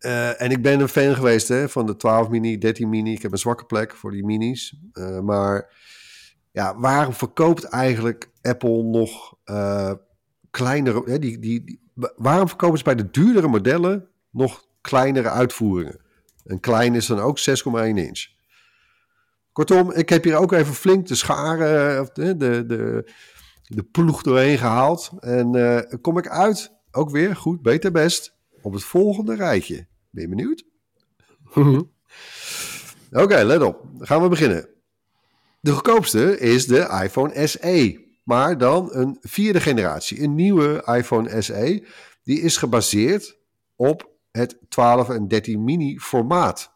Uh, 0.00 0.42
en 0.42 0.50
ik 0.50 0.62
ben 0.62 0.80
een 0.80 0.88
fan 0.88 1.14
geweest 1.14 1.48
hè, 1.48 1.68
van 1.68 1.86
de 1.86 1.96
12 1.96 2.28
mini, 2.28 2.58
13 2.58 2.88
mini. 2.88 3.12
Ik 3.12 3.22
heb 3.22 3.32
een 3.32 3.38
zwakke 3.38 3.64
plek 3.64 3.94
voor 3.94 4.10
die 4.10 4.24
minis. 4.24 4.80
Uh, 4.92 5.20
maar 5.20 5.74
ja, 6.52 6.78
waarom 6.78 7.12
verkoopt 7.12 7.64
eigenlijk 7.64 8.30
Apple 8.42 8.82
nog 8.82 9.34
kleinere... 10.50 11.02
Hè, 11.04 11.18
die, 11.18 11.38
die, 11.38 11.64
die, 11.64 11.80
waarom 12.16 12.48
verkopen 12.48 12.78
ze 12.78 12.84
bij 12.84 12.94
de 12.94 13.10
duurdere 13.10 13.48
modellen 13.48 14.08
nog 14.30 14.66
kleinere 14.80 15.30
uitvoeringen? 15.30 16.00
Een 16.44 16.60
klein 16.60 16.94
is 16.94 17.06
dan 17.06 17.18
ook 17.18 17.38
6,1 17.38 17.44
inch. 17.94 18.35
Kortom, 19.56 19.92
ik 19.92 20.08
heb 20.08 20.24
hier 20.24 20.36
ook 20.36 20.52
even 20.52 20.74
flink 20.74 21.06
de 21.06 21.14
scharen, 21.14 22.08
de, 22.12 22.36
de, 22.36 22.66
de, 22.66 23.10
de 23.62 23.82
ploeg 23.82 24.22
doorheen 24.22 24.58
gehaald. 24.58 25.10
En 25.20 25.56
uh, 25.56 25.80
kom 26.00 26.18
ik 26.18 26.28
uit 26.28 26.72
ook 26.90 27.10
weer 27.10 27.36
goed, 27.36 27.62
beter, 27.62 27.92
best 27.92 28.34
op 28.62 28.72
het 28.72 28.84
volgende 28.84 29.34
rijtje. 29.34 29.86
Ben 30.10 30.22
je 30.22 30.28
benieuwd? 30.28 30.64
Oké, 33.22 33.42
let 33.42 33.62
op. 33.62 33.82
Dan 33.92 34.06
gaan 34.06 34.22
we 34.22 34.28
beginnen. 34.28 34.68
De 35.60 35.72
goedkoopste 35.72 36.38
is 36.38 36.66
de 36.66 37.00
iPhone 37.04 37.46
SE. 37.46 38.04
Maar 38.24 38.58
dan 38.58 38.88
een 38.92 39.18
vierde 39.20 39.60
generatie. 39.60 40.22
Een 40.22 40.34
nieuwe 40.34 40.82
iPhone 40.96 41.42
SE. 41.42 41.86
Die 42.22 42.40
is 42.40 42.56
gebaseerd 42.56 43.38
op 43.76 44.10
het 44.30 44.58
12 44.68 45.08
en 45.08 45.28
13 45.28 45.64
mini 45.64 45.98
formaat. 45.98 46.75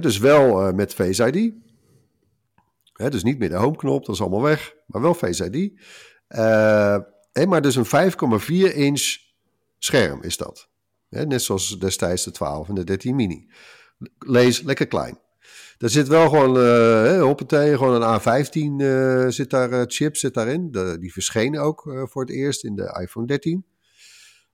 Dus 0.00 0.18
wel 0.18 0.68
uh, 0.68 0.74
met 0.74 0.94
Face 0.94 1.32
ID. 1.32 1.52
Dus 3.10 3.22
niet 3.22 3.38
meer 3.38 3.48
de 3.48 3.56
home 3.56 3.76
knop, 3.76 4.06
dat 4.06 4.14
is 4.14 4.20
allemaal 4.20 4.42
weg. 4.42 4.74
Maar 4.86 5.00
wel 5.00 5.14
Face 5.14 5.50
ID. 5.50 5.80
Uh, 6.28 6.98
hè, 7.32 7.46
maar 7.46 7.62
dus 7.62 7.76
een 7.76 8.12
5,4 8.70 8.74
inch 8.74 9.16
scherm 9.78 10.22
is 10.22 10.36
dat. 10.36 10.68
Net 11.08 11.42
zoals 11.42 11.78
destijds 11.78 12.24
de 12.24 12.30
12 12.30 12.68
en 12.68 12.74
de 12.74 12.84
13 12.84 13.14
mini. 13.14 13.50
Lees 14.18 14.62
lekker 14.62 14.86
klein. 14.86 15.18
Er 15.78 15.90
zit 15.90 16.08
wel 16.08 16.28
gewoon, 16.28 16.56
uh, 16.56 17.22
hoppatee, 17.22 17.76
gewoon 17.76 18.02
een 18.02 18.20
A15 18.20 18.84
uh, 18.84 19.28
zit 19.28 19.50
daar, 19.50 19.84
chip 19.86 20.16
zit 20.16 20.34
daarin. 20.34 20.70
De, 20.70 20.96
die 21.00 21.12
verschenen 21.12 21.60
ook 21.60 22.06
voor 22.10 22.22
het 22.22 22.30
eerst 22.30 22.64
in 22.64 22.74
de 22.74 22.98
iPhone 23.00 23.26
13. 23.26 23.66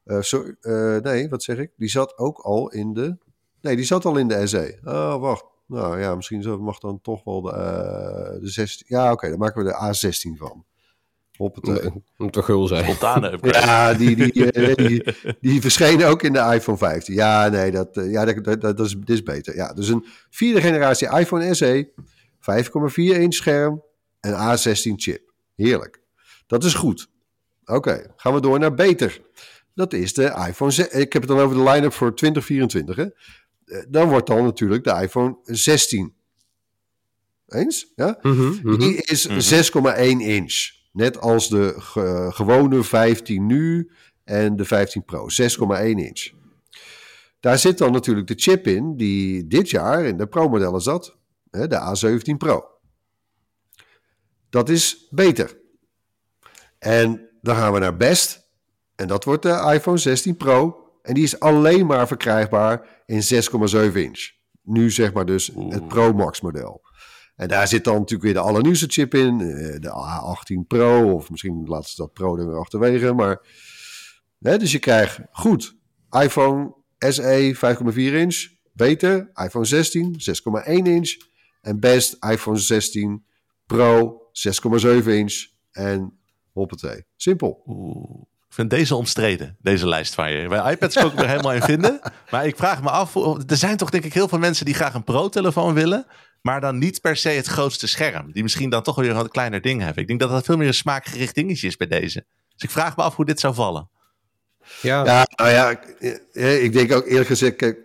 sorry, 0.05 0.57
nee, 1.03 1.29
wat 1.29 1.43
zeg 1.43 1.59
ik? 1.59 1.71
Die 1.77 1.89
zat 1.89 2.19
ook 2.19 2.39
al 2.39 2.71
in 2.71 2.93
de... 2.93 3.17
Nee, 3.61 3.77
die 3.77 3.85
zat 3.85 4.05
al 4.05 4.17
in 4.17 4.29
de 4.29 4.47
SE. 4.47 4.79
Oh, 4.85 5.21
wacht. 5.21 5.45
Nou 5.67 6.01
ja, 6.01 6.15
misschien 6.15 6.63
mag 6.63 6.79
dan 6.79 7.01
toch 7.01 7.25
wel 7.25 7.41
de, 7.41 7.51
de 8.41 8.49
16... 8.49 8.87
Ja, 8.89 9.05
oké, 9.05 9.13
okay, 9.13 9.31
dan 9.31 9.39
maken 9.39 9.65
we 9.65 9.71
de 9.71 9.95
A16 9.95 10.39
van. 10.39 10.65
Hoppatee. 11.39 11.93
Moet 12.17 12.33
toch 12.33 12.45
gul 12.45 12.67
zijn. 12.67 12.85
Spontane 12.85 13.31
upgrade. 13.33 13.67
Ja, 13.67 13.95
die, 13.95 14.17
die, 14.17 14.33
die, 14.75 15.15
die, 15.41 15.61
verschenen 15.61 16.09
ook 16.09 16.23
in 16.23 16.33
de 16.33 16.39
iPhone 16.55 16.79
15. 16.79 17.15
Ja, 17.15 17.49
nee, 17.49 17.71
dat, 17.71 17.89
ja, 17.93 18.25
dat, 18.25 18.45
dat, 18.45 18.61
dat 18.61 18.81
is, 18.81 18.97
dit 18.97 19.09
is 19.09 19.23
beter. 19.23 19.55
Ja, 19.55 19.73
dus 19.73 19.89
een 19.89 20.07
vierde 20.31 20.61
generatie 20.61 21.19
iPhone 21.19 21.55
SE, 21.55 21.93
5,4 22.41 22.95
inch 22.95 23.35
scherm 23.35 23.83
en 24.21 24.33
A16 24.33 24.93
chip. 24.95 25.33
Heerlijk. 25.55 26.01
Dat 26.47 26.65
is 26.65 26.75
goed. 26.75 27.09
Oké, 27.65 28.07
gaan 28.17 28.35
we 28.35 28.41
door 28.41 28.59
naar 28.59 28.75
beter. 28.75 29.21
Dat 29.75 29.93
is 29.93 30.15
de 30.15 30.45
iPhone 30.49 30.71
6. 30.71 30.89
Ik 30.89 31.13
heb 31.13 31.23
het 31.23 31.31
dan 31.31 31.41
over 31.41 31.57
de 31.57 31.63
line-up 31.63 31.93
voor 31.93 32.15
2024. 32.15 32.97
Hè? 32.97 33.07
Dan 33.89 34.09
wordt 34.09 34.27
dan 34.27 34.45
natuurlijk 34.45 34.85
de 34.85 35.01
iPhone 35.03 35.39
16. 35.45 36.15
Eens? 37.47 37.93
Ja? 37.97 38.19
Mm 38.23 38.33
-hmm, 38.33 38.79
Die 38.79 39.03
is 39.03 39.29
6,1 39.29 40.03
inch. 40.19 40.71
Net 40.93 41.21
als 41.21 41.49
de 41.49 41.75
ge 41.79 42.31
gewone 42.35 42.83
15 42.83 43.47
nu 43.47 43.91
en 44.25 44.57
de 44.57 44.65
15 44.65 45.05
Pro, 45.05 45.27
6,1 45.29 45.85
inch. 45.85 46.31
Daar 47.41 47.59
zit 47.59 47.79
dan 47.79 47.93
natuurlijk 47.93 48.27
de 48.27 48.35
chip 48.37 48.67
in 48.67 48.97
die 48.97 49.47
dit 49.47 49.71
jaar 49.71 50.05
in 50.05 50.17
de 50.17 50.27
Pro-modellen 50.27 50.81
zat, 50.81 51.17
hè, 51.51 51.67
de 51.67 51.77
A17 51.77 52.37
Pro. 52.37 52.65
Dat 54.51 54.69
is 54.69 55.07
beter. 55.11 55.59
En 56.79 57.29
dan 57.41 57.57
gaan 57.57 57.73
we 57.73 57.79
naar 57.79 57.97
best. 57.97 58.49
En 58.95 59.09
dat 59.09 59.25
wordt 59.25 59.43
de 59.43 59.73
iPhone 59.75 59.99
16 59.99 60.37
Pro. 60.37 60.88
En 61.09 61.15
die 61.15 61.23
is 61.23 61.41
alleen 61.41 61.87
maar 61.87 62.07
verkrijgbaar 62.07 63.03
in 63.07 63.23
6,7 63.23 63.93
inch. 63.93 64.31
Nu 64.63 64.91
zeg 64.91 65.13
maar 65.13 65.27
dus 65.27 65.51
het 65.69 65.89
Pro 65.89 66.13
Max 66.13 66.41
model. 66.41 66.83
En 67.37 67.49
daar 67.49 67.69
zit 67.69 67.85
dan 67.85 67.95
natuurlijk 67.95 68.23
weer 68.23 68.33
de 68.33 68.49
allernieuwste 68.49 68.87
chip 68.89 69.15
in. 69.15 69.39
De 69.81 69.91
A18 69.91 70.67
Pro, 70.67 71.13
of 71.13 71.31
misschien 71.31 71.65
laten 71.67 71.91
ze 71.91 71.97
dat 71.97 72.13
Pro 72.13 72.37
er 72.37 72.47
weer 72.47 72.59
achterwege. 72.59 73.13
Maar, 73.13 73.41
hè, 74.39 74.59
dus 74.59 74.73
je 74.73 74.79
krijgt 74.79 75.21
goed 75.31 75.77
iPhone 76.11 76.75
SE 76.99 77.55
5,4 77.55 77.95
inch. 77.95 78.49
Beter, 78.73 79.31
iPhone 79.45 79.65
16 79.65 80.17
6,1 80.67 80.73
inch. 80.73 81.17
En 81.61 81.81
best 81.81 82.17
iPhone 82.31 82.59
16 82.59 83.25
Pro 83.67 84.23
6,7 84.33 85.07
inch. 85.07 85.47
En 85.71 86.19
hoppatee. 86.53 87.05
Simpel. 87.17 87.63
Vind 88.59 88.71
deze 88.71 88.95
omstreden, 88.95 89.57
deze 89.61 89.89
lijst 89.89 90.15
van 90.15 90.33
je. 90.33 90.49
Bij 90.49 90.73
iPads 90.73 90.95
kan 90.95 91.13
ik 91.13 91.19
er 91.19 91.29
helemaal 91.29 91.53
in 91.53 91.63
vinden. 91.63 92.01
Maar 92.31 92.47
ik 92.47 92.57
vraag 92.57 92.83
me 92.83 92.91
af, 92.91 93.15
er 93.47 93.57
zijn 93.57 93.77
toch 93.77 93.91
denk 93.91 94.05
ik 94.05 94.15
heel 94.15 94.29
veel 94.29 94.39
mensen 94.39 94.65
die 94.65 94.75
graag 94.75 94.95
een 94.95 95.05
Pro-telefoon 95.05 95.75
willen. 95.75 96.07
Maar 96.43 96.61
dan 96.61 96.79
niet 96.79 97.01
per 97.01 97.17
se 97.17 97.29
het 97.29 97.47
grootste 97.47 97.89
scherm. 97.89 98.33
Die 98.33 98.43
misschien 98.43 98.71
dan 98.71 98.83
toch 98.83 98.97
weer 98.97 99.17
een 99.17 99.29
kleiner 99.29 99.61
ding 99.61 99.81
hebben. 99.81 100.03
Ik 100.03 100.09
denk 100.09 100.21
dat 100.21 100.31
dat 100.31 100.45
veel 100.45 100.57
meer 100.57 100.67
een 100.67 100.75
smaakgericht 100.75 101.35
dingetje 101.35 101.67
is 101.67 101.77
bij 101.77 101.87
deze. 101.87 102.25
Dus 102.55 102.63
ik 102.63 102.71
vraag 102.71 102.97
me 102.97 103.03
af 103.03 103.17
hoe 103.17 103.25
dit 103.25 103.41
zou 103.41 103.55
vallen. 103.55 103.91
Ja, 104.81 105.05
ja 105.05 105.27
nou 105.37 105.51
ja, 105.51 105.71
ik, 105.71 106.25
ik 106.63 106.73
denk 106.73 106.93
ook 106.93 107.07
eerlijk 107.07 107.29
gezegd, 107.29 107.57
kijk, 107.57 107.79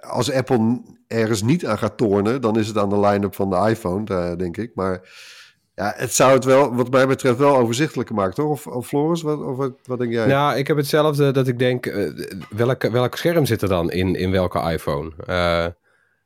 als 0.00 0.32
Apple 0.32 0.82
ergens 1.06 1.42
niet 1.42 1.66
aan 1.66 1.78
gaat 1.78 1.96
tornen, 1.96 2.40
dan 2.40 2.58
is 2.58 2.66
het 2.66 2.78
aan 2.78 2.90
de 2.90 3.00
line-up 3.00 3.34
van 3.34 3.50
de 3.50 3.68
iPhone, 3.68 4.36
denk 4.36 4.56
ik. 4.56 4.70
Maar 4.74 5.00
ja, 5.74 5.92
het 5.96 6.14
zou 6.14 6.32
het 6.32 6.44
wel, 6.44 6.74
wat 6.74 6.90
mij 6.90 7.06
betreft, 7.06 7.38
wel 7.38 7.56
overzichtelijker 7.56 8.14
maken, 8.14 8.34
toch? 8.34 8.50
Of, 8.50 8.66
of 8.66 8.86
Floris, 8.86 9.22
wat, 9.22 9.40
of 9.40 9.56
wat, 9.56 9.72
wat 9.84 9.98
denk 9.98 10.12
jij? 10.12 10.26
Nou, 10.26 10.56
ik 10.56 10.66
heb 10.66 10.76
hetzelfde 10.76 11.30
dat 11.30 11.48
ik 11.48 11.58
denk, 11.58 11.86
uh, 11.86 12.26
welk, 12.50 12.82
welk 12.82 13.16
scherm 13.16 13.46
zit 13.46 13.62
er 13.62 13.68
dan 13.68 13.90
in, 13.90 14.14
in 14.14 14.30
welke 14.30 14.70
iPhone? 14.70 15.12
Uh, 15.26 15.66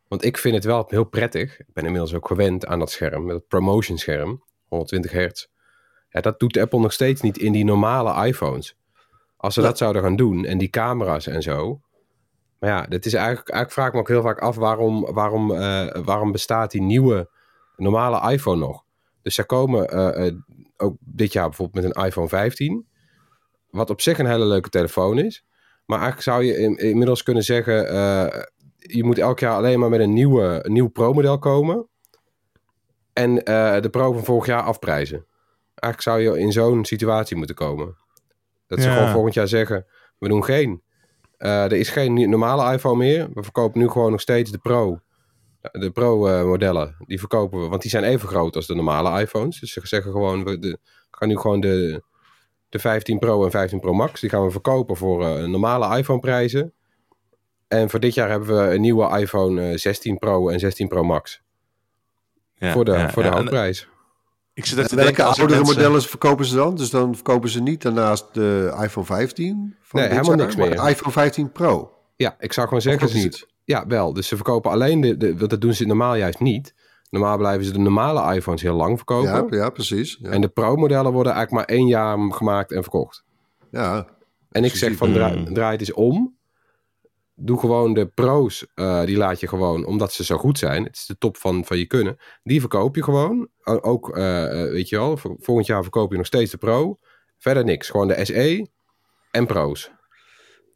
want 0.08 0.24
ik 0.24 0.38
vind 0.38 0.54
het 0.54 0.64
wel 0.64 0.84
heel 0.88 1.04
prettig. 1.04 1.60
Ik 1.60 1.72
ben 1.72 1.84
inmiddels 1.84 2.14
ook 2.14 2.26
gewend 2.26 2.66
aan 2.66 2.78
dat 2.78 2.90
scherm, 2.90 3.28
het 3.28 3.48
promotion 3.48 3.98
scherm, 3.98 4.42
120 4.68 5.10
hertz. 5.10 5.46
Ja, 6.08 6.20
dat 6.20 6.40
doet 6.40 6.56
Apple 6.56 6.80
nog 6.80 6.92
steeds 6.92 7.20
niet 7.20 7.38
in 7.38 7.52
die 7.52 7.64
normale 7.64 8.26
iPhones. 8.26 8.76
Als 9.36 9.54
ze 9.54 9.60
ja. 9.60 9.66
dat 9.66 9.78
zouden 9.78 10.02
gaan 10.02 10.16
doen 10.16 10.44
en 10.44 10.58
die 10.58 10.68
camera's 10.68 11.26
en 11.26 11.42
zo. 11.42 11.80
Maar 12.58 12.70
ja, 12.70 12.82
dat 12.82 13.04
is 13.04 13.14
eigenlijk, 13.14 13.48
eigenlijk 13.48 13.72
vraag 13.72 13.86
ik 13.86 13.92
me 13.92 14.00
ook 14.00 14.08
heel 14.08 14.22
vaak 14.22 14.38
af 14.38 14.56
waarom, 14.56 15.12
waarom, 15.12 15.50
uh, 15.50 15.86
waarom 16.04 16.32
bestaat 16.32 16.70
die 16.70 16.82
nieuwe 16.82 17.30
normale 17.76 18.32
iPhone 18.32 18.58
nog? 18.58 18.85
Dus 19.26 19.34
zij 19.34 19.44
komen 19.44 19.94
uh, 19.94 20.26
uh, 20.26 20.32
ook 20.76 20.96
dit 21.00 21.32
jaar 21.32 21.48
bijvoorbeeld 21.48 21.84
met 21.84 21.96
een 21.96 22.04
iPhone 22.04 22.28
15. 22.28 22.86
Wat 23.70 23.90
op 23.90 24.00
zich 24.00 24.18
een 24.18 24.26
hele 24.26 24.44
leuke 24.44 24.68
telefoon 24.68 25.18
is. 25.18 25.44
Maar 25.86 25.98
eigenlijk 26.00 26.28
zou 26.28 26.44
je 26.44 26.56
in, 26.56 26.76
inmiddels 26.76 27.22
kunnen 27.22 27.42
zeggen 27.42 27.74
je 28.78 29.04
moet 29.04 29.18
elk 29.18 29.38
jaar 29.38 29.54
alleen 29.54 29.78
maar 29.78 29.88
met 29.88 30.00
een, 30.00 30.12
nieuwe, 30.12 30.58
een 30.62 30.72
nieuw 30.72 30.88
Pro-model 30.88 31.38
komen. 31.38 31.88
En 33.12 33.30
uh, 33.30 33.80
de 33.80 33.88
Pro 33.90 34.12
van 34.12 34.24
vorig 34.24 34.46
jaar 34.46 34.62
afprijzen. 34.62 35.26
Eigenlijk 35.74 36.02
zou 36.02 36.20
je 36.20 36.44
in 36.44 36.52
zo'n 36.52 36.84
situatie 36.84 37.36
moeten 37.36 37.56
komen. 37.56 37.96
Dat 38.66 38.80
ze 38.80 38.90
gewoon 38.90 39.10
volgend 39.10 39.34
jaar 39.34 39.48
zeggen: 39.48 39.86
we 40.18 40.28
doen 40.28 40.44
geen. 40.44 40.82
Er 41.36 41.72
is 41.72 41.90
geen 41.90 42.30
normale 42.30 42.72
iPhone 42.72 42.96
meer. 42.96 43.28
We 43.32 43.42
verkopen 43.42 43.80
nu 43.80 43.88
gewoon 43.88 44.10
nog 44.10 44.20
steeds 44.20 44.50
de 44.50 44.58
Pro. 44.58 45.00
De 45.72 45.90
Pro-modellen. 45.90 46.88
Uh, 46.88 47.06
die 47.06 47.18
verkopen 47.18 47.60
we, 47.60 47.68
want 47.68 47.82
die 47.82 47.90
zijn 47.90 48.04
even 48.04 48.28
groot 48.28 48.56
als 48.56 48.66
de 48.66 48.74
normale 48.74 49.20
iPhones. 49.20 49.60
Dus 49.60 49.72
ze 49.72 49.80
zeggen 49.84 50.12
gewoon: 50.12 50.44
we 50.44 50.58
de, 50.58 50.78
gaan 51.10 51.28
nu 51.28 51.38
gewoon 51.38 51.60
de, 51.60 52.02
de 52.68 52.78
15 52.78 53.18
Pro 53.18 53.44
en 53.44 53.50
15 53.50 53.80
Pro 53.80 53.92
Max. 53.92 54.20
Die 54.20 54.30
gaan 54.30 54.44
we 54.44 54.50
verkopen 54.50 54.96
voor 54.96 55.22
uh, 55.22 55.44
normale 55.44 55.98
iPhone-prijzen. 55.98 56.72
En 57.68 57.90
voor 57.90 58.00
dit 58.00 58.14
jaar 58.14 58.28
hebben 58.28 58.56
we 58.56 58.74
een 58.74 58.80
nieuwe 58.80 59.18
iPhone 59.18 59.78
16 59.78 60.18
Pro 60.18 60.48
en 60.48 60.58
16 60.58 60.88
Pro 60.88 61.04
Max. 61.04 61.42
Ja, 62.54 62.72
voor 62.72 62.84
de, 62.84 62.92
ja, 62.92 63.10
voor 63.10 63.22
de 63.22 63.28
hoofdprijs. 63.28 63.88
Ik 64.54 64.64
zit 64.64 64.90
en 64.90 64.96
welke 64.96 65.22
oudere 65.22 65.48
mensen... 65.48 65.74
modellen 65.74 66.02
verkopen 66.02 66.44
ze 66.44 66.54
dan? 66.54 66.76
Dus 66.76 66.90
dan 66.90 67.14
verkopen 67.14 67.48
ze 67.48 67.62
niet 67.62 67.82
daarnaast 67.82 68.34
de 68.34 68.76
iPhone 68.82 69.06
15? 69.06 69.76
Van 69.80 70.00
nee, 70.00 70.08
helemaal 70.08 70.36
jaar, 70.36 70.46
niks 70.46 70.56
meer. 70.56 70.70
De 70.70 70.88
iPhone 70.88 71.12
15 71.12 71.52
Pro? 71.52 71.92
Ja, 72.16 72.36
ik 72.38 72.52
zou 72.52 72.66
gewoon 72.66 72.82
zeggen... 72.82 73.08
Ze, 73.08 73.16
niet? 73.16 73.46
Ja, 73.66 73.86
wel. 73.86 74.12
Dus 74.12 74.28
ze 74.28 74.36
verkopen 74.36 74.70
alleen 74.70 75.00
de, 75.00 75.16
de... 75.16 75.36
Want 75.36 75.50
dat 75.50 75.60
doen 75.60 75.74
ze 75.74 75.86
normaal 75.86 76.14
juist 76.14 76.40
niet. 76.40 76.74
Normaal 77.10 77.38
blijven 77.38 77.64
ze 77.64 77.72
de 77.72 77.78
normale 77.78 78.34
iPhones 78.34 78.62
heel 78.62 78.74
lang 78.74 78.96
verkopen. 78.96 79.46
Ja, 79.58 79.64
ja 79.64 79.70
precies. 79.70 80.18
Ja. 80.20 80.30
En 80.30 80.40
de 80.40 80.48
Pro-modellen 80.48 81.12
worden 81.12 81.32
eigenlijk 81.32 81.68
maar 81.68 81.76
één 81.76 81.86
jaar 81.86 82.32
gemaakt 82.32 82.72
en 82.72 82.82
verkocht. 82.82 83.24
Ja. 83.70 84.06
En 84.50 84.64
ik 84.64 84.74
zeg 84.74 84.96
van, 84.96 85.12
draai, 85.12 85.52
draai 85.52 85.72
het 85.72 85.80
eens 85.80 85.92
om 85.92 86.36
doe 87.36 87.58
gewoon 87.58 87.94
de 87.94 88.06
pro's, 88.06 88.66
uh, 88.74 89.04
die 89.04 89.16
laat 89.16 89.40
je 89.40 89.48
gewoon, 89.48 89.86
omdat 89.86 90.12
ze 90.12 90.24
zo 90.24 90.36
goed 90.36 90.58
zijn. 90.58 90.84
Het 90.84 90.96
is 90.96 91.06
de 91.06 91.18
top 91.18 91.36
van, 91.36 91.64
van 91.64 91.78
je 91.78 91.86
kunnen. 91.86 92.16
Die 92.42 92.60
verkoop 92.60 92.96
je 92.96 93.02
gewoon. 93.02 93.48
Ook, 93.62 94.08
uh, 94.08 94.16
weet 94.50 94.88
je 94.88 94.96
wel, 94.96 95.16
volgend 95.16 95.66
jaar 95.66 95.82
verkoop 95.82 96.10
je 96.10 96.16
nog 96.16 96.26
steeds 96.26 96.50
de 96.50 96.56
pro. 96.56 96.96
Verder 97.38 97.64
niks. 97.64 97.90
Gewoon 97.90 98.08
de 98.08 98.24
SE 98.24 98.68
en 99.30 99.46
pro's. 99.46 99.90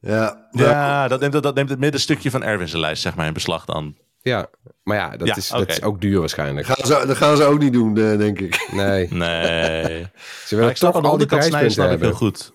Ja, 0.01 0.49
ja 0.51 1.09
dat, 1.09 1.21
neemt, 1.21 1.43
dat 1.43 1.55
neemt 1.55 1.71
het 1.71 1.79
middenstukje 1.79 2.31
van 2.31 2.43
Erwin's 2.43 2.73
lijst, 2.73 3.03
zeg 3.03 3.15
maar, 3.15 3.27
in 3.27 3.33
beslag 3.33 3.65
dan. 3.65 3.97
Ja, 4.23 4.47
maar 4.83 4.97
ja, 4.97 5.17
dat, 5.17 5.29
ja, 5.29 5.37
is, 5.37 5.51
okay. 5.51 5.67
dat 5.67 5.77
is 5.77 5.83
ook 5.83 6.01
duur 6.01 6.19
waarschijnlijk. 6.19 6.67
Gaan 6.67 6.87
ze, 6.87 7.07
dat 7.07 7.17
gaan 7.17 7.37
ze 7.37 7.45
ook 7.45 7.59
niet 7.59 7.73
doen, 7.73 7.95
denk 7.95 8.39
ik. 8.39 8.69
Nee. 8.73 9.09
Nee. 9.15 10.07
ze 10.47 10.57
willen 10.57 10.75
toch 10.75 11.03
al 11.03 11.19
die 11.19 11.27
prijspunten 11.27 11.71
snap 11.71 11.91
ik 11.91 12.01
heel 12.01 12.13
goed. 12.13 12.53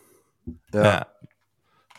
Ja. 0.70 0.84
ja. 0.84 1.14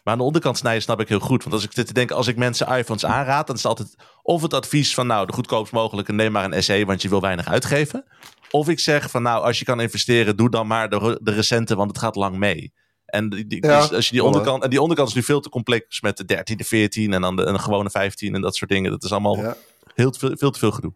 Maar 0.07 0.15
aan 0.15 0.21
de 0.21 0.27
onderkant 0.27 0.59
snijden 0.59 0.83
snap 0.83 1.01
ik 1.01 1.09
heel 1.09 1.21
goed. 1.21 1.43
Want 1.43 1.55
als 1.55 1.65
ik 1.65 1.73
zit 1.73 1.87
te 1.87 1.93
denken, 1.93 2.17
als 2.17 2.27
ik 2.27 2.37
mensen 2.37 2.77
iPhones 2.79 3.05
aanraad, 3.05 3.47
dan 3.47 3.57
is 3.57 3.63
het 3.63 3.71
altijd 3.71 3.97
of 4.23 4.43
het 4.43 4.55
advies 4.55 4.95
van 4.95 5.07
nou, 5.07 5.27
de 5.27 5.33
goedkoopst 5.33 5.73
mogelijke, 5.73 6.13
neem 6.13 6.33
maar 6.33 6.53
een 6.53 6.63
SE, 6.63 6.85
want 6.85 7.03
je 7.03 7.09
wil 7.09 7.21
weinig 7.21 7.47
uitgeven. 7.47 8.05
Of 8.51 8.69
ik 8.69 8.81
zeg 8.81 9.11
van 9.11 9.23
nou, 9.23 9.45
als 9.45 9.59
je 9.59 9.65
kan 9.65 9.81
investeren, 9.81 10.37
doe 10.37 10.51
dan 10.51 10.67
maar 10.67 10.89
de, 10.89 11.19
de 11.23 11.33
recente, 11.33 11.77
want 11.77 11.91
het 11.91 11.99
gaat 11.99 12.17
lang 12.17 12.37
mee. 12.37 12.73
En, 13.17 13.29
die, 13.29 13.47
die- 13.47 13.67
Ja, 13.67 13.81
dus 13.81 13.93
als 13.93 14.07
je 14.09 14.13
die 14.13 14.25
onderkant, 14.25 14.63
en 14.63 14.71
die 14.71 14.81
onderkant 14.81 15.09
is 15.09 15.15
nu 15.15 15.23
veel 15.23 15.41
te 15.41 15.49
complex 15.49 16.01
met 16.01 16.17
de 16.17 16.25
13, 16.25 16.57
de 16.57 16.65
14 16.65 17.13
en 17.13 17.21
dan 17.21 17.37
de, 17.37 17.43
een 17.43 17.61
gewone 17.61 17.91
15 17.91 18.35
en 18.35 18.41
dat 18.41 18.57
soort 18.57 18.71
dingen. 18.71 18.91
Dat 18.91 19.05
is 19.05 19.13
allemaal 19.13 19.37
Ja. 19.37 19.57
heel 19.95 20.11
te 20.11 20.19
veel, 20.19 20.37
veel 20.37 20.51
te 20.51 20.59
veel 20.59 20.71
gedoe. 20.71 20.93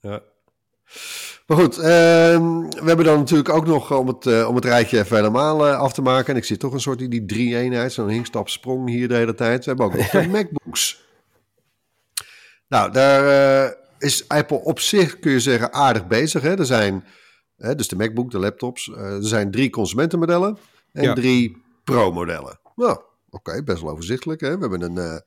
Ja. 0.00 0.20
Maar 1.46 1.56
goed, 1.58 1.78
ehm, 1.78 2.60
we 2.60 2.82
hebben 2.84 3.04
dan 3.04 3.18
natuurlijk 3.18 3.48
ook 3.48 3.66
nog, 3.66 3.92
om 3.92 4.06
het, 4.06 4.26
eh, 4.26 4.48
om 4.48 4.54
het 4.54 4.64
rijtje 4.64 4.98
even 4.98 5.16
helemaal 5.16 5.66
eh, 5.66 5.78
af 5.78 5.92
te 5.92 6.02
maken. 6.02 6.32
En 6.32 6.36
ik 6.36 6.44
zit 6.44 6.60
toch 6.60 6.72
een 6.72 6.80
soort 6.80 7.00
in 7.00 7.10
die 7.10 7.24
drie-eenheid, 7.26 7.92
zo'n 7.92 8.08
hinkstap 8.08 8.48
sprong 8.48 8.88
hier 8.88 9.08
de 9.08 9.14
hele 9.14 9.34
tijd. 9.34 9.58
We 9.64 9.70
hebben 9.70 9.86
ook 9.86 9.94
nog 9.96 10.10
de 10.22 10.28
MacBooks. 10.28 11.06
Nou, 12.68 12.92
daar 12.92 13.64
eh, 13.66 13.72
is 13.98 14.28
Apple 14.28 14.56
op 14.60 14.80
zich, 14.80 15.18
kun 15.18 15.32
je 15.32 15.40
zeggen, 15.40 15.72
aardig 15.72 16.06
bezig. 16.06 16.42
Hè? 16.42 16.58
Er 16.58 16.66
zijn, 16.66 17.04
hè, 17.56 17.74
dus 17.74 17.88
de 17.88 17.96
MacBook, 17.96 18.30
de 18.30 18.38
laptops, 18.38 18.90
eh, 18.90 19.02
er 19.12 19.24
zijn 19.26 19.50
drie 19.50 19.70
consumentenmodellen 19.70 20.58
en 20.98 21.04
Ja. 21.04 21.14
drie 21.14 21.62
pro-modellen. 21.84 22.60
Nou, 22.76 23.00
oké, 23.30 23.62
best 23.62 23.82
wel 23.82 23.90
overzichtelijk. 23.90 24.40
Hè? 24.40 24.54
We 24.54 24.60
hebben 24.60 24.82
een... 24.82 24.98
eh 24.98 25.18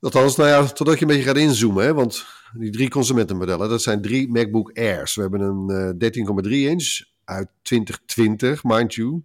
Althans, 0.00 0.36
nou 0.36 0.48
ja, 0.48 0.64
totdat 0.64 0.94
je 0.98 1.00
een 1.02 1.06
beetje 1.10 1.22
gaat 1.26 1.36
inzoomen. 1.36 1.84
Hè? 1.84 1.94
Want 1.94 2.26
die 2.52 2.70
drie 2.70 2.88
consumentenmodellen, 2.90 3.68
dat 3.68 3.82
zijn 3.82 4.02
drie 4.02 4.28
MacBook 4.30 4.70
Airs. 4.78 5.14
We 5.14 5.20
hebben 5.20 5.40
een 5.40 5.96
eh 5.98 6.10
13,3 6.44 6.50
inch 6.50 7.00
uit 7.24 7.48
2020, 7.62 8.64
mind 8.64 8.94
you. 8.94 9.22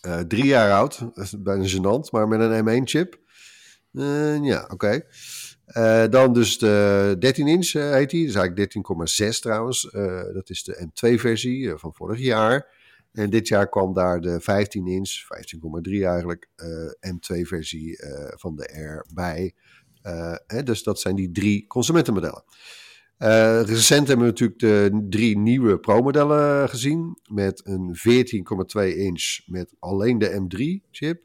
Eh, 0.00 0.18
drie 0.18 0.44
jaar 0.44 0.72
oud, 0.72 0.98
dat 0.98 1.24
is 1.24 1.34
bijna 1.42 1.68
gênant, 1.68 2.10
maar 2.10 2.28
met 2.28 2.40
een 2.40 2.82
M1-chip. 2.84 3.18
ja, 4.42 4.68
oké. 4.72 5.02
Eh, 5.66 6.04
dan 6.10 6.32
dus 6.32 6.58
de 6.58 7.16
13 7.18 7.46
inch 7.48 7.72
eh, 7.74 7.90
heet 7.90 8.10
die. 8.10 8.20
Dat 8.26 8.34
is 8.34 8.40
eigenlijk 8.40 8.74
13,6 9.34 9.38
trouwens. 9.40 9.90
Eh, 9.90 10.22
dat 10.32 10.50
is 10.50 10.62
de 10.64 10.86
M2-versie 10.88 11.72
van 11.76 11.94
vorig 11.94 12.18
jaar. 12.20 12.66
En 13.16 13.30
dit 13.30 13.48
jaar 13.48 13.68
kwam 13.68 13.94
daar 13.94 14.20
de 14.20 14.40
15 14.40 14.86
inch, 14.86 15.10
15,3 15.88 16.04
eigenlijk, 16.04 16.48
eh, 16.56 17.12
M2-versie 17.14 17.98
eh, 17.98 18.32
van 18.36 18.56
de 18.56 18.68
Air 18.74 19.06
bij. 19.14 19.54
Eh, 20.02 20.34
hè, 20.46 20.62
dus 20.62 20.82
dat 20.82 21.00
zijn 21.00 21.16
die 21.16 21.30
drie 21.30 21.66
consumentenmodellen. 21.66 22.44
Recent 23.64 24.08
hebben 24.08 24.26
we 24.26 24.32
natuurlijk 24.32 24.58
de 24.58 25.06
drie 25.10 25.38
nieuwe 25.38 25.78
Pro-modellen 25.78 26.68
gezien. 26.68 27.18
Met 27.30 27.66
een 27.66 27.96
14,2 27.96 28.96
inch 28.96 29.40
met 29.46 29.74
alleen 29.78 30.18
de 30.18 30.46
M3-chip. 30.46 31.22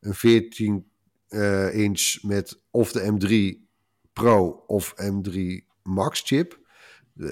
Een 0.00 0.14
14 0.14 0.86
eh, 1.28 1.74
inch 1.74 2.22
met 2.22 2.60
of 2.70 2.92
de 2.92 3.12
M3 3.12 3.66
Pro 4.12 4.64
of 4.66 4.94
M3 4.96 5.38
Max-chip. 5.82 6.58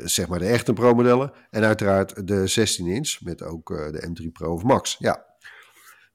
Zeg 0.04 0.28
maar 0.28 0.38
de 0.38 0.46
echte 0.46 0.72
Pro-modellen. 0.72 1.32
En 1.50 1.64
uiteraard 1.64 2.26
de 2.28 2.46
16 2.46 2.86
inch 2.86 3.20
met 3.20 3.42
ook 3.42 3.70
eh, 3.70 3.92
de 3.92 4.08
M3 4.08 4.32
Pro 4.32 4.52
of 4.52 4.62
Max. 4.62 4.96
Ja. 4.98 5.24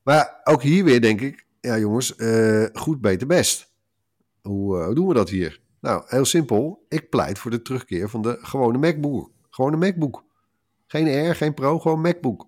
Maar 0.03 0.41
ook 0.43 0.61
hier 0.61 0.83
weer 0.83 1.01
denk 1.01 1.21
ik, 1.21 1.45
ja 1.61 1.77
jongens, 1.77 2.15
eh, 2.15 2.65
goed, 2.73 3.01
beter, 3.01 3.27
best. 3.27 3.71
Hoe, 4.41 4.79
eh, 4.79 4.85
hoe 4.85 4.95
doen 4.95 5.07
we 5.07 5.13
dat 5.13 5.29
hier? 5.29 5.59
Nou, 5.81 6.03
heel 6.07 6.25
simpel. 6.25 6.85
Ik 6.89 7.09
pleit 7.09 7.39
voor 7.39 7.51
de 7.51 7.61
terugkeer 7.61 8.09
van 8.09 8.21
de 8.21 8.37
gewone 8.41 8.77
MacBook. 8.77 9.31
Gewone 9.49 9.77
MacBook. 9.77 10.23
Geen 10.87 11.07
Air, 11.07 11.35
geen 11.35 11.53
Pro, 11.53 11.79
gewoon 11.79 12.01
MacBook. 12.01 12.47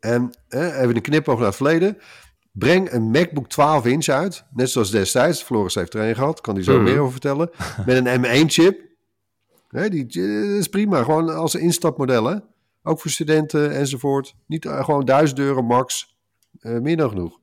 En 0.00 0.30
eh, 0.48 0.80
even 0.80 0.96
een 0.96 1.02
knipoog 1.02 1.36
naar 1.36 1.46
het 1.46 1.56
verleden. 1.56 1.98
Breng 2.52 2.92
een 2.92 3.10
MacBook 3.10 3.48
12 3.48 3.86
inch 3.86 4.08
uit. 4.08 4.44
Net 4.50 4.70
zoals 4.70 4.90
destijds. 4.90 5.42
Floris 5.42 5.74
heeft 5.74 5.94
er 5.94 6.08
een 6.08 6.14
gehad. 6.14 6.40
Kan 6.40 6.54
hij 6.54 6.62
zo 6.64 6.74
Mhm. 6.74 6.82
meer 6.82 6.98
over 6.98 7.12
vertellen. 7.12 7.50
Met 7.86 8.06
een 8.06 8.20
M1-chip. 8.24 8.84
Hè, 9.68 9.88
die 9.88 10.06
eh, 10.10 10.56
is 10.56 10.68
prima. 10.68 11.02
Gewoon 11.02 11.36
als 11.36 11.54
een 11.54 11.60
instapmodel. 11.60 12.24
Hè? 12.24 12.36
Ook 12.82 13.00
voor 13.00 13.10
studenten 13.10 13.70
enzovoort. 13.70 14.34
Niet 14.46 14.64
eh, 14.64 14.84
gewoon 14.84 15.04
1000 15.04 15.38
euro 15.38 15.62
max. 15.62 16.16
Eh, 16.60 16.78
meer 16.78 16.96
dan 16.96 17.08
genoeg. 17.08 17.40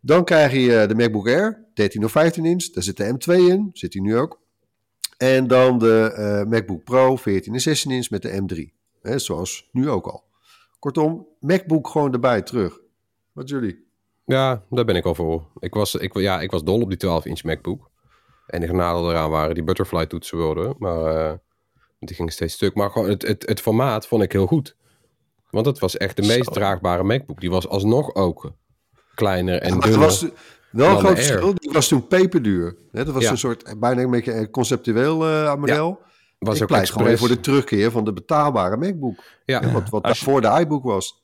Dan 0.00 0.24
krijg 0.24 0.52
je 0.52 0.84
de 0.88 0.94
MacBook 0.94 1.26
Air, 1.26 1.64
13 1.74 2.04
of 2.04 2.10
15 2.10 2.44
inch. 2.44 2.70
Daar 2.70 2.82
zit 2.82 2.96
de 2.96 3.14
M2 3.14 3.32
in, 3.32 3.70
zit 3.72 3.92
hij 3.92 4.02
nu 4.02 4.16
ook. 4.16 4.40
En 5.16 5.46
dan 5.46 5.78
de 5.78 6.44
MacBook 6.48 6.84
Pro, 6.84 7.16
14 7.16 7.54
en 7.54 7.60
16 7.60 7.90
inch 7.90 8.10
met 8.10 8.22
de 8.22 8.42
M3. 8.42 8.74
Hè, 9.02 9.18
zoals 9.18 9.68
nu 9.72 9.88
ook 9.88 10.06
al. 10.06 10.24
Kortom, 10.78 11.26
MacBook 11.40 11.88
gewoon 11.88 12.12
erbij 12.12 12.42
terug. 12.42 12.80
Wat 13.32 13.48
jullie? 13.48 13.86
Ja, 14.24 14.64
daar 14.70 14.84
ben 14.84 14.96
ik 14.96 15.04
al 15.04 15.14
voor. 15.14 15.46
Ik 15.58 15.74
was, 15.74 15.94
ik, 15.94 16.18
ja, 16.18 16.40
ik 16.40 16.50
was 16.50 16.64
dol 16.64 16.80
op 16.80 16.88
die 16.88 17.08
12-inch 17.08 17.44
MacBook. 17.44 17.90
En 18.52 18.60
de 18.60 18.72
nadeel 18.72 19.10
eraan 19.10 19.30
waren 19.30 19.54
die 19.54 19.64
butterfly 19.64 20.06
toetsenborden. 20.06 20.74
Maar 20.78 21.04
eh, 21.06 21.32
die 22.00 22.16
gingen 22.16 22.32
steeds 22.32 22.54
stuk. 22.54 22.74
Maar 22.74 22.90
gewoon 22.90 23.08
het, 23.08 23.22
het, 23.22 23.46
het 23.48 23.60
formaat 23.60 24.06
vond 24.06 24.22
ik 24.22 24.32
heel 24.32 24.46
goed. 24.46 24.76
Want 25.50 25.66
het 25.66 25.78
was 25.78 25.96
echt 25.96 26.16
de 26.16 26.22
meest 26.26 26.44
Zo. 26.44 26.50
draagbare 26.50 27.02
MacBook. 27.02 27.40
Die 27.40 27.50
was 27.50 27.68
alsnog 27.68 28.14
ook 28.14 28.52
kleiner 29.14 29.54
en 29.60 29.68
Maar 29.68 29.76
het 29.76 29.82
dunner. 29.90 30.00
was 30.08 30.26
wel 30.70 30.90
een 30.90 30.98
groot 30.98 31.14
verschil. 31.16 31.54
Die 31.54 31.70
was 31.72 31.88
toen 31.88 32.06
peperduur. 32.06 32.76
Hè, 32.92 33.04
dat 33.04 33.14
was 33.14 33.22
Ja. 33.22 33.30
een 33.30 33.38
soort, 33.38 33.74
bijna 33.80 34.02
een 34.02 34.10
beetje 34.10 34.32
een 34.34 34.50
conceptueel 34.50 35.26
eh, 35.28 35.54
model. 35.54 36.00
was 36.38 36.56
ik 36.56 36.62
ook 36.62 36.68
pleit 36.68 36.90
gewoon 36.90 37.16
voor 37.16 37.28
de 37.28 37.40
terugkeer 37.40 37.90
van 37.90 38.04
de 38.04 38.12
betaalbare 38.12 38.76
MacBook. 38.76 39.22
Ja, 39.44 39.60
Hè, 39.60 39.70
wat 39.72 39.88
wat 39.90 40.00
je- 40.02 40.06
daarvoor 40.06 40.40
de 40.40 40.58
iBook 40.60 40.84
was. 40.84 41.20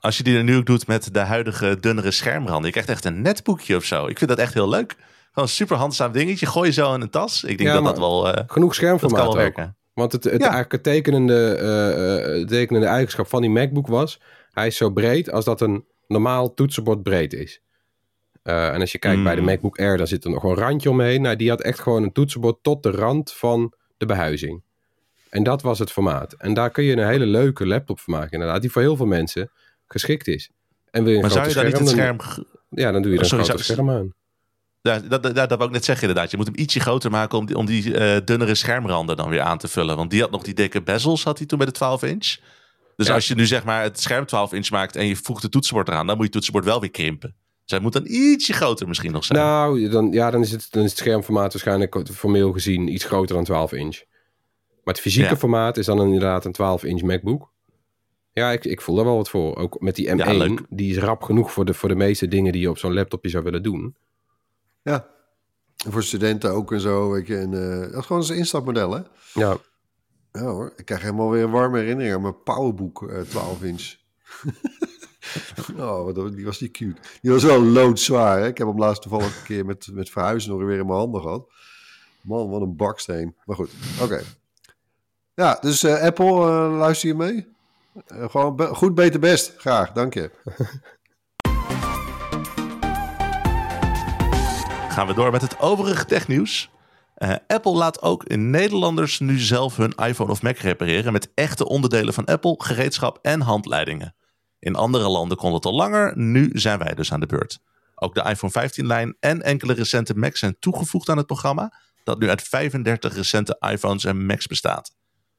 Als 0.00 0.16
je 0.16 0.22
die 0.22 0.36
er 0.36 0.44
nu 0.44 0.56
ook 0.56 0.66
doet 0.66 0.86
met 0.86 1.14
de 1.14 1.18
huidige 1.20 1.76
dunnere 1.80 2.10
schermranden. 2.10 2.64
Je 2.64 2.70
krijgt 2.70 2.88
echt 2.88 3.04
een 3.04 3.22
netboekje 3.22 3.76
of 3.76 3.84
zo. 3.84 4.06
Ik 4.06 4.18
vind 4.18 4.30
dat 4.30 4.38
echt 4.38 4.54
heel 4.54 4.68
leuk. 4.68 4.96
Gewoon 5.32 5.48
een 5.48 5.54
super 5.54 5.76
handzaam 5.76 6.12
dingetje. 6.12 6.46
Gooi 6.46 6.66
je 6.66 6.72
zo 6.72 6.94
in 6.94 7.00
een 7.00 7.10
tas. 7.10 7.44
Ik 7.44 7.58
denk 7.58 7.68
Ja, 7.70 7.74
dat 7.74 7.84
dat 7.84 7.98
wel, 7.98 8.28
eh, 8.34 8.44
genoeg 8.46 8.74
schermformaat 8.74 9.18
kan 9.18 9.26
wel 9.34 9.36
ook. 9.36 9.40
werken. 9.56 9.76
Want 9.94 10.12
het, 10.12 10.24
het, 10.24 10.32
Ja. 10.32 10.38
eigenlijk 10.40 10.72
het 10.72 10.82
tekenende, 10.82 11.54
eh, 11.54 12.40
eh, 12.40 12.46
tekenende 12.46 12.86
eigenschap 12.86 13.28
van 13.28 13.40
die 13.40 13.50
MacBook 13.50 13.86
was... 13.86 14.20
hij 14.52 14.66
is 14.66 14.76
zo 14.76 14.90
breed 14.90 15.30
als 15.30 15.44
dat 15.44 15.60
een 15.60 15.84
normaal 16.08 16.54
toetsenbord 16.54 17.02
breed 17.02 17.32
is. 17.32 17.60
En 18.42 18.80
als 18.80 18.92
je 18.92 18.98
kijkt 18.98 19.16
Hmm. 19.16 19.24
bij 19.24 19.34
de 19.34 19.40
MacBook 19.42 19.78
Air, 19.78 19.96
dan 19.96 20.06
zit 20.06 20.24
er 20.24 20.30
nog 20.30 20.42
een 20.44 20.54
randje 20.54 20.90
omheen. 20.90 21.22
Nou, 21.22 21.36
die 21.36 21.48
had 21.48 21.60
echt 21.60 21.80
gewoon 21.80 22.02
een 22.02 22.12
toetsenbord 22.12 22.56
tot 22.62 22.82
de 22.82 22.90
rand 22.90 23.32
van 23.32 23.72
de 23.96 24.06
behuizing. 24.06 24.62
En 25.30 25.42
dat 25.42 25.62
was 25.62 25.78
het 25.78 25.90
formaat. 25.90 26.32
En 26.32 26.54
daar 26.54 26.70
kun 26.70 26.84
je 26.84 26.92
een 26.92 27.06
hele 27.06 27.26
leuke 27.26 27.66
laptop 27.66 28.00
van 28.00 28.14
maken, 28.14 28.32
inderdaad. 28.32 28.60
Die 28.60 28.70
voor 28.70 28.82
heel 28.82 28.96
veel 28.96 29.06
mensen 29.06 29.50
geschikt 29.86 30.26
is. 30.28 30.50
En 30.90 31.02
wil 31.02 31.10
je 31.10 31.16
een 31.16 31.22
Maar 31.22 31.30
zou 31.30 31.48
je 31.48 31.54
daar 31.54 31.64
niet 31.64 31.78
het 31.78 31.88
scherm, 31.88 32.16
dan- 32.16 32.44
Ja, 32.70 32.90
dan 32.92 33.02
doe 33.02 33.12
je 33.12 33.18
er 33.18 33.24
Oh, 33.24 33.30
een 33.30 33.44
sorry, 33.44 33.44
grote 33.44 33.62
zou- 33.62 33.78
scherm 33.78 33.90
aan. 33.90 34.14
Ja, 34.82 34.98
dat, 34.98 35.22
dat, 35.22 35.34
dat 35.34 35.50
wou 35.50 35.64
ik 35.64 35.70
net 35.70 35.84
zeggen 35.84 36.08
inderdaad. 36.08 36.30
Je 36.30 36.36
moet 36.36 36.46
hem 36.46 36.56
ietsje 36.58 36.80
groter 36.80 37.10
maken 37.10 37.38
om 37.38 37.46
die, 37.46 37.56
om 37.56 37.66
die 37.66 37.96
eh, 37.96 38.20
dunnere 38.24 38.54
schermranden 38.54 39.16
dan 39.16 39.28
weer 39.28 39.40
aan 39.40 39.58
te 39.58 39.68
vullen. 39.68 39.96
Want 39.96 40.10
die 40.10 40.20
had 40.20 40.30
nog 40.30 40.42
die 40.42 40.54
dikke 40.54 40.82
bezels, 40.82 41.24
had 41.24 41.38
hij 41.38 41.46
toen 41.46 41.58
bij 41.58 41.66
de 41.66 41.72
12 41.72 42.02
inch. 42.02 42.36
Dus 42.96 43.06
Ja. 43.06 43.14
als 43.14 43.28
je 43.28 43.34
nu 43.34 43.46
zeg 43.46 43.64
maar 43.64 43.82
het 43.82 44.00
scherm 44.00 44.26
12 44.26 44.52
inch 44.52 44.70
maakt 44.70 44.96
en 44.96 45.06
je 45.06 45.16
voegt 45.16 45.42
het 45.42 45.52
toetsenbord 45.52 45.88
eraan, 45.88 46.06
dan 46.06 46.16
moet 46.16 46.26
je 46.26 46.32
toetsenbord 46.32 46.64
wel 46.64 46.80
weer 46.80 46.90
krimpen. 46.90 47.34
Dus 47.62 47.70
hij 47.70 47.80
moet 47.80 47.92
dan 47.92 48.06
ietsje 48.06 48.52
groter 48.52 48.88
misschien 48.88 49.12
nog 49.12 49.24
zijn. 49.24 49.38
Nou, 49.38 49.88
dan, 49.88 50.12
ja, 50.12 50.30
dan, 50.30 50.40
is 50.40 50.50
het, 50.50 50.66
dan 50.70 50.82
is 50.82 50.90
het 50.90 50.98
schermformaat 50.98 51.52
waarschijnlijk 51.52 52.02
formeel 52.14 52.52
gezien 52.52 52.92
iets 52.92 53.04
groter 53.04 53.34
dan 53.34 53.44
12 53.44 53.72
inch. 53.72 53.96
Maar 54.84 54.94
het 54.94 55.00
fysieke 55.02 55.30
Ja. 55.30 55.36
formaat 55.36 55.76
is 55.76 55.86
dan 55.86 56.00
inderdaad 56.02 56.44
een 56.44 56.52
12 56.52 56.84
inch 56.84 57.02
MacBook. 57.02 57.50
Ja, 58.32 58.52
ik, 58.52 58.64
ik 58.64 58.80
voel 58.80 58.98
er 58.98 59.04
wel 59.04 59.16
wat 59.16 59.28
voor. 59.30 59.56
Ook 59.56 59.80
met 59.80 59.94
die 59.94 60.08
M1, 60.08 60.16
Ja, 60.16 60.32
leuk. 60.32 60.60
die 60.68 60.90
is 60.90 60.98
rap 60.98 61.22
genoeg 61.22 61.52
voor 61.52 61.64
de, 61.64 61.74
voor 61.74 61.88
de 61.88 61.94
meeste 61.94 62.28
dingen 62.28 62.52
die 62.52 62.60
je 62.60 62.70
op 62.70 62.78
zo'n 62.78 62.94
laptopje 62.94 63.30
zou 63.30 63.44
willen 63.44 63.62
doen. 63.62 63.96
Ja. 64.82 65.06
Voor 65.88 66.02
studenten 66.02 66.50
ook 66.50 66.72
en 66.72 66.80
zo. 66.80 67.10
Weet 67.10 67.26
je. 67.26 67.36
En, 67.36 67.54
eh, 67.72 67.90
dat 67.92 68.00
is 68.00 68.06
gewoon 68.06 68.22
een 68.28 68.36
instapmodel, 68.36 68.90
hè? 68.92 69.00
Ja, 69.34 69.56
Ja 70.32 70.40
hoor, 70.40 70.72
ik 70.76 70.84
krijg 70.84 71.00
helemaal 71.02 71.30
weer 71.30 71.44
een 71.44 71.50
warme 71.50 71.78
herinnering 71.78 72.14
aan 72.14 72.22
mijn 72.22 72.42
Powerbook 72.42 73.10
eh 73.10 73.20
12 73.20 73.62
inch. 73.62 73.94
oh, 75.78 76.14
die 76.34 76.44
was 76.44 76.58
die 76.58 76.70
cute. 76.70 77.00
Die 77.20 77.30
was 77.30 77.42
wel 77.44 77.62
loodzwaar. 77.62 78.38
Hè? 78.40 78.46
Ik 78.46 78.58
heb 78.58 78.66
hem 78.66 78.78
laatst 78.78 79.02
toevallig 79.02 79.36
een 79.38 79.44
keer 79.44 79.64
met, 79.66 79.88
met 79.92 80.10
verhuizen 80.10 80.50
nog 80.50 80.60
weer 80.62 80.78
in 80.78 80.86
mijn 80.86 80.98
handen 80.98 81.20
gehad. 81.20 81.50
Man, 82.20 82.48
wat 82.50 82.60
een 82.60 82.76
baksteen. 82.76 83.36
Maar 83.44 83.56
goed, 83.56 83.70
oké. 84.00 84.22
Ja, 85.34 85.58
dus 85.60 85.82
eh, 85.82 86.02
Apple, 86.02 86.26
eh, 86.26 86.76
luister 86.78 87.08
je 87.08 87.14
mee? 87.14 87.46
Eh, 88.06 88.30
gewoon 88.30 88.56
be- 88.56 88.74
goed, 88.74 88.94
beter, 88.94 89.20
best. 89.20 89.54
Graag, 89.56 89.92
dank 89.92 90.14
je. 90.14 90.30
Gaan 94.92 95.06
we 95.06 95.14
door 95.14 95.30
met 95.30 95.42
het 95.42 95.60
overige 95.60 96.04
technieuws. 96.04 96.70
Eh, 97.14 97.34
Apple 97.46 97.72
laat 97.72 98.02
ook 98.02 98.28
Nederlanders 98.28 99.18
nu 99.18 99.38
zelf 99.38 99.76
hun 99.76 99.94
iPhone 99.94 100.30
of 100.30 100.42
Mac 100.42 100.58
repareren 100.58 101.12
met 101.12 101.30
echte 101.34 101.68
onderdelen 101.68 102.14
van 102.14 102.24
Apple, 102.24 102.54
gereedschap 102.58 103.18
en 103.22 103.40
handleidingen. 103.40 104.14
In 104.58 104.74
andere 104.74 105.08
landen 105.08 105.36
kon 105.36 105.54
het 105.54 105.64
al 105.64 105.74
langer, 105.74 106.18
nu 106.18 106.50
zijn 106.52 106.78
wij 106.78 106.94
dus 106.94 107.12
aan 107.12 107.20
de 107.20 107.26
beurt. 107.26 107.58
Ook 107.94 108.14
de 108.14 108.22
iPhone 108.22 108.70
15-lijn 108.70 109.16
en 109.20 109.42
enkele 109.42 109.72
recente 109.72 110.18
Macs 110.18 110.38
zijn 110.38 110.56
toegevoegd 110.58 111.08
aan 111.08 111.16
het 111.16 111.26
programma, 111.26 111.72
dat 112.04 112.18
nu 112.18 112.28
uit 112.28 112.42
35 112.42 113.14
recente 113.14 113.56
iPhones 113.70 114.04
en 114.04 114.26
Macs 114.26 114.46
bestaat. 114.46 114.94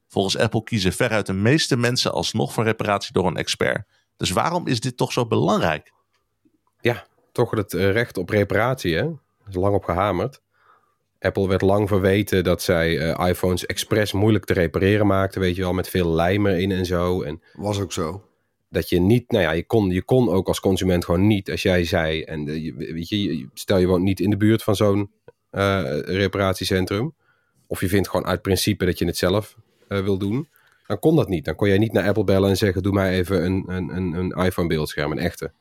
Volgens 0.08 0.38
Apple 0.38 0.64
kiezen 0.64 0.94
veruit 0.94 1.26
de 1.26 1.34
meeste 1.34 1.78
mensen 1.78 2.12
alsnog 2.14 2.54
voor 2.54 2.64
reparatie 2.64 3.14
door 3.14 3.28
een 3.28 3.38
expert. 3.38 3.88
Dus 4.18 4.32
waarom 4.32 4.68
is 4.68 4.80
dit 4.80 4.98
toch 4.98 5.12
zo 5.12 5.28
belangrijk? 5.28 5.92
ja 6.82 7.06
toch 7.34 7.52
het 7.52 7.74
eh, 7.74 7.92
recht 7.92 8.18
op 8.18 8.30
reparatie, 8.30 8.96
hè? 8.96 9.10
Is 9.56 9.62
lang 9.62 9.76
op 9.76 9.84
gehamerd. 9.84 10.42
Apple 11.20 11.48
werd 11.48 11.62
lang 11.62 11.88
verweten 11.88 12.44
dat 12.44 12.62
zij 12.62 13.00
eh, 13.14 13.28
iPhones 13.28 13.66
expres 13.66 14.12
moeilijk 14.12 14.46
te 14.46 14.54
repareren 14.54 15.08
maakten, 15.08 15.42
weet 15.42 15.56
je 15.56 15.62
wel, 15.62 15.74
met 15.74 15.90
veel 15.90 16.10
lijm 16.14 16.48
erin 16.48 16.72
en 16.72 16.86
zo. 16.86 17.22
En 17.22 17.42
Was 17.54 17.80
ook 17.80 17.92
zo. 17.92 18.24
dat 18.70 18.90
je 18.90 19.00
niet, 19.00 19.32
nou 19.32 19.44
ja, 19.44 19.52
je 19.52 19.66
kon, 19.66 19.90
je 19.90 20.02
kon 20.04 20.30
ook 20.30 20.48
als 20.48 20.60
consument 20.60 21.06
gewoon 21.06 21.28
niet, 21.28 21.52
als 21.52 21.62
jij 21.62 21.84
zei, 21.86 22.22
en 22.24 22.48
eh, 22.48 22.64
je- 22.64 22.74
weet 22.76 23.10
je, 23.10 23.48
stel 23.54 23.78
je 23.78 23.88
woont 23.88 24.04
niet 24.04 24.20
in 24.20 24.30
de 24.30 24.38
buurt 24.38 24.64
van 24.64 24.76
zo'n 24.76 25.12
eh, 25.50 26.00
reparatiecentrum, 26.00 27.14
of 27.68 27.80
je 27.82 27.88
vindt 27.88 28.10
gewoon 28.10 28.26
uit 28.26 28.42
principe 28.42 28.86
dat 28.86 28.98
je 29.00 29.06
het 29.06 29.18
zelf 29.18 29.56
eh, 29.88 30.00
wil 30.00 30.18
doen, 30.18 30.48
dan 30.88 31.00
kon 31.00 31.16
dat 31.16 31.28
niet. 31.28 31.46
Dan 31.46 31.56
kon 31.56 31.68
jij 31.68 31.78
niet 31.78 31.94
naar 31.94 32.08
Apple 32.08 32.24
bellen 32.24 32.50
en 32.50 32.58
zeggen, 32.58 32.84
doe 32.84 32.94
mij 32.94 33.14
even 33.14 33.46
een, 33.46 33.64
een, 33.68 33.96
een, 33.96 34.14
een 34.14 34.46
iPhone 34.46 34.68
beeldscherm, 34.68 35.12
een 35.12 35.18
echte. 35.20 35.52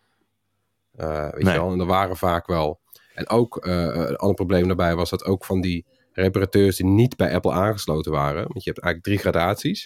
Eh, 0.96 1.22
weet 1.30 1.42
Nee. 1.42 1.52
je 1.54 1.60
wel, 1.60 1.72
en 1.72 1.80
er 1.80 1.86
waren 1.86 2.16
vaak 2.16 2.46
wel. 2.46 2.80
En 3.14 3.28
ook, 3.28 3.56
eh, 3.56 3.72
een 3.82 4.16
ander 4.16 4.36
probleem 4.36 4.66
daarbij 4.66 4.94
was 4.94 5.10
dat 5.10 5.24
ook 5.24 5.44
van 5.44 5.60
die 5.60 5.86
reparateurs 6.12 6.76
die 6.76 6.86
niet 6.86 7.16
bij 7.16 7.34
Apple 7.34 7.52
aangesloten 7.52 8.12
waren, 8.12 8.42
want 8.48 8.64
je 8.64 8.70
hebt 8.70 8.84
eigenlijk 8.84 9.04
drie 9.04 9.18
gradaties. 9.18 9.82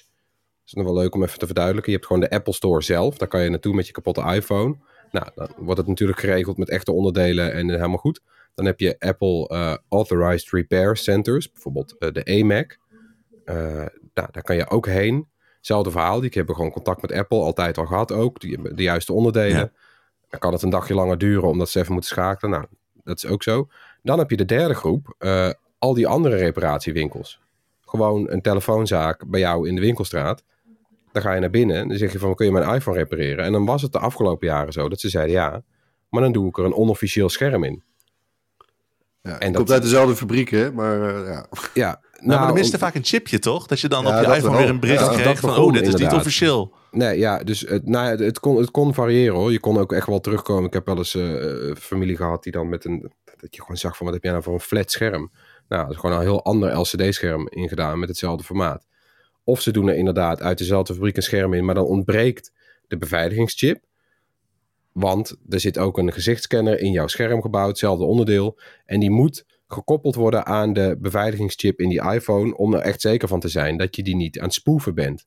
Dat 0.67 0.67
is 0.67 0.73
nog 0.73 0.85
wel 0.85 1.03
leuk 1.03 1.15
om 1.15 1.23
even 1.23 1.39
te 1.39 1.47
verduidelijken. 1.47 1.93
Je 1.93 1.99
hebt 1.99 2.11
gewoon 2.11 2.29
de 2.29 2.37
Apple 2.37 2.53
Store 2.53 2.83
zelf. 2.83 3.17
Daar 3.17 3.29
kan 3.29 3.43
je 3.43 3.51
naartoe 3.51 3.75
met 3.75 3.87
je 3.87 3.93
kapotte 3.93 4.23
iPhone. 4.23 4.77
Nou, 5.11 5.27
dan 5.35 5.49
wordt 5.57 5.79
het 5.79 5.89
natuurlijk 5.89 6.19
geregeld 6.19 6.57
met 6.57 6.69
echte 6.69 6.93
onderdelen 6.93 7.53
en 7.53 7.71
eh, 7.71 7.77
helemaal 7.77 7.97
goed. 7.97 8.21
Dan 8.55 8.67
heb 8.67 8.81
je 8.81 8.97
Apple 8.99 9.49
eh, 9.49 9.77
Authorized 9.89 10.51
Repair 10.51 10.97
Centers, 10.97 11.53
bijvoorbeeld 11.53 11.99
eh, 11.99 12.13
de 12.13 12.25
AMAC. 12.25 12.79
Eh 13.45 13.87
nou, 14.15 14.29
daar 14.31 14.43
kan 14.43 14.57
je 14.57 14.71
ook 14.71 14.87
heen. 14.87 15.29
Hetzelfde 15.57 15.91
verhaal, 15.91 16.21
die 16.21 16.31
hebben 16.33 16.55
gewoon 16.55 16.71
contact 16.71 17.03
met 17.03 17.13
Apple, 17.13 17.39
altijd 17.39 17.79
al 17.79 17.87
gehad 17.87 18.13
ook. 18.13 18.41
Die 18.41 18.53
hebben 18.53 18.77
de 18.77 18.83
juiste 18.83 19.13
onderdelen. 19.13 19.59
Ja. 19.59 19.71
Dan 20.29 20.41
kan 20.41 20.53
het 20.53 20.63
een 20.63 20.71
dagje 20.71 20.95
langer 20.95 21.19
duren 21.19 21.49
omdat 21.49 21.69
ze 21.69 21.81
even 21.81 21.93
moeten 21.93 22.11
schakelen. 22.11 22.51
Nou, 22.51 22.67
dat 23.07 23.17
is 23.17 23.27
ook 23.27 23.43
zo. 23.43 23.69
Dan 24.03 24.19
heb 24.19 24.31
je 24.31 24.37
de 24.37 24.45
derde 24.45 24.75
groep, 24.75 25.15
eh, 25.19 25.51
al 25.79 25.95
die 25.95 26.07
andere 26.07 26.37
reparatiewinkels. 26.37 27.41
Gewoon 27.85 28.31
een 28.31 28.41
telefoonzaak 28.43 29.25
bij 29.27 29.41
jou 29.41 29.69
in 29.69 29.75
de 29.75 29.81
winkelstraat. 29.81 30.43
Dan 31.13 31.23
ga 31.23 31.33
je 31.33 31.41
naar 31.41 31.51
binnen 31.51 31.77
en 31.77 31.89
dan 31.89 31.97
zeg 31.99 32.13
je 32.13 32.19
van, 32.19 32.35
kun 32.35 32.47
je 32.47 32.53
mijn 32.53 32.75
iPhone 32.75 32.97
repareren? 32.97 33.45
En 33.45 33.53
dan 33.53 33.65
was 33.65 33.83
het 33.83 33.93
de 33.93 33.99
afgelopen 33.99 34.47
jaren 34.47 34.73
zo 34.73 34.89
dat 34.89 35.01
ze 35.01 35.09
zeiden 35.09 35.35
ja, 35.35 35.63
maar 36.09 36.23
dan 36.23 36.33
doe 36.33 36.49
ik 36.49 36.59
er 36.59 36.65
een 36.65 36.75
onofficieel 36.75 37.29
scherm 37.29 37.65
in. 37.65 37.83
Ja, 39.23 39.39
En 39.39 39.47
dat- 39.49 39.57
komt 39.57 39.71
uit 39.71 39.83
dezelfde 39.83 40.17
fabriek, 40.17 40.51
hè? 40.51 40.73
Maar 40.73 41.03
eh, 41.17 41.27
ja. 41.33 41.47
Ja, 41.75 42.01
Nou, 42.21 42.41
maar 42.41 42.49
er 42.49 42.55
miste 42.55 42.73
om- 42.77 42.79
vaak 42.83 42.95
een 42.95 43.05
chipje, 43.05 43.39
toch? 43.39 43.67
Dat 43.67 43.81
je 43.81 43.89
dan 43.89 44.05
Ja, 44.07 44.19
op 44.21 44.27
je 44.27 44.35
iPhone 44.37 44.57
weer 44.57 44.69
een 44.69 44.81
bericht 44.81 45.01
dat 45.25 45.39
van... 45.39 45.51
begon 45.51 45.65
oh, 45.65 45.73
dit 45.73 45.87
is 45.87 45.95
niet 45.95 46.13
officieel. 46.13 46.73
Nee, 46.97 47.19
ja, 47.19 47.39
dus 47.39 47.61
het, 47.61 47.89
nou, 47.89 48.25
het, 48.25 48.41
kon, 48.41 48.57
het 48.57 48.71
kon 48.71 48.95
variëren 48.95 49.35
hoor. 49.35 49.53
Je 49.53 49.61
kon 49.61 49.79
ook 49.79 49.93
echt 49.93 50.07
wel 50.07 50.21
terugkomen. 50.21 50.65
Ik 50.65 50.73
heb 50.73 50.87
wel 50.87 50.97
eens 50.97 51.15
eh, 51.15 51.75
familie 51.75 52.17
gehad 52.17 52.43
die 52.43 52.53
dan 52.53 52.69
met 52.69 52.85
een... 52.85 53.13
Dat 53.37 53.55
je 53.55 53.61
gewoon 53.61 53.77
zag 53.77 53.97
van, 53.97 54.07
wat 54.07 54.15
heb 54.15 54.23
jij 54.23 54.33
nou 54.33 54.45
voor 54.45 54.55
een 54.55 54.61
flat 54.61 54.91
scherm? 54.91 55.33
Nou, 55.69 55.83
dat 55.83 55.91
is 55.91 55.97
gewoon 55.97 56.17
een 56.17 56.23
heel 56.23 56.45
ander 56.45 56.79
LCD-scherm 56.79 57.49
ingedaan 57.49 57.99
met 57.99 58.09
hetzelfde 58.09 58.45
formaat. 58.45 58.87
Of 59.45 59.61
ze 59.61 59.71
doen 59.71 59.89
er 59.89 59.95
inderdaad 59.95 60.43
uit 60.43 60.59
dezelfde 60.59 60.95
fabriek 60.95 61.17
een 61.17 61.23
scherm 61.23 61.55
in, 61.55 61.65
maar 61.65 61.75
dan 61.75 61.85
ontbreekt 61.85 62.53
de 62.89 62.97
beveiligingschip. 62.97 63.85
Want 64.93 65.37
er 65.49 65.61
zit 65.61 65.79
ook 65.79 65.99
een 65.99 66.13
gezichtsscanner 66.13 66.81
in 66.81 66.91
jouw 66.91 67.07
scherm 67.07 67.43
gebouwd, 67.43 67.69
hetzelfde 67.69 68.05
onderdeel. 68.05 68.59
En 68.85 69.01
die 69.01 69.11
moet 69.11 69.47
gekoppeld 69.69 70.15
worden 70.15 70.47
aan 70.47 70.73
de 70.73 70.97
beveiligingschip 71.01 71.81
in 71.81 71.89
die 71.89 72.13
iPhone... 72.13 72.57
om 72.57 72.75
er 72.75 72.81
echt 72.81 73.01
zeker 73.01 73.29
van 73.29 73.41
te 73.41 73.49
zijn 73.49 73.77
dat 73.77 73.97
je 73.97 74.03
die 74.03 74.17
niet 74.17 74.39
aan 74.39 74.45
het 74.45 74.55
spoeven 74.55 74.95
bent. 74.95 75.27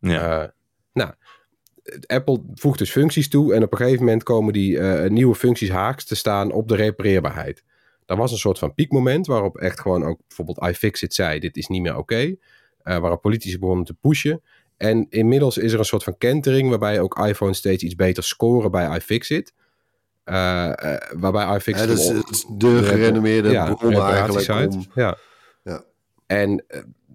Ja. 0.00 0.42
Eh, 0.42 0.48
nou, 0.92 1.12
Apple 2.06 2.42
voegt 2.54 2.78
dus 2.78 2.90
functies 2.90 3.28
toe 3.28 3.54
en 3.54 3.62
op 3.62 3.72
een 3.72 3.78
gegeven 3.78 4.04
moment 4.04 4.22
komen 4.22 4.52
die 4.52 4.78
eh, 4.78 5.10
nieuwe 5.10 5.34
functies 5.34 5.70
haaks 5.70 6.04
te 6.04 6.16
staan 6.16 6.52
op 6.52 6.68
de 6.68 6.76
repareerbaarheid. 6.76 7.64
Daar 8.06 8.16
was 8.16 8.32
een 8.32 8.38
soort 8.38 8.58
van 8.58 8.74
piekmoment 8.74 9.26
waarop 9.26 9.56
echt 9.56 9.80
gewoon 9.80 10.04
ook 10.04 10.20
bijvoorbeeld 10.28 10.62
iFixit 10.62 11.14
zei: 11.14 11.38
dit 11.38 11.56
is 11.56 11.66
niet 11.66 11.82
meer 11.82 11.96
oké. 11.96 12.34
Eh, 12.82 12.98
waarop 12.98 13.20
politici 13.20 13.58
begonnen 13.58 13.84
te 13.84 13.94
pushen. 13.94 14.42
En 14.76 15.06
inmiddels 15.08 15.58
is 15.58 15.72
er 15.72 15.78
een 15.78 15.84
soort 15.84 16.02
van 16.02 16.18
kentering 16.18 16.68
waarbij 16.68 17.00
ook 17.00 17.18
iPhones 17.26 17.58
steeds 17.58 17.82
iets 17.82 17.94
beter 17.94 18.24
scoren 18.24 18.70
bij 18.70 18.96
iFixit. 18.96 19.52
Eh, 20.24 20.72
waarbij 21.16 21.56
iFixit... 21.56 21.78
Ja, 21.78 22.12
dat 22.14 22.30
is, 22.30 22.44
de 22.48 22.82
gerenommeerde 22.82 23.50
Ja, 23.50 23.74
bron 23.74 24.02
eigenlijk. 24.02 24.72
Om, 24.72 24.86
Ja. 24.94 25.16
Ja. 25.64 25.84
En 26.26 26.64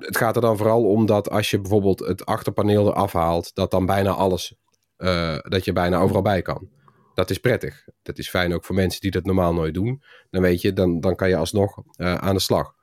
het 0.06 0.18
gaat 0.18 0.36
er 0.36 0.42
dan 0.42 0.58
vooral 0.58 0.84
om 0.84 1.06
dat 1.06 1.30
als 1.30 1.50
je 1.50 1.62
bijvoorbeeld 1.62 2.00
het 2.00 2.26
achterpaneel 2.26 2.88
eraf 2.88 3.14
haalt, 3.14 3.56
dat 3.56 3.72
dan 3.72 3.86
bijna 3.86 4.12
alles, 4.12 4.56
eh, 4.98 5.38
dat 5.42 5.66
je 5.66 5.74
bijna 5.74 6.00
overal 6.00 6.22
bij 6.22 6.42
kan. 6.42 6.70
Dat 7.14 7.30
is 7.30 7.40
prettig. 7.40 7.88
Dat 8.02 8.18
is 8.18 8.30
fijn 8.30 8.54
ook 8.54 8.66
voor 8.66 8.76
mensen 8.76 9.02
die 9.02 9.12
dat 9.12 9.26
normaal 9.26 9.54
nooit 9.54 9.74
doen. 9.74 10.04
Dan 10.30 10.42
weet 10.42 10.62
je, 10.62 10.74
dan, 10.74 11.00
dan 11.00 11.16
kan 11.16 11.30
je 11.30 11.36
alsnog 11.36 11.84
eh, 11.96 12.16
aan 12.16 12.36
de 12.36 12.42
slag. 12.42 12.74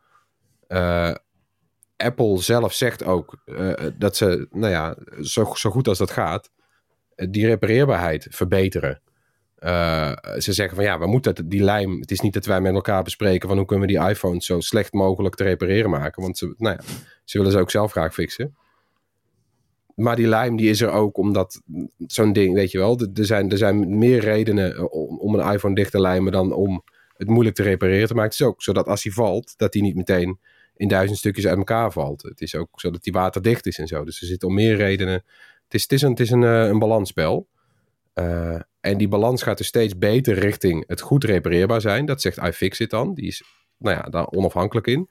Eh, 0.66 1.14
Apple 1.96 2.42
zelf 2.42 2.72
zegt 2.72 3.04
ook 3.04 3.44
dat 3.98 4.16
ze, 4.16 4.46
nou 4.50 4.72
ja, 4.72 4.96
zo, 5.20 5.54
zo 5.54 5.70
goed 5.70 5.88
als 5.88 5.98
dat 5.98 6.10
gaat, 6.10 6.50
die 7.14 7.46
repareerbaarheid 7.46 8.26
verbeteren. 8.30 9.02
Eh, 9.61 10.12
ze 10.38 10.52
zeggen 10.52 10.76
van 10.76 10.84
ja, 10.84 10.98
we 10.98 11.06
moeten 11.06 11.48
die 11.48 11.62
lijm. 11.62 12.00
Het 12.00 12.11
is 12.11 12.20
niet 12.20 12.32
dat 12.32 12.46
wij 12.46 12.61
met 12.61 12.74
elkaar 12.74 13.02
bespreken 13.02 13.48
van 13.48 13.56
hoe 13.56 13.66
kunnen 13.66 13.86
we 13.86 13.92
die 13.92 14.08
iPhones 14.08 14.46
zo 14.46 14.61
slecht 14.61 14.92
mogelijk 14.92 15.34
te 15.34 15.44
repareren 15.44 15.90
maken. 15.90 16.22
Want 16.22 16.38
ze, 16.38 16.54
nou 16.56 16.76
ja, 16.76 16.82
ze 17.24 17.38
willen 17.38 17.52
ze 17.52 17.58
ook 17.58 17.70
zelf 17.70 17.90
graag 17.90 18.14
fixen. 18.14 18.56
Maar 19.94 20.16
die 20.16 20.26
lijm 20.26 20.56
die 20.56 20.70
is 20.70 20.80
er 20.80 20.90
ook 20.90 21.16
omdat 21.16 21.61
zo'n 22.06 22.32
ding, 22.32 22.54
weet 22.54 22.70
je 22.70 22.78
wel, 22.78 22.98
er- 23.14 23.24
zijn, 23.24 23.50
er 23.50 23.58
zijn 23.58 23.98
meer 23.98 24.20
redenen 24.20 24.74
eh, 24.76 24.84
om, 25.20 25.34
een 25.34 25.52
iPhone 25.52 25.74
dicht 25.74 25.90
te 25.90 26.00
lijmen 26.00 26.32
dan 26.32 26.52
om 26.52 26.82
het 27.16 27.28
moeilijk 27.28 27.56
te 27.56 27.62
repareren 27.62 28.06
te 28.06 28.14
maken. 28.14 28.30
Het 28.30 28.40
is 28.40 28.46
ook 28.46 28.62
zodat 28.62 28.86
als 28.86 29.02
hij 29.02 29.12
valt, 29.12 29.54
dat 29.56 29.72
hij 29.74 29.82
niet 29.82 29.96
meteen 29.96 30.38
in 30.76 30.88
duizend 30.88 31.18
stukjes 31.18 31.46
uit 31.46 31.58
elkaar 31.58 31.92
valt. 31.92 32.22
Het 32.22 32.40
is 32.40 32.54
ook 32.54 32.68
zodat 32.80 33.00
hij 33.04 33.12
waterdicht 33.12 33.66
is 33.66 33.78
en 33.78 33.86
zo. 33.86 34.04
Dus 34.04 34.20
er 34.20 34.26
zitten 34.26 34.48
om 34.48 34.54
meer 34.54 34.76
redenen. 34.76 35.24
Het 35.64 35.74
is, 35.74 35.82
het 35.82 35.92
is 35.92 36.02
een, 36.02 36.11
het 36.11 36.20
is 36.20 36.30
een, 36.30 36.44
eh, 36.44 36.66
een 36.66 36.78
balansspel. 36.78 37.48
Eh, 38.12 38.61
en 38.80 38.98
die 38.98 39.08
balans 39.08 39.42
gaat 39.42 39.58
dus 39.58 39.66
steeds 39.66 39.98
beter 39.98 40.38
richting 40.38 40.84
het 40.86 41.00
goed 41.00 41.24
repareerbaar 41.24 41.80
zijn. 41.80 42.06
Dat 42.06 42.20
zegt 42.20 42.38
iFixit 42.38 42.90
dan. 42.90 43.14
Die 43.14 43.26
is 43.26 43.42
nou 43.76 43.96
ja, 43.96 44.02
daar 44.02 44.26
onafhankelijk 44.26 44.86
in. 44.86 45.10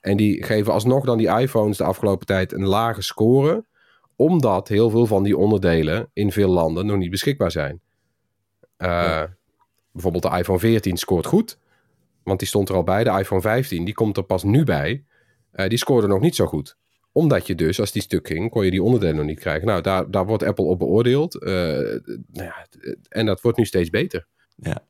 En 0.00 0.16
die 0.16 0.44
geven 0.44 0.72
alsnog 0.72 1.04
dan 1.04 1.18
die 1.18 1.38
iPhones 1.38 1.76
de 1.76 1.84
afgelopen 1.84 2.26
tijd 2.26 2.52
een 2.52 2.66
lage 2.66 3.02
score. 3.02 3.64
Omdat 4.16 4.68
heel 4.68 4.90
veel 4.90 5.06
van 5.06 5.22
die 5.22 5.36
onderdelen 5.36 6.10
in 6.12 6.32
veel 6.32 6.48
landen 6.48 6.86
nog 6.86 6.96
niet 6.96 7.10
beschikbaar 7.10 7.50
zijn. 7.50 7.80
Eh, 8.76 9.22
Bijvoorbeeld 9.92 10.32
de 10.32 10.38
iPhone 10.38 10.58
14 10.58 10.96
scoort 10.96 11.26
goed. 11.26 11.58
Want 12.22 12.38
die 12.38 12.48
stond 12.48 12.68
er 12.68 12.74
al 12.74 12.82
bij. 12.82 13.04
De 13.04 13.18
iPhone 13.18 13.40
15 13.40 13.84
die 13.84 13.94
komt 13.94 14.16
er 14.16 14.22
pas 14.22 14.42
nu 14.42 14.64
bij. 14.64 15.04
Eh, 15.50 15.68
die 15.68 15.78
scoorde 15.78 16.06
nog 16.06 16.20
niet 16.20 16.34
zo 16.34 16.46
goed 16.46 16.76
omdat 17.16 17.46
je 17.46 17.54
dus, 17.54 17.80
als 17.80 17.92
die 17.92 18.02
stuk 18.02 18.26
ging, 18.26 18.50
kon 18.50 18.64
je 18.64 18.70
die 18.70 18.82
onderdelen 18.82 19.16
nog 19.16 19.24
niet 19.24 19.40
krijgen. 19.40 19.66
Nou, 19.66 19.82
daar, 19.82 20.10
daar 20.10 20.26
wordt 20.26 20.42
Apple 20.42 20.64
op 20.64 20.78
beoordeeld. 20.78 21.42
Eh, 21.42 21.50
nou 21.52 22.22
ja, 22.32 22.66
en 23.08 23.26
dat 23.26 23.40
wordt 23.40 23.58
nu 23.58 23.64
steeds 23.64 23.90
beter. 23.90 24.26
Ja. 24.56 24.82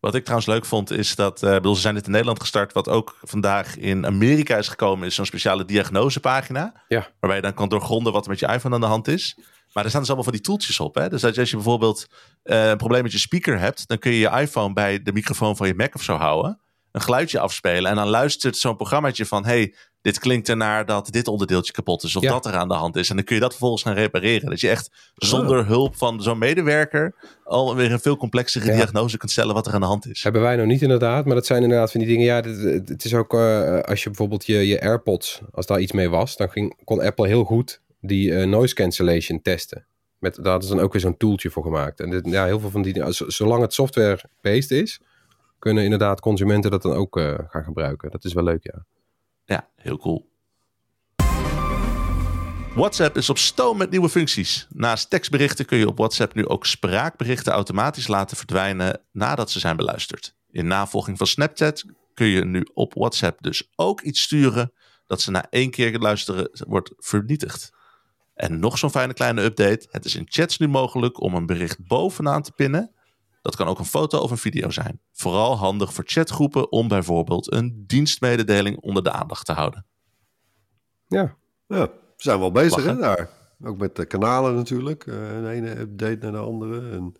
Wat 0.00 0.14
ik 0.14 0.22
trouwens 0.22 0.48
leuk 0.48 0.64
vond 0.64 0.90
is 0.90 1.14
dat, 1.14 1.42
ik 1.42 1.48
bedoel, 1.48 1.74
ze 1.74 1.80
zijn 1.80 1.94
dit 1.94 2.06
in 2.06 2.10
Nederland 2.10 2.40
gestart, 2.40 2.72
wat 2.72 2.88
ook 2.88 3.18
vandaag 3.22 3.76
in 3.76 4.06
Amerika 4.06 4.56
is 4.56 4.68
gekomen, 4.68 5.06
is 5.06 5.14
zo'n 5.14 5.26
speciale 5.26 5.64
diagnosepagina. 5.64 6.82
Ja. 6.88 7.08
Waarbij 7.20 7.36
je 7.36 7.42
dan 7.42 7.54
kan 7.54 7.68
doorgronden 7.68 8.12
wat 8.12 8.24
er 8.24 8.30
met 8.30 8.38
je 8.38 8.46
iPhone 8.46 8.74
aan 8.74 8.80
de 8.80 8.86
hand 8.86 9.08
is. 9.08 9.38
Maar 9.72 9.84
er 9.84 9.88
staan 9.88 10.00
dus 10.00 10.10
allemaal 10.10 10.30
van 10.30 10.38
die 10.38 10.42
toeltjes 10.42 10.80
op. 10.80 10.94
Hè? 10.94 11.08
Dus 11.08 11.20
dat 11.20 11.38
als 11.38 11.50
je 11.50 11.56
bijvoorbeeld 11.56 12.06
eh, 12.42 12.68
een 12.68 12.76
probleem 12.76 13.02
met 13.02 13.12
je 13.12 13.18
speaker 13.18 13.58
hebt, 13.58 13.88
dan 13.88 13.98
kun 13.98 14.12
je 14.12 14.18
je 14.18 14.40
iPhone 14.40 14.72
bij 14.72 15.02
de 15.02 15.12
microfoon 15.12 15.56
van 15.56 15.66
je 15.66 15.74
Mac 15.74 15.94
of 15.94 16.02
zo 16.02 16.16
houden. 16.16 16.60
Een 16.92 17.02
geluidje 17.02 17.38
afspelen 17.38 17.90
en 17.90 17.96
dan 17.96 18.08
luistert 18.08 18.56
zo'n 18.56 18.76
programmaatje 18.76 19.26
van, 19.26 19.44
hey, 19.44 19.74
dit 20.06 20.18
klinkt 20.18 20.48
ernaar 20.48 20.86
dat 20.86 21.08
dit 21.12 21.28
onderdeeltje 21.28 21.72
kapot 21.72 22.02
is 22.02 22.16
of 22.16 22.22
Ja. 22.22 22.30
dat 22.30 22.46
er 22.46 22.52
aan 22.52 22.68
de 22.68 22.74
hand 22.74 22.96
is. 22.96 23.10
En 23.10 23.16
dan 23.16 23.24
kun 23.24 23.34
je 23.34 23.40
dat 23.40 23.50
vervolgens 23.50 23.82
gaan 23.82 23.94
repareren. 23.94 24.50
Dat 24.50 24.60
je 24.60 24.68
echt 24.68 24.90
zonder 25.14 25.66
hulp 25.66 25.96
van 25.96 26.22
zo'n 26.22 26.38
medewerker 26.38 27.14
alweer 27.44 27.92
een 27.92 28.00
veel 28.00 28.16
complexere 28.16 28.66
Ja. 28.66 28.74
diagnose 28.74 29.16
kunt 29.16 29.30
stellen 29.30 29.54
wat 29.54 29.66
er 29.66 29.72
aan 29.74 29.80
de 29.80 29.86
hand 29.86 30.06
is. 30.06 30.22
Hebben 30.22 30.42
wij 30.42 30.56
nog 30.56 30.66
niet 30.66 30.82
inderdaad, 30.82 31.24
maar 31.24 31.34
dat 31.34 31.46
zijn 31.46 31.62
inderdaad 31.62 31.90
van 31.90 32.00
die 32.00 32.08
dingen. 32.08 32.24
Ja, 32.24 32.40
het, 32.86 33.04
is 33.04 33.14
ook 33.14 33.34
eh, 33.34 33.80
als 33.80 34.02
je 34.02 34.08
bijvoorbeeld 34.08 34.46
je, 34.46 34.66
je 34.66 34.80
AirPods, 34.80 35.40
als 35.52 35.66
daar 35.66 35.80
iets 35.80 35.92
mee 35.92 36.08
was, 36.08 36.36
dan 36.36 36.50
ging, 36.50 36.76
kon 36.84 37.00
Apple 37.00 37.26
heel 37.26 37.44
goed 37.44 37.80
die 38.00 38.34
eh, 38.34 38.46
noise 38.46 38.74
cancellation 38.74 39.42
testen. 39.42 39.86
Met, 40.18 40.34
daar 40.34 40.46
hadden 40.50 40.68
ze 40.68 40.74
dan 40.74 40.84
ook 40.84 40.92
weer 40.92 41.02
zo'n 41.02 41.16
tooltje 41.16 41.50
voor 41.50 41.62
gemaakt. 41.62 42.00
En 42.00 42.10
dit, 42.10 42.26
ja, 42.26 42.44
heel 42.44 42.60
veel 42.60 42.70
van 42.70 42.82
die 42.82 43.02
zolang 43.10 43.62
het 43.62 43.74
software-based 43.74 44.70
is, 44.70 45.00
kunnen 45.58 45.84
inderdaad 45.84 46.20
consumenten 46.20 46.70
dat 46.70 46.82
dan 46.82 46.92
ook 46.92 47.16
eh, 47.16 47.34
gaan 47.48 47.64
gebruiken. 47.64 48.10
Dat 48.10 48.24
is 48.24 48.32
wel 48.32 48.44
leuk, 48.44 48.62
ja. 48.62 48.84
Ja, 49.46 49.68
heel 49.76 49.98
cool. 49.98 50.34
WhatsApp 52.74 53.16
is 53.16 53.30
op 53.30 53.38
stoom 53.38 53.76
met 53.76 53.90
nieuwe 53.90 54.08
functies. 54.08 54.66
Naast 54.70 55.10
tekstberichten 55.10 55.64
kun 55.64 55.78
je 55.78 55.88
op 55.88 55.98
WhatsApp 55.98 56.34
nu 56.34 56.46
ook 56.46 56.66
spraakberichten 56.66 57.52
automatisch 57.52 58.06
laten 58.06 58.36
verdwijnen 58.36 59.00
nadat 59.12 59.50
ze 59.50 59.58
zijn 59.58 59.76
beluisterd. 59.76 60.34
In 60.50 60.66
navolging 60.66 61.18
van 61.18 61.26
Snapchat 61.26 61.84
kun 62.14 62.26
je 62.26 62.44
nu 62.44 62.66
op 62.74 62.94
WhatsApp 62.94 63.42
dus 63.42 63.72
ook 63.76 64.00
iets 64.00 64.22
sturen 64.22 64.72
dat 65.06 65.20
ze 65.20 65.30
na 65.30 65.46
één 65.50 65.70
keer 65.70 65.98
luisteren 65.98 66.50
wordt 66.66 66.92
vernietigd. 66.96 67.72
En 68.34 68.58
nog 68.58 68.78
zo'n 68.78 68.90
fijne 68.90 69.14
kleine 69.14 69.42
update. 69.42 69.86
Het 69.90 70.04
is 70.04 70.14
in 70.14 70.26
chats 70.28 70.58
nu 70.58 70.68
mogelijk 70.68 71.20
om 71.20 71.34
een 71.34 71.46
bericht 71.46 71.86
bovenaan 71.86 72.42
te 72.42 72.52
pinnen. 72.52 72.94
Dat 73.46 73.56
kan 73.56 73.66
ook 73.66 73.78
een 73.78 73.84
foto 73.84 74.18
of 74.18 74.30
een 74.30 74.38
video 74.38 74.70
zijn. 74.70 75.00
Vooral 75.12 75.56
handig 75.56 75.92
voor 75.92 76.04
chatgroepen 76.06 76.72
om 76.72 76.88
bijvoorbeeld 76.88 77.52
een 77.52 77.84
dienstmededeling 77.86 78.76
onder 78.80 79.02
de 79.02 79.10
aandacht 79.12 79.46
te 79.46 79.52
houden. 79.52 79.86
Ja, 81.06 81.36
Ja, 81.66 81.86
we 81.86 81.90
zijn 82.22 82.38
wel 82.38 82.52
bezig 82.52 82.84
hè, 82.84 82.96
daar. 82.96 83.28
ook 83.64 83.78
met 83.78 83.96
de 83.96 84.04
kanalen 84.06 84.54
natuurlijk. 84.54 85.06
Uh, 85.06 85.14
de 85.42 85.48
ene 85.50 85.78
update 85.78 86.18
naar 86.20 86.32
de 86.32 86.38
andere. 86.38 86.90
En 86.90 87.14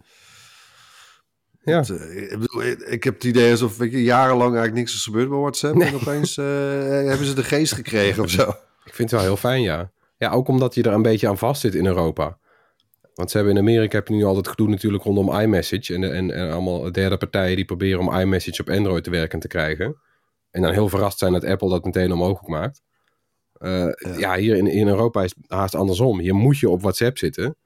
Ja. 1.65 1.79
het, 1.79 1.91
eh, 1.91 2.33
ik, 2.33 2.39
bedoel, 2.39 2.63
ik, 2.63 2.79
ik 2.81 3.05
heb 3.05 3.15
het 3.15 3.25
idee 3.25 3.51
alsof 3.51 3.77
weet 3.77 3.93
je, 3.93 4.03
jarenlang 4.03 4.55
eigenlijk 4.55 4.75
niks 4.75 4.95
is 4.95 5.03
gebeurd 5.05 5.29
bij 5.29 5.39
WhatsApp. 5.39 5.81
En 5.81 5.95
opeens 5.95 6.37
eh, 6.37 6.45
hebben 7.09 7.27
ze 7.27 7.35
de 7.35 7.45
geest 7.45 7.73
gekregen 7.73 8.23
of 8.23 8.31
zo. 8.31 8.49
Ik 8.85 8.95
vind 8.95 9.11
het 9.11 9.21
wel 9.21 9.29
heel 9.29 9.37
fijn, 9.37 9.63
ja. 9.63 9.91
Ja, 10.19 10.31
ook 10.31 10.49
omdat 10.49 10.75
je 10.75 10.83
er 10.83 10.93
een 10.93 11.03
beetje 11.03 11.29
aan 11.29 11.39
vast 11.39 11.61
zit 11.61 11.75
in 11.75 11.87
Europa. 11.87 12.39
Want 13.17 13.31
ze 13.31 13.37
hebben 13.37 13.55
in 13.57 13.61
Amerika 13.63 13.97
heb 13.97 14.09
je 14.09 14.15
nu 14.15 14.25
altijd 14.25 14.49
gedoe 14.49 14.69
natuurlijk 14.69 15.05
rondom 15.05 15.33
iMessage. 15.41 15.95
En, 15.95 16.13
en, 16.15 16.31
en 16.31 16.51
allemaal 16.51 16.93
derde 16.93 17.17
partijen 17.17 17.57
die 17.57 17.65
proberen 17.65 18.01
om 18.01 18.13
iMessage 18.15 18.61
op 18.61 18.71
Android 18.71 19.05
te 19.05 19.11
werken 19.11 19.39
te 19.39 19.49
krijgen. 19.49 19.97
En 20.51 20.63
dan 20.63 20.73
heel 20.73 20.89
verrast 20.89 21.19
zijn 21.19 21.33
dat 21.33 21.45
Apple 21.45 21.69
dat 21.69 21.85
meteen 21.85 22.13
onmogelijk 22.13 22.49
maakt. 22.49 22.83
Eh, 23.53 24.19
ja. 24.19 24.37
hier 24.37 24.57
in, 24.57 24.67
in 24.67 24.89
Europa 24.89 25.23
is 25.23 25.35
het 25.41 25.51
haast 25.51 25.75
andersom. 25.75 26.19
Hier 26.21 26.35
moet 26.35 26.59
je 26.59 26.69
op 26.69 26.81
WhatsApp 26.83 27.19
zitten. 27.19 27.57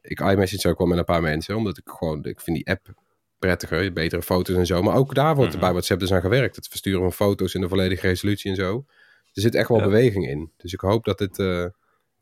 Ik 0.00 0.20
iMessage 0.20 0.68
ook 0.68 0.78
wel 0.78 0.86
met 0.86 0.98
een 0.98 1.04
paar 1.04 1.22
mensen. 1.22 1.56
Omdat 1.56 1.78
ik 1.78 1.88
gewoon, 1.88 2.24
ik 2.24 2.40
vind 2.40 2.56
die 2.56 2.66
app 2.66 2.94
prettiger. 3.38 3.92
Betere 3.92 4.22
foto's 4.22 4.56
en 4.56 4.66
zo. 4.66 4.82
Maar 4.82 4.96
ook 4.96 5.14
daar 5.14 5.34
wordt 5.34 5.54
er 5.54 5.60
bij 5.60 5.70
WhatsApp 5.70 6.00
dus 6.00 6.12
aan 6.12 6.20
gewerkt. 6.20 6.56
Het 6.56 6.68
versturen 6.68 7.00
van 7.00 7.12
foto's 7.12 7.54
in 7.54 7.60
de 7.60 7.68
volledige 7.68 8.06
resolutie 8.06 8.50
en 8.50 8.56
zo. 8.56 8.84
Er 9.32 9.42
zit 9.42 9.54
echt 9.54 9.68
wel 9.68 9.78
Ja. 9.78 9.84
beweging 9.84 10.28
in. 10.28 10.52
Dus 10.56 10.72
ik 10.72 10.80
hoop 10.80 11.04
dat 11.04 11.18
het... 11.18 11.38
eh, 11.38 11.66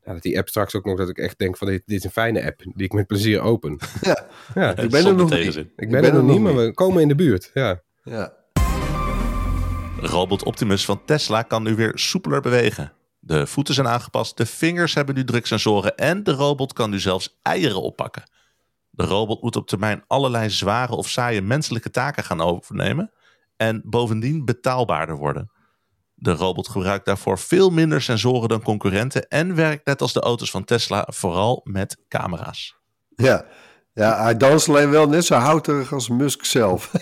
ja, 0.05 0.13
dat 0.13 0.21
die 0.21 0.37
app 0.37 0.47
straks 0.47 0.75
ook 0.75 0.85
nog, 0.85 0.97
dat 0.97 1.09
ik 1.09 1.17
echt 1.17 1.37
denk 1.37 1.57
van 1.57 1.67
dit, 1.67 1.83
dit 1.85 1.97
is 1.97 2.03
een 2.03 2.11
fijne 2.11 2.45
app 2.45 2.61
die 2.63 2.85
ik 2.85 2.93
met 2.93 3.07
plezier 3.07 3.41
open. 3.41 3.77
Ja. 4.01 4.27
ja 4.55 4.77
Ik 4.77 4.89
ben 4.89 5.05
er 5.05 5.15
nog 5.15 5.29
niet. 5.29 5.55
ik 5.55 5.89
ben, 5.89 6.03
er 6.03 6.13
nog 6.13 6.23
niet, 6.23 6.39
maar 6.39 6.55
we 6.55 6.73
komen 6.73 7.01
in 7.01 7.07
de 7.07 7.15
buurt. 7.15 7.51
Ja. 7.53 7.81
Ja. 8.03 8.33
Robot 9.99 10.43
Optimus 10.43 10.85
van 10.85 11.05
Tesla 11.05 11.41
kan 11.41 11.63
nu 11.63 11.75
weer 11.75 11.91
soepeler 11.95 12.41
bewegen. 12.41 12.93
De 13.19 13.47
voeten 13.47 13.73
zijn 13.73 13.87
aangepast, 13.87 14.37
de 14.37 14.45
vingers 14.45 14.93
hebben 14.93 15.15
nu 15.15 15.23
druksensoren 15.23 15.95
en 15.95 16.23
de 16.23 16.31
robot 16.31 16.73
kan 16.73 16.89
nu 16.89 16.99
zelfs 16.99 17.39
eieren 17.41 17.81
oppakken. 17.81 18.23
De 18.89 19.05
robot 19.05 19.41
moet 19.41 19.55
op 19.55 19.67
termijn 19.67 20.03
allerlei 20.07 20.49
zware 20.49 20.95
of 20.95 21.09
saaie 21.09 21.41
menselijke 21.41 21.89
taken 21.89 22.23
gaan 22.23 22.41
overnemen 22.41 23.11
en 23.57 23.81
bovendien 23.85 24.45
betaalbaarder 24.45 25.15
worden. 25.15 25.51
De 26.15 26.31
robot 26.31 26.67
gebruikt 26.67 27.05
daarvoor 27.05 27.39
veel 27.39 27.69
minder 27.69 28.01
sensoren 28.01 28.49
dan 28.49 28.61
concurrenten 28.61 29.27
en 29.27 29.55
werkt 29.55 29.85
net 29.85 30.01
als 30.01 30.13
de 30.13 30.19
auto's 30.19 30.51
van 30.51 30.63
Tesla 30.63 31.07
vooral 31.11 31.61
met 31.63 31.97
camera's. 32.07 32.75
Ja. 33.15 33.45
ja, 33.93 34.23
hij 34.23 34.37
danst 34.37 34.69
alleen 34.69 34.89
wel 34.89 35.09
net 35.09 35.25
zo 35.25 35.35
houterig 35.35 35.93
als 35.93 36.09
Musk 36.09 36.45
zelf. 36.45 36.91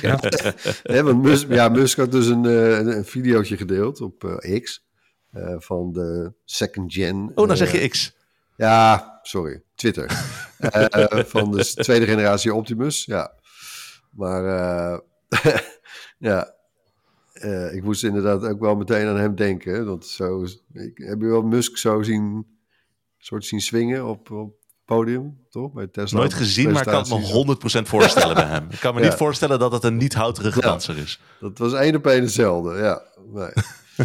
Ja. 0.00 0.18
Want 1.02 1.22
Musk, 1.22 1.48
ja, 1.48 1.68
Musk 1.68 1.96
had 1.96 2.12
dus 2.12 2.26
een, 2.26 2.44
eh, 2.44 2.78
een, 2.78 2.86
een 2.96 3.04
videootje 3.04 3.56
gedeeld 3.56 4.00
op 4.00 4.24
eh, 4.24 4.60
X 4.60 4.84
eh, 5.30 5.54
van 5.58 5.92
de 5.92 6.32
second 6.44 6.92
gen. 6.92 7.32
Oh, 7.34 7.48
dan 7.48 7.56
zeg 7.56 7.72
je 7.72 7.88
X. 7.88 8.12
Ja, 8.56 9.18
sorry, 9.22 9.62
Twitter. 9.74 10.10
Van 11.26 11.50
de 11.50 11.64
tweede 11.64 12.06
generatie 12.06 12.54
Optimus, 12.54 13.04
ja. 13.04 13.32
Maar 14.10 14.44
eh, 14.44 14.98
ja, 16.18 16.54
eh, 17.40 17.74
ik 17.74 17.82
moest 17.82 18.04
inderdaad 18.04 18.44
ook 18.44 18.60
wel 18.60 18.76
meteen 18.76 19.06
aan 19.06 19.16
hem 19.18 19.34
denken. 19.34 19.86
Want 19.86 20.06
zo, 20.06 20.42
ik, 20.72 20.98
heb 20.98 21.20
je 21.20 21.26
wel 21.26 21.42
Musk 21.42 21.76
zo 21.76 22.02
zien, 22.02 22.46
soort 23.18 23.44
zien 23.44 23.60
swingen 23.60 24.06
op, 24.06 24.30
op 24.30 24.54
podium, 24.84 25.38
toch? 25.50 25.72
Bij 25.72 25.86
Tesla. 25.86 26.18
Nooit 26.18 26.34
gezien, 26.34 26.70
maar 26.70 26.82
ik 26.82 26.88
kan 26.88 27.18
het 27.18 27.34
me 27.34 27.80
100% 27.84 27.88
voorstellen 27.88 28.34
bij 28.34 28.44
hem. 28.46 28.66
Ik 28.70 28.80
kan 28.80 28.94
me 28.94 29.00
Ja. 29.02 29.06
niet 29.06 29.16
voorstellen 29.16 29.58
dat 29.58 29.72
het 29.72 29.84
een 29.84 29.96
niet 29.96 30.14
houterige 30.14 30.60
Ja. 30.60 30.66
danser 30.66 30.98
is. 30.98 31.20
Dat 31.40 31.58
was 31.58 31.72
één 31.72 31.96
op 31.96 32.06
één 32.06 32.22
hetzelfde, 32.22 32.78
ja. 32.78 33.02
Nee. 33.32 33.50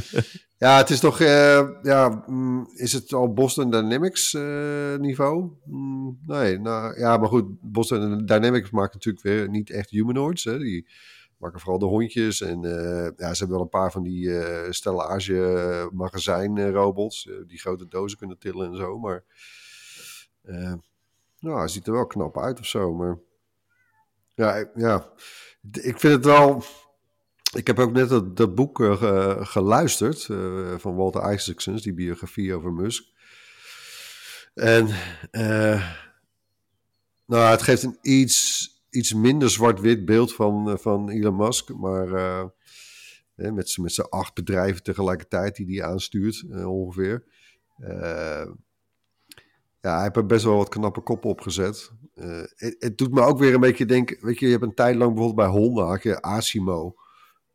ja, 0.57 0.77
het 0.77 0.89
is 0.89 0.99
toch, 0.99 1.19
eh, 1.19 1.69
ja, 1.81 2.23
mm, 2.27 2.67
is 2.75 2.93
het 2.93 3.13
al 3.13 3.33
Boston 3.33 3.71
Dynamics 3.71 4.33
eh, 4.33 4.95
niveau? 4.99 5.51
Mm, 5.65 6.19
nee, 6.25 6.59
nou 6.59 6.99
ja, 6.99 7.17
maar 7.17 7.29
goed, 7.29 7.45
Boston 7.61 8.25
Dynamics 8.25 8.69
maakt 8.69 8.93
natuurlijk 8.93 9.25
weer 9.25 9.49
niet 9.49 9.69
echt 9.69 9.89
humanoids. 9.89 10.43
Hè. 10.43 10.57
Die 10.59 10.87
maken 11.45 11.59
vooral 11.59 11.79
de 11.79 11.85
hondjes 11.85 12.41
en 12.41 12.65
eh, 12.65 13.11
ja, 13.17 13.33
ze 13.33 13.37
hebben 13.37 13.49
wel 13.49 13.61
een 13.61 13.69
paar 13.69 13.91
van 13.91 14.03
die 14.03 14.39
eh 14.39 14.71
stellage 14.71 15.89
magazijnrobots, 15.93 17.27
eh, 17.27 17.35
die 17.47 17.59
grote 17.59 17.87
dozen 17.87 18.17
kunnen 18.17 18.37
tillen 18.39 18.67
en 18.67 18.75
zo, 18.75 18.99
maar 18.99 19.23
nou, 21.39 21.57
hij 21.57 21.67
ziet 21.67 21.87
er 21.87 21.93
wel 21.93 22.07
knap 22.07 22.37
uit 22.37 22.59
of 22.59 22.65
zo, 22.65 22.93
maar 22.93 23.17
ja, 24.35 24.69
ja, 24.75 25.11
ik 25.71 25.99
vind 25.99 26.13
het 26.13 26.25
wel... 26.25 26.63
Ik 27.55 27.67
heb 27.67 27.79
ook 27.79 27.91
net 27.91 28.09
dat, 28.09 28.37
dat 28.37 28.55
boek 28.55 28.77
ge- 28.77 29.37
geluisterd 29.41 30.25
van 30.77 30.95
Walter 30.95 31.33
Isaacson, 31.33 31.75
die 31.75 31.93
biografie 31.93 32.53
over 32.53 32.73
Musk. 32.73 33.03
En 34.53 34.87
nou, 37.25 37.51
het 37.51 37.61
geeft 37.61 37.83
een 37.83 37.97
iets, 38.01 38.69
iets 38.95 39.13
minder 39.13 39.49
zwart-wit 39.49 40.05
beeld 40.05 40.33
van, 40.33 40.69
eh, 40.69 40.77
van 40.77 41.09
Elon 41.09 41.35
Musk, 41.35 41.73
maar 41.73 42.13
eh, 42.13 42.45
hè, 43.35 43.51
met 43.51 43.69
z'n 43.69 44.01
acht 44.01 44.33
bedrijven 44.33 44.83
tegelijkertijd 44.83 45.55
die 45.55 45.79
hij 45.79 45.89
aanstuurt, 45.89 46.45
eh, 46.51 46.71
ongeveer. 46.71 47.23
Ja, 49.81 49.93
hij 49.93 50.03
heeft 50.03 50.15
er 50.15 50.25
best 50.25 50.43
wel 50.43 50.57
wat 50.57 50.69
knappe 50.69 51.01
koppen 51.01 51.29
opgezet. 51.29 51.91
Het, 52.55 52.75
het 52.79 52.97
doet 52.97 53.11
me 53.11 53.21
ook 53.21 53.39
weer 53.39 53.53
een 53.53 53.59
beetje 53.59 53.85
denken, 53.85 54.17
weet 54.21 54.39
je, 54.39 54.45
je 54.45 54.51
hebt 54.51 54.63
een 54.63 54.73
tijd 54.73 54.95
lang 54.95 55.13
bijvoorbeeld 55.13 55.47
bij 55.47 55.59
Honda, 55.59 55.83
had 55.83 56.03
je 56.03 56.21
Asimo. 56.21 56.95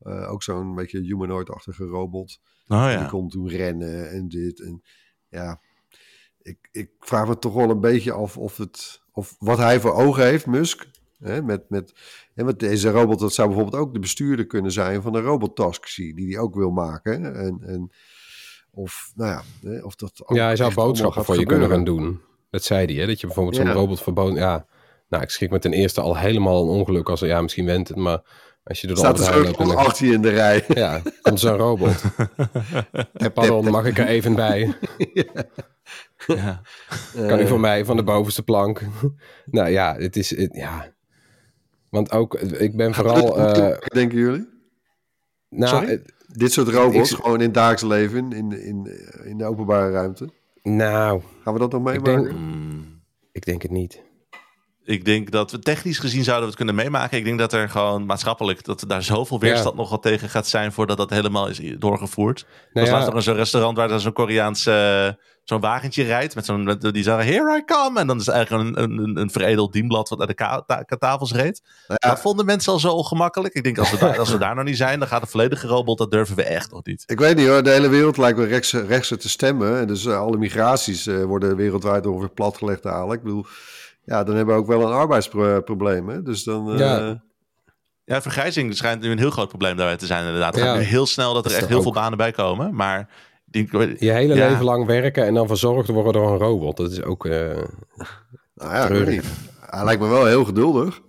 Ook 0.03 0.43
zo'n 0.43 0.75
beetje 0.75 1.01
humanoid-achtige 1.01 1.85
robot. 1.85 2.41
Oh 2.67 2.85
Die 2.85 2.99
ja. 2.99 3.07
kon 3.07 3.29
toen 3.29 3.49
rennen 3.49 4.11
en 4.11 4.29
dit. 4.29 4.61
En 4.61 4.83
ja, 5.29 5.61
ik, 6.43 6.69
ik 6.71 6.91
vraag 6.99 7.29
me 7.29 7.39
toch 7.39 7.55
wel 7.55 7.71
een 7.71 7.81
beetje 7.81 8.13
af 8.13 8.37
of, 8.37 8.57
het, 8.57 9.03
of 9.13 9.37
wat 9.39 9.59
hij 9.59 9.81
voor 9.81 9.93
ogen 9.93 10.25
heeft, 10.25 10.47
Musk. 10.47 10.89
Hè, 11.21 11.43
met, 11.43 11.63
met, 11.69 11.93
en 12.35 12.45
met 12.45 12.59
deze 12.59 12.91
robot, 12.91 13.19
dat 13.19 13.33
zou 13.35 13.49
bijvoorbeeld 13.49 13.83
ook 13.83 13.93
de 13.93 13.99
bestuurder 14.01 14.47
kunnen 14.47 14.73
zijn 14.73 15.03
van 15.03 15.15
een 15.15 15.23
robottaxi, 15.23 16.15
die 16.15 16.33
hij 16.35 16.39
ook 16.43 16.55
wil 16.55 16.71
maken. 16.71 17.35
En, 17.37 17.59
en 17.67 17.91
of, 18.71 19.13
nou 19.15 19.31
ja, 19.31 19.43
hè, 19.71 19.81
of 19.83 19.95
dat. 19.95 20.23
ook 20.25 20.37
ja, 20.37 20.45
hij 20.45 20.57
zou 20.57 20.75
boodschappen 20.75 21.25
voor 21.25 21.39
je 21.39 21.47
kunnen 21.47 21.69
gaan 21.71 21.85
doen. 21.85 22.21
Dat 22.51 22.65
zei 22.65 22.85
hij, 22.87 22.95
hè? 22.95 23.07
dat 23.07 23.21
je 23.21 23.27
bijvoorbeeld 23.27 23.57
zo'n 23.57 23.67
Ja. 23.67 23.73
robot 23.73 24.03
verboden... 24.03 24.35
Ja, 24.35 24.67
nou, 25.09 25.23
ik 25.23 25.31
schrik 25.31 25.51
me 25.51 25.59
ten 25.59 25.73
eerste 25.73 26.01
al 26.01 26.17
helemaal 26.17 26.63
een 26.63 26.69
ongeluk. 26.69 27.09
Als, 27.09 27.21
ja, 27.21 27.41
misschien 27.41 27.65
went 27.67 27.89
het, 27.89 27.97
maar 27.97 28.23
als 28.65 28.81
je 28.81 28.87
door 28.87 28.97
de 28.97 29.03
Staat 29.03 29.19
er 29.19 29.25
zo 29.25 29.53
dan- 29.53 29.77
achter 29.77 30.07
je 30.07 30.13
in 30.13 30.23
de 30.23 30.29
rij. 30.31 30.65
Ja, 30.69 31.03
komt 31.23 31.41
zo'n 31.41 31.57
robot. 31.57 32.03
Eh, 33.13 33.27
Pardon, 33.35 33.71
mag 33.71 33.85
ik 33.87 33.99
er 33.99 34.07
even 34.07 34.35
bij? 34.35 34.75
Ja. 36.27 36.61
Kan 37.27 37.41
u 37.41 37.47
voor 37.47 37.61
mij 37.61 37.85
van 37.85 37.97
de 37.97 38.03
bovenste 38.03 38.43
plank? 38.43 38.83
nou 39.45 39.71
ja, 39.71 39.97
het 39.99 40.17
is... 40.17 40.37
het- 40.37 40.55
ja. 40.55 40.93
Want 41.91 42.11
ook, 42.13 42.35
ik 42.41 42.77
ben 42.77 42.95
vooral... 42.95 43.39
eh, 43.39 43.77
denken 43.95 44.19
jullie? 44.19 44.49
nou, 45.49 45.69
Sorry? 45.77 45.89
het- 45.91 46.13
Dit 46.33 46.53
soort 46.53 46.69
robots, 46.69 47.11
Ik- 47.11 47.17
gewoon 47.17 47.39
in 47.39 47.45
het 47.45 47.55
dagelijks 47.55 47.83
leven, 47.83 48.33
in, 48.33 48.53
in, 48.53 48.91
in 49.25 49.39
de 49.39 49.45
openbare 49.45 49.91
ruimte. 49.91 50.29
nou, 50.63 51.23
Gaan 51.43 51.53
we 51.53 51.59
dat 51.59 51.73
nog 51.73 51.81
Ik 51.81 51.87
meemaken? 52.03 52.23
denk- 52.25 52.37
Hmm. 52.37 53.01
ik 53.33 53.45
denk 53.45 53.63
het 53.63 53.71
niet. 53.71 54.03
Ik 54.91 55.05
denk 55.05 55.31
dat 55.31 55.51
we 55.51 55.59
technisch 55.59 55.99
gezien 55.99 56.25
zouden 56.25 56.43
we 56.43 56.49
het 56.49 56.57
kunnen 56.57 56.75
meemaken. 56.75 57.19
Ik 57.19 57.25
denk 57.25 57.39
dat 57.39 57.53
er 57.53 57.69
gewoon 57.69 58.07
maatschappelijk 58.07 58.65
dat 58.65 58.85
daar 58.87 59.03
zoveel 59.03 59.41
weerstand 59.41 59.77
nog 59.77 59.91
wat 59.91 60.03
tegen 60.03 60.29
gaat 60.29 60.47
zijn 60.47 60.73
voordat 60.73 60.97
dat 60.97 61.11
helemaal 61.11 61.49
is 61.49 61.61
doorgevoerd. 61.79 62.39
Er 62.41 62.47
Nou 62.73 62.73
was 62.73 62.85
ja, 62.87 62.93
laatst 62.93 63.07
nog 63.07 63.17
in 63.17 63.23
zo'n 63.23 63.35
restaurant 63.35 63.77
waar 63.77 64.01
zo'n 64.01 64.13
Koreaans 64.13 64.67
eh, 64.67 65.09
zo'n 65.45 65.61
wagentje 65.61 66.03
rijdt 66.03 66.35
met 66.35 66.45
zo'n 66.45 66.79
die 66.79 67.03
zeggen 67.03 67.27
here 67.27 67.57
I 67.57 67.65
come 67.65 68.01
en 68.01 68.07
dan 68.07 68.19
is 68.19 68.27
het 68.27 68.35
eigenlijk 68.35 68.77
een, 68.77 68.83
een, 68.83 69.17
een 69.17 69.31
veredeld 69.31 69.73
dienblad 69.73 70.09
wat 70.09 70.19
naar 70.19 70.27
de 70.27 70.35
ka- 70.35 70.63
ta- 70.67 70.85
tafels 70.99 71.33
reed. 71.33 71.63
Ja, 71.89 71.95
Dat 72.11 72.21
vonden 72.21 72.47
mensen 72.47 72.73
al 72.73 72.79
zo 72.79 72.93
ongemakkelijk. 72.93 73.55
Ik 73.55 73.63
denk 73.63 73.79
als 73.79 73.91
we, 73.91 73.99
daar, 73.99 74.19
als 74.19 74.31
we 74.31 74.39
daar 74.39 74.55
nog 74.55 74.65
niet 74.65 74.77
zijn, 74.77 74.99
dan 74.99 75.09
gaat 75.09 75.21
de 75.23 75.27
volledige 75.27 75.67
robot. 75.67 75.99
Dat 75.99 76.11
durven 76.11 76.37
we 76.37 76.43
echt 76.43 76.71
nog 76.71 76.85
niet. 76.85 77.03
Ik 77.07 77.19
weet 77.19 77.37
niet 77.37 77.47
hoor, 77.47 77.63
de 77.63 77.71
hele 77.71 77.89
wereld 77.89 78.17
lijkt 78.17 78.39
wel 78.39 78.47
rechts, 78.47 78.73
rechtser 78.73 79.19
te 79.19 79.29
stemmen. 79.29 79.79
En 79.81 79.87
dus 79.87 80.07
eh, 80.07 80.19
alle 80.19 80.37
migraties 80.37 81.07
eh, 81.07 81.23
worden 81.25 81.57
wereldwijd 81.57 82.07
ongeveer 82.07 82.31
platgelegd 82.31 82.85
eigenlijk. 82.85 83.19
Ik 83.21 83.27
bedoel, 83.27 83.47
ja, 84.05 84.25
dan 84.25 84.37
hebben 84.37 84.55
we 84.55 84.61
ook 84.61 84.67
wel 84.67 84.81
een 84.83 84.93
arbeidsprobleem. 84.93 86.09
Hè? 86.09 86.23
Dus 86.23 86.45
dan... 86.45 86.73
eh, 86.73 86.79
Ja. 86.79 87.23
Ja, 88.05 88.23
vergrijzing 88.23 88.77
schijnt 88.77 89.03
nu 89.03 89.11
een 89.11 89.19
heel 89.19 89.31
groot 89.31 89.49
probleem 89.49 89.77
daarbij 89.77 89.97
te 89.97 90.07
zijn 90.07 90.25
inderdaad. 90.27 90.55
Het 90.55 90.65
Ja. 90.65 90.71
gaat 90.71 90.79
nu 90.79 90.85
heel 90.85 91.07
snel 91.07 91.35
dat 91.35 91.45
er 91.45 91.51
echt 91.55 91.67
heel 91.67 91.77
ook- 91.77 91.83
veel 91.83 91.93
banen 91.93 92.19
bij 92.19 92.33
komen. 92.33 92.75
Maar 92.75 93.09
denk, 93.45 93.73
je 93.73 94.11
hele 94.13 94.35
Ja. 94.35 94.49
leven 94.49 94.65
lang 94.65 94.87
werken 94.87 95.27
en 95.27 95.35
dan 95.35 95.47
verzorgd 95.47 95.89
worden 95.89 96.13
door 96.13 96.31
een 96.33 96.39
robot. 96.39 96.77
Dat 96.77 96.91
is 96.91 97.03
ook... 97.03 97.27
eh, 97.27 97.57
nou 98.55 98.75
ja. 98.75 99.21
Hij 99.61 99.85
lijkt 99.85 100.01
me 100.03 100.09
wel 100.09 100.27
heel 100.27 100.45
geduldig. 100.45 101.01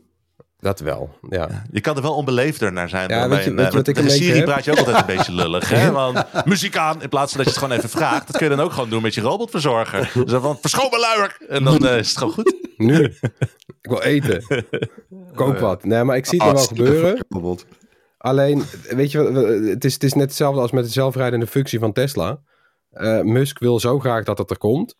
Dat 0.62 0.80
wel, 0.80 1.10
ja. 1.30 1.64
Je 1.72 1.82
kan 1.82 1.96
er 1.96 2.02
wel 2.02 2.16
onbeleefder 2.16 2.74
naar 2.74 2.90
zijn. 2.90 3.10
Ja, 3.10 3.30
weet 3.30 3.44
je- 3.44 3.50
een, 3.50 3.56
weet 3.56 3.66
eh, 3.66 3.72
je 3.72 3.78
wat 3.78 3.88
met 3.88 3.98
ik 3.98 4.04
een 4.04 4.10
Siri 4.12 4.36
heb? 4.38 4.46
praat 4.46 4.66
je 4.66 4.72
ook 4.72 4.78
altijd 4.78 4.98
een 5.00 5.16
beetje 5.16 5.32
lullig. 5.42 5.70
Hè? 5.70 5.92
Want 5.92 6.46
muziek 6.46 6.78
aan, 6.78 7.02
in 7.02 7.10
plaats 7.10 7.34
van 7.34 7.44
dat 7.44 7.54
je 7.54 7.60
het 7.60 7.64
gewoon 7.64 7.78
even 7.78 7.90
vraagt. 8.00 8.28
Dat 8.28 8.38
kun 8.38 8.50
je 8.50 8.56
dan 8.56 8.66
ook 8.66 8.72
gewoon 8.72 8.90
doen 8.90 9.02
met 9.02 9.14
je 9.14 9.22
robotverzorger. 9.22 10.12
Dus 10.14 10.32
dan 10.32 10.42
van, 10.42 10.58
verschoon 10.62 10.88
me 10.92 11.00
luier! 11.00 11.38
En 11.48 11.64
dan 11.64 11.88
eh, 11.88 11.98
is 11.98 12.10
het 12.10 12.18
gewoon 12.18 12.34
goed. 12.34 12.56
Nu. 12.78 13.04
ik 13.82 13.90
wil 13.90 14.02
eten. 14.02 14.44
Koop 15.36 15.58
wat. 15.60 15.84
Nee, 15.84 16.04
maar 16.04 16.18
ik 16.18 16.26
zie 16.26 16.40
het 16.44 16.48
er 16.48 16.54
wel 16.56 16.64
gebeuren. 16.66 17.26
Alleen, 18.18 18.64
weet 18.90 19.12
je, 19.12 19.32
wat, 19.32 19.44
het 19.70 19.86
is, 19.86 19.94
het 19.94 20.04
is 20.04 20.14
net 20.14 20.24
hetzelfde 20.24 20.62
als 20.62 20.72
met 20.72 20.84
de 20.84 20.90
zelfrijdende 20.90 21.48
functie 21.48 21.80
van 21.80 21.94
Tesla. 21.94 22.40
Eh, 22.92 23.22
Musk 23.22 23.60
wil 23.60 23.80
zo 23.80 24.00
graag 24.00 24.24
dat 24.24 24.38
het 24.38 24.50
er 24.50 24.58
komt. 24.58 24.96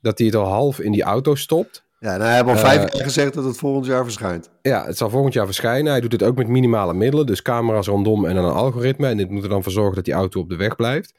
dat 0.00 0.18
hij 0.18 0.26
het 0.26 0.36
al 0.36 0.46
half 0.48 0.80
in 0.80 0.92
die 0.92 1.02
auto 1.02 1.34
stopt. 1.34 1.84
Ja, 2.02 2.16
nou, 2.16 2.22
hij 2.22 2.34
heeft 2.34 2.46
al 2.46 2.54
Eh, 2.54 2.60
vijf 2.60 2.92
jaar 2.92 3.02
gezegd 3.02 3.34
dat 3.34 3.44
het 3.44 3.56
volgend 3.56 3.86
jaar 3.86 4.04
verschijnt. 4.04 4.50
Ja, 4.62 4.84
het 4.84 4.96
zal 4.96 5.10
volgend 5.10 5.34
jaar 5.34 5.44
verschijnen. 5.46 5.92
Hij 5.92 6.00
doet 6.00 6.12
het 6.12 6.22
ook 6.22 6.36
met 6.36 6.48
minimale 6.48 6.94
middelen. 6.94 7.26
Dus 7.26 7.42
camera's 7.42 7.86
rondom 7.86 8.26
en 8.26 8.34
dan 8.34 8.44
een 8.44 8.52
algoritme. 8.52 9.06
En 9.08 9.16
dit 9.16 9.30
moet 9.30 9.42
er 9.42 9.48
dan 9.48 9.62
voor 9.62 9.72
zorgen 9.72 9.94
dat 9.94 10.04
die 10.04 10.14
auto 10.14 10.40
op 10.40 10.48
de 10.48 10.56
weg 10.56 10.76
blijft. 10.76 11.14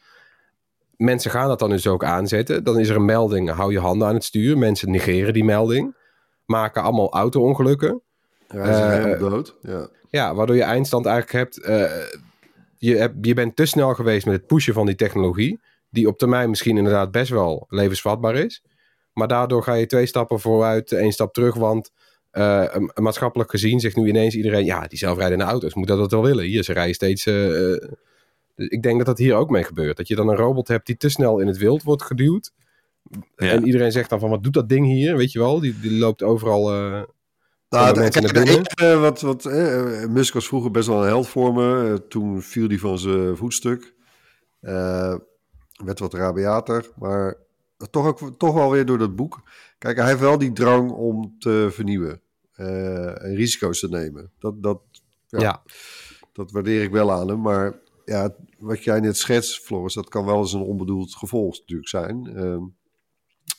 Mensen 0.97 1.31
gaan 1.31 1.47
dat 1.47 1.59
dan 1.59 1.69
dus 1.69 1.87
ook 1.87 2.03
aanzetten. 2.03 2.63
Dan 2.63 2.79
is 2.79 2.89
er 2.89 2.95
een 2.95 3.05
melding, 3.05 3.49
hou 3.49 3.71
je 3.71 3.79
handen 3.79 4.07
aan 4.07 4.13
het 4.13 4.23
stuur. 4.23 4.57
Mensen 4.57 4.91
negeren 4.91 5.33
die 5.33 5.43
melding. 5.43 5.95
Maken 6.45 6.83
allemaal 6.83 7.11
auto-ongelukken. 7.13 8.01
Helemaal 8.47 9.29
dood. 9.29 9.55
Ja. 9.61 9.87
Ja, 10.09 10.35
waardoor 10.35 10.55
je 10.55 10.63
eindstand 10.63 11.05
eigenlijk 11.05 11.37
hebt, 11.37 11.61
eh, 11.61 11.91
je 12.77 12.97
hebt... 12.97 13.15
Je 13.21 13.33
bent 13.33 13.55
te 13.55 13.65
snel 13.65 13.93
geweest 13.93 14.25
met 14.25 14.35
het 14.35 14.47
pushen 14.47 14.73
van 14.73 14.85
die 14.85 14.95
technologie. 14.95 15.59
Die 15.89 16.07
op 16.07 16.17
termijn 16.17 16.49
misschien 16.49 16.77
inderdaad 16.77 17.11
best 17.11 17.29
wel 17.29 17.65
levensvatbaar 17.69 18.35
is. 18.35 18.63
Maar 19.13 19.27
daardoor 19.27 19.63
ga 19.63 19.73
je 19.73 19.85
twee 19.85 20.05
stappen 20.05 20.39
vooruit, 20.39 20.91
één 20.91 21.11
stap 21.11 21.33
terug. 21.33 21.55
Want 21.55 21.91
eh, 22.31 22.75
maatschappelijk 22.93 23.49
gezien 23.49 23.79
zegt 23.79 23.95
nu 23.95 24.07
ineens 24.07 24.35
iedereen... 24.35 24.65
Ja, 24.65 24.87
die 24.87 24.97
zelfrijdende 24.97 25.43
auto's, 25.43 25.73
moet 25.73 25.87
dat 25.87 25.97
dat 25.97 26.11
wel 26.11 26.23
willen. 26.23 26.45
Hier, 26.45 26.63
ze 26.63 26.73
rijden 26.73 26.95
steeds... 26.95 27.25
eh, 27.25 27.73
eh, 27.73 27.81
dus 28.55 28.67
ik 28.67 28.83
denk 28.83 28.97
dat 28.97 29.05
dat 29.05 29.17
hier 29.17 29.35
ook 29.35 29.49
mee 29.49 29.63
gebeurt. 29.63 29.97
Dat 29.97 30.07
je 30.07 30.15
dan 30.15 30.29
een 30.29 30.35
robot 30.35 30.67
hebt 30.67 30.85
die 30.85 30.97
te 30.97 31.09
snel 31.09 31.39
in 31.39 31.47
het 31.47 31.57
wild 31.57 31.83
wordt 31.83 32.03
geduwd. 32.03 32.51
Ja. 33.35 33.49
En 33.49 33.65
iedereen 33.65 33.91
zegt 33.91 34.09
dan 34.09 34.19
van, 34.19 34.29
wat 34.29 34.43
doet 34.43 34.53
dat 34.53 34.69
ding 34.69 34.85
hier? 34.85 35.17
Weet 35.17 35.31
je 35.31 35.39
wel, 35.39 35.59
die, 35.59 35.79
die 35.79 35.97
loopt 35.97 36.23
overal... 36.23 36.71
eh, 36.71 37.01
Nou, 37.69 37.99
mensen 37.99 38.23
kijk, 38.23 38.47
enige 38.47 38.97
wat, 38.97 39.21
wat 39.21 39.45
eh, 39.45 40.05
Musk 40.05 40.33
was 40.33 40.47
vroeger 40.47 40.71
best 40.71 40.87
wel 40.87 41.01
een 41.01 41.07
held 41.07 41.27
voor 41.27 41.53
me. 41.53 42.01
Toen 42.09 42.41
viel 42.41 42.67
hij 42.67 42.77
van 42.77 42.99
zijn 42.99 43.37
voetstuk. 43.37 43.93
Eh, 44.59 45.15
werd 45.83 45.99
wat 45.99 46.13
rabiater, 46.13 46.89
maar 46.95 47.37
toch, 47.89 48.05
ook, 48.05 48.37
toch 48.37 48.53
wel 48.53 48.71
weer 48.71 48.85
door 48.85 48.97
dat 48.97 49.15
boek. 49.15 49.41
Kijk, 49.77 49.97
hij 49.97 50.07
heeft 50.07 50.19
wel 50.19 50.37
die 50.37 50.53
drang 50.53 50.91
om 50.91 51.35
te 51.39 51.67
vernieuwen 51.71 52.21
eh, 52.53 53.23
en 53.23 53.35
risico's 53.35 53.79
te 53.79 53.89
nemen. 53.89 54.31
Dat, 54.39 54.63
dat, 54.63 54.81
ja, 55.27 55.39
ja. 55.39 55.63
dat 56.33 56.51
waardeer 56.51 56.83
ik 56.83 56.91
wel 56.91 57.11
aan 57.11 57.27
hem. 57.27 57.41
Maar 57.41 57.79
ja, 58.05 58.35
wat 58.57 58.83
jij 58.83 58.99
net 58.99 59.17
schetst, 59.17 59.59
Floris, 59.59 59.93
dat 59.93 60.09
kan 60.09 60.25
wel 60.25 60.39
eens 60.39 60.53
een 60.53 60.61
onbedoeld 60.61 61.15
gevolg 61.15 61.59
natuurlijk 61.59 61.89
zijn. 61.89 62.35
Ehm, 62.35 62.63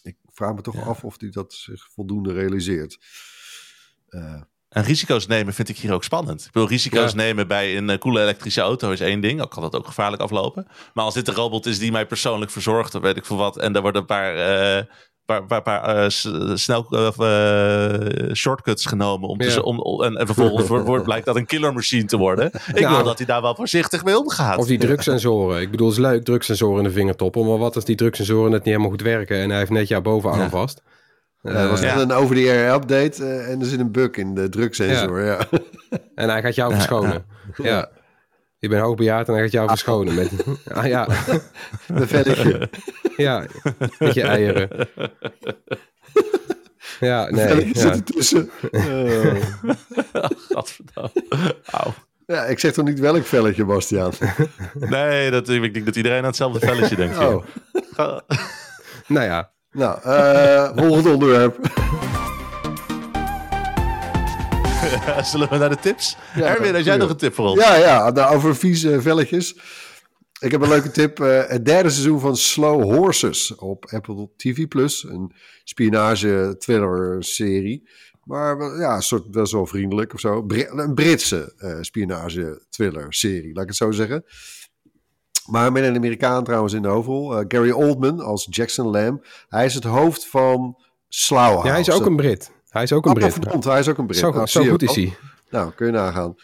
ik 0.02 0.16
vraag 0.30 0.54
me 0.54 0.60
toch 0.60 0.86
af 0.86 1.04
of 1.04 1.20
hij 1.20 1.30
dat 1.30 1.52
zich 1.52 1.88
voldoende 1.92 2.32
realiseert. 2.32 2.98
Eh, 4.74 4.82
En 4.82 4.88
risico's 4.88 5.26
nemen 5.26 5.54
vind 5.54 5.68
ik 5.68 5.76
hier 5.76 5.92
ook 5.92 6.04
spannend. 6.04 6.44
Ik 6.44 6.52
wil 6.52 6.66
risico's 6.68 7.10
Ja. 7.10 7.16
nemen 7.16 7.46
bij 7.48 7.76
een 7.76 7.90
eh, 7.90 7.98
coole 7.98 8.20
elektrische 8.22 8.60
auto 8.60 8.90
is 8.90 9.00
één 9.00 9.20
ding. 9.20 9.40
Al 9.40 9.48
kan 9.48 9.62
dat 9.62 9.74
ook 9.76 9.86
gevaarlijk 9.86 10.22
aflopen. 10.22 10.66
Maar 10.94 11.04
als 11.04 11.14
dit 11.14 11.28
een 11.28 11.34
robot 11.34 11.66
is 11.66 11.78
die 11.78 11.92
mij 11.92 12.06
persoonlijk 12.06 12.50
verzorgt, 12.50 12.92
dan 12.92 13.00
weet 13.02 13.16
ik 13.16 13.26
veel 13.26 13.36
wat. 13.36 13.58
En 13.58 13.72
daar 13.72 13.82
worden 13.82 14.00
een 14.00 14.06
paar, 14.06 14.34
eh, 14.36 14.82
paar, 15.26 15.44
paar, 15.46 15.62
paar 15.62 15.82
eh, 15.96 16.08
snel 16.54 16.86
eh, 16.90 18.32
shortcuts 18.32 18.86
genomen. 18.86 19.28
Om 19.28 19.38
te, 19.38 19.50
Ja. 19.50 19.58
om, 19.60 20.02
en, 20.02 20.16
en 20.16 20.26
vervolgens 20.26 20.68
wordt, 20.68 21.04
blijkt 21.04 21.26
dat 21.26 21.36
een 21.36 21.46
killer 21.46 21.72
machine 21.72 22.04
te 22.04 22.16
worden. 22.16 22.46
Ik 22.74 22.80
Nou, 22.80 22.94
wil 22.94 23.04
dat 23.04 23.16
hij 23.18 23.26
daar 23.26 23.42
wel 23.42 23.54
voorzichtig 23.54 24.04
mee 24.04 24.18
omgaat. 24.18 24.58
Of 24.58 24.66
die 24.66 24.78
drugsensoren. 24.78 25.60
Ik 25.60 25.70
bedoel, 25.70 25.88
het 25.88 25.96
is 25.96 26.02
leuk, 26.02 26.24
drugsensoren 26.24 26.78
in 26.78 26.84
de 26.84 26.90
vingertoppen. 26.94 27.46
Maar 27.46 27.58
wat 27.58 27.74
als 27.74 27.84
die 27.84 27.96
drugsensoren 27.96 28.50
net 28.50 28.58
niet 28.58 28.68
helemaal 28.68 28.90
goed 28.90 29.02
werken 29.02 29.36
en 29.38 29.48
hij 29.50 29.58
heeft 29.58 29.70
net 29.70 29.88
jouw 29.88 30.00
bovenarm 30.00 30.40
Ja. 30.40 30.48
vast? 30.48 30.82
Ja, 31.44 31.50
er 31.50 31.68
was 31.68 31.80
Ja. 31.80 31.94
net 31.94 32.02
een 32.02 32.12
over-the-air 32.16 32.74
update 32.74 33.24
eh, 33.24 33.50
en 33.50 33.60
er 33.60 33.66
zit 33.66 33.80
een 33.80 33.92
bug 33.92 34.10
in 34.10 34.34
de 34.34 34.48
druksensor. 34.48 35.24
Ja. 35.24 35.38
En 36.14 36.28
hij 36.28 36.42
gaat 36.42 36.54
jou 36.54 36.70
Ja, 36.70 36.76
verschonen. 36.76 37.24
Ja. 37.56 37.88
Je 38.58 38.68
bent 38.68 38.82
hoogbejaard 38.82 39.28
en 39.28 39.34
hij 39.34 39.42
gaat 39.42 39.52
jou 39.52 39.68
verschonen. 39.68 40.14
Met, 40.14 40.30
ah, 40.74 40.86
ja, 40.86 41.08
Een 41.88 42.08
velletje. 42.08 42.68
ja, 43.16 43.44
met 43.98 44.14
je 44.14 44.22
eieren. 44.22 44.68
Ja, 47.00 47.30
nee. 47.30 47.46
velletje 47.46 47.78
zit 47.80 47.82
Ja. 47.82 47.90
ertussen. 47.90 48.50
Oh. 48.70 49.34
Gadverdamme. 50.48 51.56
Auw. 51.70 51.94
Ja, 52.26 52.44
ik 52.44 52.58
zeg 52.58 52.72
toch 52.72 52.84
niet 52.84 53.00
welk 53.00 53.24
velletje, 53.24 53.64
Bastiaan? 53.64 54.12
Nee, 54.74 55.30
dat, 55.30 55.48
ik 55.48 55.74
denk 55.74 55.84
dat 55.86 55.96
iedereen 55.96 56.18
aan 56.18 56.24
hetzelfde 56.24 56.58
velletje 56.66 56.96
denkt. 56.96 57.18
Oh. 57.18 57.44
Nou 59.06 59.24
ja, 59.26 59.50
Nou, 59.74 59.98
eh 60.02 60.70
volgend 60.76 61.06
onderwerp. 61.06 61.56
Zullen 65.30 65.48
we 65.50 65.56
naar 65.56 65.68
de 65.68 65.76
tips? 65.80 66.16
Ja, 66.34 66.54
Erwin, 66.54 66.74
had 66.74 66.84
jij 66.84 66.96
nog 66.96 67.10
een 67.10 67.16
tip 67.16 67.34
voor 67.34 67.46
ons? 67.48 67.60
Ja, 67.60 67.74
ja, 67.76 68.10
nou, 68.10 68.34
over 68.34 68.56
vieze 68.56 69.02
velletjes. 69.02 69.56
Ik 70.40 70.50
heb 70.50 70.60
een 70.62 70.68
leuke 70.68 70.90
tip. 70.90 71.20
eh, 71.20 71.42
het 71.46 71.64
derde 71.64 71.90
seizoen 71.90 72.20
van 72.20 72.36
Slow 72.36 72.82
Horses 72.82 73.54
op 73.54 73.86
Apple 73.90 74.28
TV+. 74.36 74.66
Plus. 74.68 75.04
Een 75.04 75.32
spionage-thriller-serie. 75.64 77.88
Maar 78.24 78.78
ja, 78.78 79.00
soort 79.00 79.30
best 79.30 79.52
wel 79.52 79.66
vriendelijk 79.66 80.14
of 80.14 80.20
zo. 80.20 80.44
Een 80.48 80.94
Britse 80.94 81.52
eh 81.58 81.76
spionage-thriller-serie, 81.80 83.52
laat 83.52 83.62
ik 83.62 83.68
het 83.68 83.78
zo 83.78 83.90
zeggen. 83.90 84.24
Maar 85.50 85.72
met 85.72 85.84
een 85.84 85.96
Amerikaan 85.96 86.44
trouwens 86.44 86.72
in 86.72 86.82
de 86.82 86.88
hoofdrol. 86.88 87.38
eh, 87.38 87.44
Gary 87.48 87.70
Oldman 87.70 88.20
als 88.20 88.46
Jackson 88.50 88.86
Lamb. 88.86 89.26
Hij 89.48 89.64
is 89.64 89.74
het 89.74 89.84
hoofd 89.84 90.26
van 90.26 90.76
Slough 91.08 91.44
House. 91.52 91.66
ja, 91.66 91.72
hij 91.72 91.80
is 91.80 91.90
ook 91.90 92.06
een 92.06 92.16
Brit. 92.16 92.52
Hij 92.68 92.82
is 92.82 92.92
ook 92.92 93.04
een 93.04 93.10
Oh, 93.12 93.16
Brit. 93.18 93.32
verdomd, 93.32 93.64
hij 93.64 93.78
is 93.78 93.88
ook 93.88 93.98
een 93.98 94.06
Brit. 94.06 94.18
Zo, 94.18 94.30
Nou, 94.30 94.46
zo 94.46 94.64
goed 94.64 94.82
is 94.82 94.94
hij. 94.94 95.16
Nou, 95.50 95.72
kun 95.72 95.86
je 95.86 95.92
nagaan. 95.92 96.34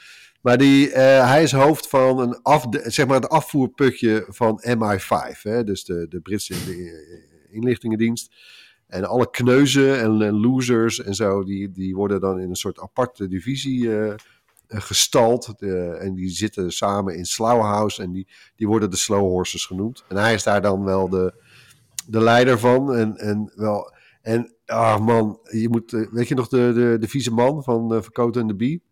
Maar 0.43 0.59
die, 0.59 0.91
eh, 0.93 1.29
hij 1.29 1.43
is 1.43 1.53
hoofd 1.53 1.89
van 1.89 2.19
een 2.19 2.43
af, 2.43 2.67
zeg 2.71 3.07
maar 3.07 3.17
het 3.21 3.29
afvoerputje 3.29 4.25
van 4.29 4.63
MI5. 4.69 5.43
Hè? 5.43 5.65
Dus 5.65 5.85
de, 5.85 6.07
de 6.09 6.21
Britse 6.21 6.55
in- 6.55 6.93
inlichtingendienst. 7.51 8.33
En 8.87 9.05
alle 9.05 9.31
kneuzen 9.31 10.01
en, 10.01 10.23
en 10.23 10.41
losers 10.41 11.03
en 11.03 11.15
zo, 11.15 11.45
die, 11.45 11.71
die 11.71 11.95
worden 11.95 12.21
dan 12.21 12.41
in 12.41 12.49
een 12.49 12.55
soort 12.57 12.81
aparte 12.81 13.29
divisie 13.29 13.89
eh, 13.91 14.07
eh, 14.09 14.15
gestald. 14.71 15.53
De- 15.59 15.97
en 16.01 16.15
die 16.15 16.29
zitten 16.31 16.73
samen 16.73 17.17
in 17.17 17.25
Slough 17.25 17.63
House 17.65 18.03
en 18.03 18.13
die, 18.13 18.29
die 18.57 18.67
worden 18.67 18.91
de 18.91 18.97
Slow 18.97 19.21
Horses 19.31 19.65
genoemd. 19.65 20.05
En 20.09 20.17
hij 20.17 20.35
is 20.35 20.43
daar 20.43 20.63
dan 20.63 20.85
wel 20.85 21.09
de, 21.09 21.43
de 22.07 22.21
leider 22.21 22.59
van. 22.59 22.95
En, 22.95 23.17
en 23.17 23.53
wel... 23.55 23.93
En, 24.23 24.55
ah 24.67 24.99
man, 25.01 25.39
je 25.51 25.69
moet, 25.69 25.93
eh, 25.93 26.07
weet 26.11 26.29
je 26.29 26.35
nog 26.35 26.49
de, 26.49 26.73
de, 26.75 26.97
de 27.01 27.09
vieze 27.09 27.31
man 27.33 27.63
van 27.63 27.95
uh, 27.95 28.03
Verkoten 28.03 28.41
en 28.41 28.47
de 28.47 28.55
Bie? 28.57 28.83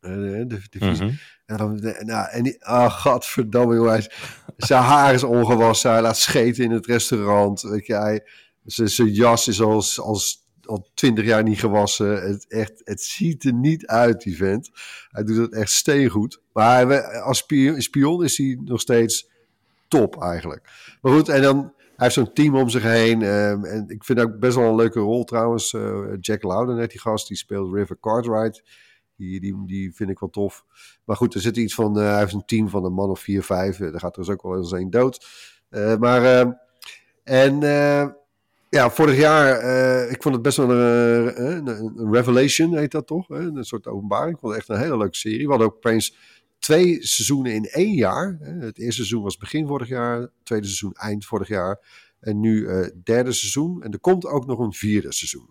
Eh, 0.00 0.12
de, 0.12 0.46
de 0.46 0.78
vieze- 0.78 1.04
Mhm. 1.04 1.14
en 1.46 1.56
dan, 1.56 1.76
de- 1.76 2.02
nou, 2.04 2.28
en 2.30 2.42
die, 2.42 2.64
ah, 2.64 2.90
godverdamme, 3.00 3.74
joh. 3.74 3.86
hij 3.88 3.98
is- 3.98 4.10
Zijn 4.56 4.82
haar 4.82 5.14
is 5.14 5.22
ongewassen, 5.22 5.90
hij 5.90 6.02
laat 6.02 6.16
scheten 6.16 6.64
in 6.64 6.70
het 6.70 6.86
restaurant. 6.86 7.60
Weet 7.62 7.86
je, 7.86 7.94
hij, 7.94 8.26
zijn, 8.64 8.88
zijn 8.88 9.12
jas 9.12 9.48
is 9.48 9.60
als, 9.60 10.00
als, 10.00 10.45
al 10.66 10.88
twintig 10.94 11.24
jaar 11.24 11.42
niet 11.42 11.58
gewassen. 11.58 12.22
Het, 12.22 12.46
echt, 12.48 12.80
het 12.84 13.00
ziet 13.02 13.44
er 13.44 13.52
niet 13.52 13.86
uit, 13.86 14.20
die 14.20 14.36
vent. 14.36 14.70
Hij 15.08 15.24
doet 15.24 15.36
het 15.36 15.52
echt 15.52 15.70
steengoed. 15.70 16.40
Maar 16.52 17.20
als 17.20 17.44
spion, 17.76 18.24
is 18.24 18.38
hij 18.38 18.58
nog 18.64 18.80
steeds 18.80 19.28
top, 19.88 20.22
eigenlijk. 20.22 20.68
Maar 21.00 21.12
goed, 21.12 21.28
en 21.28 21.42
dan... 21.42 21.74
Hij 21.96 22.04
heeft 22.04 22.14
zo'n 22.18 22.32
team 22.32 22.56
om 22.56 22.68
zich 22.68 22.82
heen. 22.82 23.22
ehm, 23.22 23.64
en 23.64 23.84
ik 23.88 24.04
vind 24.04 24.20
ook 24.20 24.38
best 24.38 24.56
wel 24.56 24.68
een 24.68 24.74
leuke 24.74 25.00
rol 25.00 25.24
trouwens. 25.24 25.72
eh, 25.74 26.00
Jack 26.20 26.42
Loudon, 26.42 26.76
net 26.76 26.90
die 26.90 27.00
gast, 27.00 27.28
die 27.28 27.36
speelt 27.36 27.74
River 27.74 27.96
Cartwright. 28.00 28.62
Die, 29.16 29.40
die, 29.40 29.62
die 29.66 29.94
vind 29.94 30.10
ik 30.10 30.18
wel 30.18 30.30
tof. 30.30 30.64
Maar 31.04 31.16
goed, 31.16 31.34
er 31.34 31.40
zit 31.40 31.56
iets 31.56 31.74
van. 31.74 31.98
eh, 31.98 32.06
hij 32.10 32.18
heeft 32.18 32.32
een 32.32 32.44
team 32.44 32.68
van 32.68 32.84
een 32.84 32.92
man 32.92 33.10
of 33.10 33.20
vier, 33.20 33.42
vijf. 33.42 33.80
Eh, 33.80 33.90
Daar 33.90 34.00
gaat 34.00 34.16
er 34.16 34.22
dus 34.22 34.32
ook 34.32 34.42
wel 34.42 34.56
eens 34.56 34.72
een 34.72 34.90
dood. 34.90 35.26
Maar. 35.98 36.24
eh, 36.24 36.50
en. 37.24 37.62
Eh, 38.70 38.80
ja, 38.80 38.90
vorig 38.90 39.16
jaar. 39.18 39.58
eh, 39.58 40.10
ik 40.10 40.22
vond 40.22 40.34
het 40.34 40.42
best 40.42 40.56
wel 40.56 40.70
een, 40.70 41.34
eh, 41.34 41.44
een, 41.44 41.66
een 41.68 42.12
revelation, 42.12 42.76
heet 42.76 42.90
dat 42.90 43.06
toch? 43.06 43.28
hè? 43.28 43.38
Een 43.38 43.64
soort 43.64 43.86
openbaring. 43.86 44.34
Ik 44.34 44.40
vond 44.40 44.52
het 44.52 44.60
echt 44.60 44.70
een 44.70 44.84
hele 44.84 44.96
leuke 44.98 45.16
serie. 45.16 45.42
We 45.44 45.48
hadden 45.50 45.66
ook 45.66 45.74
opeens 45.76 46.16
twee 46.58 47.06
seizoenen 47.06 47.52
in 47.54 47.64
één 47.64 47.94
jaar. 47.94 48.36
hè. 48.40 48.52
Het 48.52 48.78
eerste 48.78 48.94
seizoen 48.94 49.22
was 49.22 49.36
begin 49.36 49.66
vorig 49.66 49.88
jaar. 49.88 50.20
Het 50.20 50.30
tweede 50.42 50.66
seizoen 50.66 50.92
eind 50.92 51.24
vorig 51.24 51.48
jaar. 51.48 51.80
En 52.20 52.40
nu 52.40 52.66
eh 52.68 52.90
derde 53.04 53.32
seizoen. 53.32 53.82
En 53.82 53.92
er 53.92 53.98
komt 54.00 54.26
ook 54.26 54.46
nog 54.46 54.58
een 54.58 54.72
vierde 54.72 55.12
seizoen. 55.12 55.50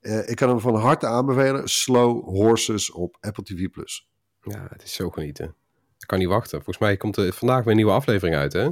Eh, 0.00 0.28
ik 0.28 0.36
kan 0.36 0.48
hem 0.48 0.60
van 0.60 0.74
harte 0.74 1.06
aanbevelen. 1.06 1.68
Slow 1.68 2.24
Horses 2.24 2.90
op 2.90 3.16
Apple 3.20 3.42
TV+. 3.44 3.68
Plus. 3.70 4.08
Ja, 4.42 4.66
het 4.70 4.82
is 4.82 4.92
zo 4.94 5.10
genieten. 5.10 5.54
Ik 5.98 6.06
kan 6.06 6.18
niet 6.18 6.28
wachten. 6.28 6.56
Volgens 6.56 6.78
mij 6.78 6.96
komt 6.96 7.16
er 7.16 7.32
vandaag 7.32 7.58
weer 7.58 7.68
een 7.70 7.76
nieuwe 7.76 7.92
aflevering 7.92 8.36
uit, 8.36 8.52
hè? 8.52 8.68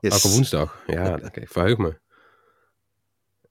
Elke 0.00 0.28
woensdag. 0.28 0.82
Ja, 0.86 1.18
ik 1.32 1.48
verheug 1.48 1.76
me. 1.78 1.98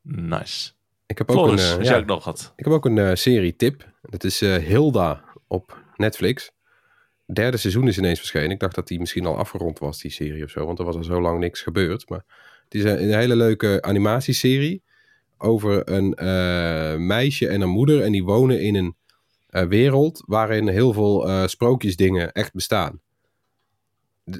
Nice. 0.07 0.71
Ik 1.05 1.17
heb 1.17 1.31
ook 1.31 1.47
een, 1.47 1.57
eh, 1.57 1.81
ja, 1.81 1.97
ook 1.97 2.05
nog 2.05 2.23
had. 2.23 2.53
ik 2.55 2.65
heb 2.65 2.73
ook 2.73 2.85
een 2.85 2.97
eh, 2.97 3.11
serie 3.13 3.55
tip. 3.55 3.89
Dat 4.01 4.23
is 4.23 4.41
eh, 4.41 4.55
Hilda 4.55 5.23
op 5.47 5.83
Netflix. 5.95 6.51
Derde 7.25 7.57
seizoen 7.57 7.87
is 7.87 7.97
ineens 7.97 8.19
verschenen. 8.19 8.49
Ik 8.49 8.59
dacht 8.59 8.75
dat 8.75 8.87
die 8.87 8.99
misschien 8.99 9.25
al 9.25 9.37
afgerond 9.37 9.79
was, 9.79 10.01
die 10.01 10.11
serie 10.11 10.43
of 10.43 10.49
zo. 10.49 10.65
Want 10.65 10.79
er 10.79 10.85
was 10.85 10.95
al 10.95 11.03
zo 11.03 11.21
lang 11.21 11.39
niks 11.39 11.61
gebeurd. 11.61 12.09
Maar 12.09 12.23
het 12.63 12.73
is 12.73 12.83
een, 12.83 13.03
een 13.03 13.17
hele 13.17 13.35
leuke 13.35 13.81
animatieserie. 13.81 14.83
Over 15.37 15.89
een 15.89 16.15
meisje 17.07 17.47
en 17.47 17.61
een 17.61 17.69
moeder. 17.69 18.01
En 18.01 18.11
die 18.11 18.23
wonen 18.23 18.61
in 18.61 18.75
een 18.75 19.69
wereld 19.69 20.23
waarin 20.25 20.67
heel 20.67 20.93
veel 20.93 21.47
sprookjesdingen 21.47 22.31
echt 22.31 22.53
bestaan. 22.53 23.01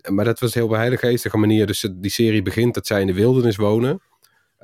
Maar 0.09 0.25
dat 0.25 0.39
was 0.39 0.53
heel 0.53 0.65
op 0.65 0.71
een 0.71 0.79
hele 0.79 0.97
geestige 0.97 1.37
manier. 1.37 1.67
Dus 1.67 1.87
die 1.95 2.11
serie 2.11 2.41
begint 2.41 2.73
dat 2.73 2.87
zij 2.87 3.01
in 3.01 3.07
de 3.07 3.13
wildernis 3.13 3.55
wonen. 3.55 4.01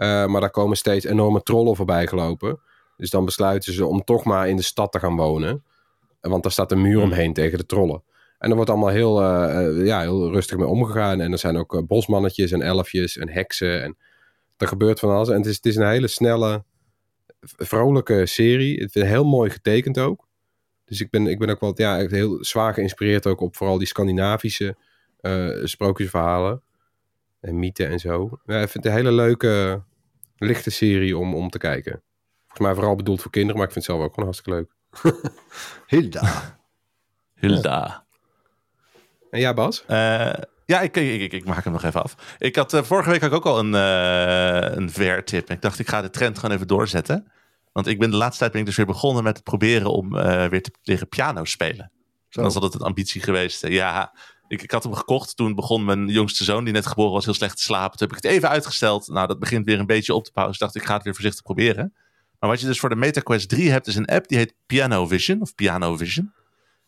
Eh, 0.01 0.25
maar 0.25 0.41
daar 0.41 0.49
komen 0.49 0.77
steeds 0.77 1.05
enorme 1.05 1.43
trollen 1.43 1.75
voorbij 1.75 2.07
gelopen. 2.07 2.59
Dus 2.97 3.09
dan 3.09 3.25
besluiten 3.25 3.73
ze 3.73 3.85
om 3.85 4.03
toch 4.03 4.23
maar 4.23 4.49
in 4.49 4.55
de 4.55 4.61
stad 4.61 4.91
te 4.91 4.99
gaan 4.99 5.15
wonen. 5.15 5.63
Want 6.21 6.43
daar 6.43 6.51
staat 6.51 6.71
een 6.71 6.81
muur 6.81 7.01
omheen 7.01 7.33
tegen 7.33 7.57
de 7.57 7.65
trollen. 7.65 8.03
En 8.37 8.49
er 8.49 8.55
wordt 8.55 8.69
allemaal 8.69 8.89
heel, 8.89 9.21
eh, 9.21 9.65
eh, 9.65 9.85
ja, 9.85 9.99
heel 9.99 10.31
rustig 10.31 10.57
mee 10.57 10.67
omgegaan. 10.67 11.21
En 11.21 11.31
er 11.31 11.37
zijn 11.37 11.57
ook 11.57 11.87
bosmannetjes 11.87 12.51
en 12.51 12.61
elfjes 12.61 13.17
en 13.17 13.29
heksen. 13.29 13.83
En 13.83 13.97
er 14.57 14.67
gebeurt 14.67 14.99
van 14.99 15.09
alles. 15.09 15.29
En 15.29 15.37
het 15.37 15.45
is, 15.45 15.55
het 15.55 15.65
is 15.65 15.75
een 15.75 15.87
hele 15.87 16.07
snelle, 16.07 16.63
vrolijke 17.41 18.25
serie. 18.25 18.81
Het 18.81 18.95
is 18.95 19.03
heel 19.03 19.25
mooi 19.25 19.49
getekend 19.49 19.99
ook. 19.99 20.27
Dus 20.85 21.01
ik 21.01 21.09
ben, 21.09 21.27
ik 21.27 21.39
ben 21.39 21.49
ook 21.49 21.59
wel 21.59 21.73
ja, 21.75 22.07
heel 22.07 22.43
zwaar 22.43 22.73
geïnspireerd 22.73 23.27
ook 23.27 23.41
op 23.41 23.55
vooral 23.55 23.77
die 23.77 23.87
Scandinavische 23.87 24.75
sprookjesverhalen. 25.63 26.61
En 27.39 27.59
mythen 27.59 27.89
en 27.89 27.99
zo. 27.99 28.39
Ja, 28.45 28.61
ik 28.61 28.69
vind 28.69 28.83
het 28.83 28.85
een 28.85 28.99
hele 28.99 29.11
leuke, 29.11 29.83
lichte 30.45 30.69
serie 30.69 31.17
om, 31.17 31.35
om 31.35 31.49
te 31.49 31.57
kijken. 31.57 32.03
Volgens 32.47 32.67
mij 32.67 32.73
vooral 32.73 32.95
bedoeld 32.95 33.21
voor 33.21 33.31
kinderen, 33.31 33.57
maar 33.57 33.67
ik 33.67 33.73
vind 33.73 33.85
het 33.85 33.95
zelf 33.95 34.07
ook 34.07 34.13
gewoon 34.13 34.29
hartstikke 34.29 34.59
leuk. 34.59 34.75
Hilda. 35.91 36.59
Hilda. 37.35 38.05
En 39.29 39.39
ja, 39.39 39.53
Bas? 39.53 39.85
Eh, 39.85 40.33
ja, 40.65 40.81
ik, 40.81 40.97
ik, 40.97 41.21
ik, 41.21 41.33
ik 41.33 41.45
maak 41.45 41.63
hem 41.63 41.73
nog 41.73 41.83
even 41.83 42.03
af. 42.03 42.35
Ik 42.37 42.55
had, 42.55 42.73
eh, 42.73 42.83
vorige 42.83 43.09
week 43.09 43.21
had 43.21 43.29
ik 43.29 43.35
ook 43.35 43.45
al 43.45 43.59
een, 43.59 43.75
eh 43.75 44.75
een 44.77 44.89
VR-tip. 44.89 45.49
Ik 45.49 45.61
dacht, 45.61 45.79
ik 45.79 45.87
ga 45.87 46.01
de 46.01 46.09
trend 46.09 46.39
gewoon 46.39 46.55
even 46.55 46.67
doorzetten. 46.67 47.31
Want 47.71 47.87
ik 47.87 47.99
ben 47.99 48.11
de 48.11 48.17
laatste 48.17 48.39
tijd 48.39 48.51
ben 48.51 48.61
ik 48.61 48.67
dus 48.67 48.75
weer 48.75 48.85
begonnen 48.85 49.23
met 49.23 49.35
het 49.35 49.43
proberen 49.43 49.91
om 49.91 50.17
eh, 50.17 50.45
weer 50.45 50.61
te 50.61 50.71
leren 50.83 51.09
piano 51.09 51.45
spelen. 51.45 51.91
Zo. 52.29 52.41
Dat 52.41 52.49
is 52.49 52.55
altijd 52.55 52.73
een 52.73 52.87
ambitie 52.87 53.21
geweest. 53.21 53.67
Ja, 53.67 54.13
ik, 54.51 54.61
ik 54.61 54.71
had 54.71 54.83
hem 54.83 54.93
gekocht. 54.93 55.35
Toen 55.35 55.55
begon 55.55 55.85
mijn 55.85 56.07
jongste 56.07 56.43
zoon, 56.43 56.63
die 56.63 56.73
net 56.73 56.85
geboren 56.87 57.11
was, 57.11 57.25
heel 57.25 57.33
slecht 57.33 57.55
te 57.55 57.63
slapen. 57.63 57.97
Toen 57.97 58.07
heb 58.07 58.17
ik 58.17 58.23
het 58.23 58.33
even 58.33 58.49
uitgesteld. 58.49 59.07
Nou, 59.07 59.27
dat 59.27 59.39
begint 59.39 59.65
weer 59.65 59.79
een 59.79 59.85
beetje 59.85 60.13
op 60.13 60.23
te 60.23 60.31
bouwen. 60.33 60.57
Dus 60.57 60.67
ik 60.67 60.71
dacht, 60.71 60.83
ik 60.83 60.89
ga 60.89 60.95
het 60.95 61.03
weer 61.03 61.13
voorzichtig 61.13 61.43
proberen. 61.43 61.93
Maar 62.39 62.49
wat 62.49 62.59
je 62.59 62.65
dus 62.67 62.79
voor 62.79 62.89
de 62.89 62.95
MetaQuest 62.95 63.49
3 63.49 63.69
hebt, 63.71 63.87
is 63.87 63.95
een 63.95 64.05
app 64.05 64.27
die 64.27 64.37
heet 64.37 64.53
Piano 64.65 65.07
Vision. 65.07 65.41
Of 65.41 65.55
Piano 65.55 65.97
Vision. 65.97 66.33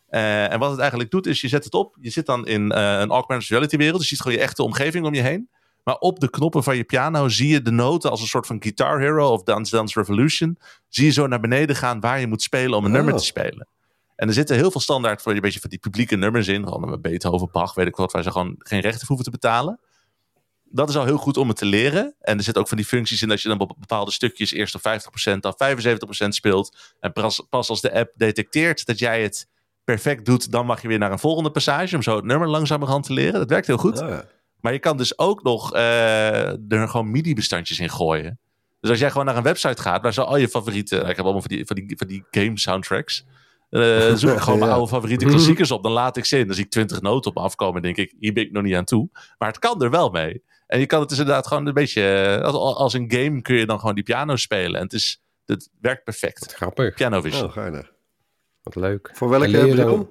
Eh, 0.08 0.52
en 0.52 0.58
wat 0.58 0.70
het 0.70 0.80
eigenlijk 0.80 1.10
doet, 1.10 1.26
is 1.26 1.40
je 1.40 1.48
zet 1.48 1.64
het 1.64 1.74
op. 1.74 1.96
Je 2.00 2.10
zit 2.10 2.26
dan 2.26 2.46
in 2.46 2.72
eh, 2.72 2.98
een 3.00 3.10
augmented 3.10 3.48
reality 3.48 3.76
wereld. 3.76 3.98
Dus 3.98 4.08
je 4.08 4.14
ziet 4.14 4.24
gewoon 4.24 4.38
je 4.38 4.44
echte 4.44 4.62
omgeving 4.62 5.06
om 5.06 5.14
je 5.14 5.20
heen. 5.22 5.48
Maar 5.84 5.96
op 5.98 6.20
de 6.20 6.30
knoppen 6.30 6.62
van 6.62 6.76
je 6.76 6.84
piano 6.84 7.28
zie 7.28 7.48
je 7.48 7.62
de 7.62 7.70
noten 7.70 8.10
als 8.10 8.20
een 8.20 8.26
soort 8.26 8.46
van 8.46 8.62
Guitar 8.62 9.00
Hero 9.00 9.32
of 9.32 9.42
Dance 9.42 9.76
Dance 9.76 9.98
Revolution. 9.98 10.58
Zie 10.88 11.04
je 11.04 11.10
zo 11.10 11.26
naar 11.26 11.40
beneden 11.40 11.76
gaan 11.76 12.00
waar 12.00 12.20
je 12.20 12.26
moet 12.26 12.42
spelen 12.42 12.78
om 12.78 12.84
een 12.84 12.90
Oh. 12.90 12.96
nummer 12.96 13.16
te 13.16 13.24
spelen. 13.24 13.68
En 14.16 14.28
er 14.28 14.34
zitten 14.34 14.56
heel 14.56 14.70
veel 14.70 14.80
standaard 14.80 15.22
voor 15.22 15.34
je 15.34 15.40
beetje 15.40 15.60
van 15.60 15.70
die 15.70 15.78
publieke 15.78 16.16
nummers 16.16 16.48
in. 16.48 16.64
Gewoon 16.64 16.90
met 16.90 17.02
Beethoven, 17.02 17.48
Bach, 17.52 17.74
weet 17.74 17.86
ik 17.86 17.96
wat, 17.96 18.12
waar 18.12 18.22
ze 18.22 18.30
gewoon 18.30 18.54
geen 18.58 18.80
rechten 18.80 19.06
voor 19.06 19.16
hoeven 19.16 19.32
te 19.32 19.38
betalen. 19.38 19.80
Dat 20.64 20.88
is 20.88 20.96
al 20.96 21.04
heel 21.04 21.16
goed 21.16 21.36
om 21.36 21.48
het 21.48 21.56
te 21.56 21.66
leren. 21.66 22.14
En 22.20 22.36
er 22.36 22.44
zitten 22.44 22.62
ook 22.62 22.68
van 22.68 22.76
die 22.76 22.86
functies 22.86 23.22
in 23.22 23.28
dat 23.28 23.42
je 23.42 23.48
dan 23.48 23.58
op 23.58 23.74
bepaalde 23.78 24.10
stukjes 24.10 24.52
eerst 24.52 24.74
op 24.74 24.80
50%, 24.80 25.38
dan 25.40 25.54
75% 26.24 26.28
speelt. 26.28 26.94
En 27.00 27.12
pas, 27.12 27.46
pas 27.50 27.68
als 27.68 27.80
de 27.80 27.92
app 27.92 28.12
detecteert 28.16 28.86
dat 28.86 28.98
jij 28.98 29.22
het 29.22 29.48
perfect 29.84 30.24
doet, 30.24 30.50
dan 30.50 30.66
mag 30.66 30.82
je 30.82 30.88
weer 30.88 30.98
naar 30.98 31.12
een 31.12 31.18
volgende 31.18 31.50
passage 31.50 31.96
om 31.96 32.02
zo 32.02 32.16
het 32.16 32.24
nummer 32.24 32.48
langzamerhand 32.48 33.06
te 33.06 33.12
leren. 33.12 33.32
Dat 33.32 33.50
werkt 33.50 33.66
heel 33.66 33.76
goed. 33.76 34.02
Oh, 34.02 34.08
ja. 34.08 34.24
Maar 34.60 34.72
je 34.72 34.78
kan 34.78 34.96
dus 34.96 35.18
ook 35.18 35.42
nog 35.42 35.74
eh, 35.74 36.72
er 36.72 36.88
gewoon 36.88 37.10
MIDI-bestandjes 37.10 37.78
in 37.78 37.90
gooien. 37.90 38.38
Dus 38.80 38.90
als 38.90 38.98
jij 38.98 39.10
gewoon 39.10 39.26
naar 39.26 39.36
een 39.36 39.42
website 39.42 39.82
gaat 39.82 40.02
waar 40.02 40.12
zo 40.12 40.22
al 40.22 40.36
je 40.36 40.48
favoriete... 40.48 40.96
Ik 40.96 41.06
heb 41.16 41.18
allemaal 41.18 41.40
van 41.40 41.56
die, 41.56 41.66
van 41.66 41.76
die, 41.76 41.96
van 41.96 42.06
die 42.06 42.24
game 42.30 42.58
soundtracks. 42.58 43.24
Eh 43.82 44.14
zoek 44.14 44.30
ik 44.36 44.38
gewoon 44.38 44.58
mijn 44.58 44.70
oude 44.70 44.88
favoriete 44.88 45.24
klassiekers 45.24 45.70
op. 45.70 45.82
Dan 45.82 45.92
laat 45.92 46.16
ik 46.16 46.24
ze 46.24 46.38
in. 46.38 46.46
Dan 46.46 46.54
zie 46.54 46.64
ik 46.64 46.70
20 46.70 47.00
noten 47.00 47.30
op 47.30 47.36
me 47.36 47.42
afkomen. 47.42 47.76
En 47.76 47.82
denk 47.82 47.96
ik, 47.96 48.14
hier 48.18 48.32
ben 48.32 48.42
ik 48.42 48.52
nog 48.52 48.62
niet 48.62 48.74
aan 48.74 48.84
toe. 48.84 49.08
Maar 49.38 49.48
het 49.48 49.58
kan 49.58 49.82
er 49.82 49.90
wel 49.90 50.10
mee. 50.10 50.42
En 50.66 50.80
je 50.80 50.86
kan 50.86 51.00
het 51.00 51.08
dus 51.08 51.18
inderdaad 51.18 51.46
gewoon 51.46 51.66
een 51.66 51.74
beetje... 51.74 52.02
eh, 52.02 52.42
Als, 52.44 52.54
als 52.76 52.92
een 52.92 53.12
game 53.12 53.42
kun 53.42 53.56
je 53.56 53.66
dan 53.66 53.78
gewoon 53.80 53.94
die 53.94 54.04
piano 54.04 54.36
spelen. 54.36 54.74
En 54.76 54.82
het, 54.82 54.92
is, 54.92 55.22
het 55.46 55.70
werkt 55.80 56.04
perfect. 56.04 56.52
Grappig. 56.54 56.94
Piano 56.94 57.20
Vision. 57.20 57.44
Oh, 57.44 57.52
geinig. 57.52 57.92
Wat 58.62 58.74
leuk. 58.76 59.10
Voor 59.14 59.28
welke 59.28 59.74
dan- 59.74 60.08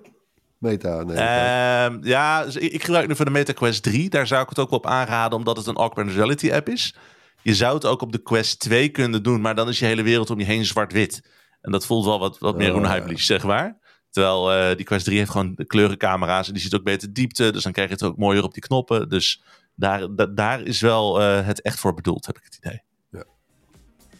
Meta, 0.58 1.04
nee. 1.04 1.18
Ehm, 1.18 1.98
ja, 2.02 2.44
dus 2.46 2.56
ik, 2.56 2.72
ik 2.72 2.84
gebruik 2.84 3.08
nu 3.08 3.16
voor 3.16 3.26
de 3.26 3.32
MetaQuest 3.32 3.82
3. 3.82 4.10
Daar 4.10 4.28
zou 4.28 4.42
ik 4.44 4.50
het 4.50 4.60
ook 4.60 4.70
wel 4.70 4.80
op 4.80 4.86
aanraden, 4.86 5.38
omdat 5.38 5.58
het 5.58 5.66
een 5.68 5.76
augmented 5.76 6.16
reality 6.16 6.52
app 6.52 6.70
is. 6.70 6.96
Je 7.42 7.56
zou 7.56 7.74
het 7.76 7.86
ook 7.86 8.02
op 8.02 8.12
de 8.12 8.22
Quest 8.22 8.60
2 8.60 8.90
kunnen 8.90 9.24
doen, 9.24 9.42
maar 9.42 9.56
dan 9.56 9.68
is 9.70 9.80
je 9.80 9.86
hele 9.86 10.04
wereld 10.04 10.30
om 10.30 10.40
je 10.40 10.46
heen 10.46 10.66
zwart-wit. 10.66 11.22
En 11.64 11.72
dat 11.72 11.86
voelt 11.86 12.06
wel 12.06 12.20
wat, 12.20 12.38
wat 12.40 12.58
meer 12.58 12.76
onheimlich, 12.76 13.22
zeg 13.22 13.44
maar. 13.44 13.78
Terwijl 14.10 14.52
eh, 14.54 14.76
die 14.76 14.86
Quest 14.86 15.06
3 15.06 15.18
heeft 15.18 15.32
gewoon 15.32 15.54
de 15.56 15.66
kleurencamera's 15.66 16.48
en 16.48 16.54
die 16.54 16.62
ziet 16.62 16.76
ook 16.76 16.84
beter 16.84 17.14
diepte. 17.14 17.52
Dus 17.52 17.64
dan 17.64 17.72
krijg 17.72 17.88
je 17.88 17.94
het 17.94 18.04
ook 18.04 18.18
mooier 18.18 18.44
op 18.44 18.54
die 18.54 18.62
knoppen. 18.64 19.10
Dus 19.10 19.42
daar, 19.76 20.16
da- 20.16 20.26
daar 20.26 20.62
is 20.62 20.82
wel 20.82 21.22
eh, 21.22 21.46
het 21.46 21.62
echt 21.62 21.80
voor 21.80 21.94
bedoeld, 21.94 22.26
heb 22.26 22.38
ik 22.38 22.44
het 22.44 22.56
idee. 22.56 22.82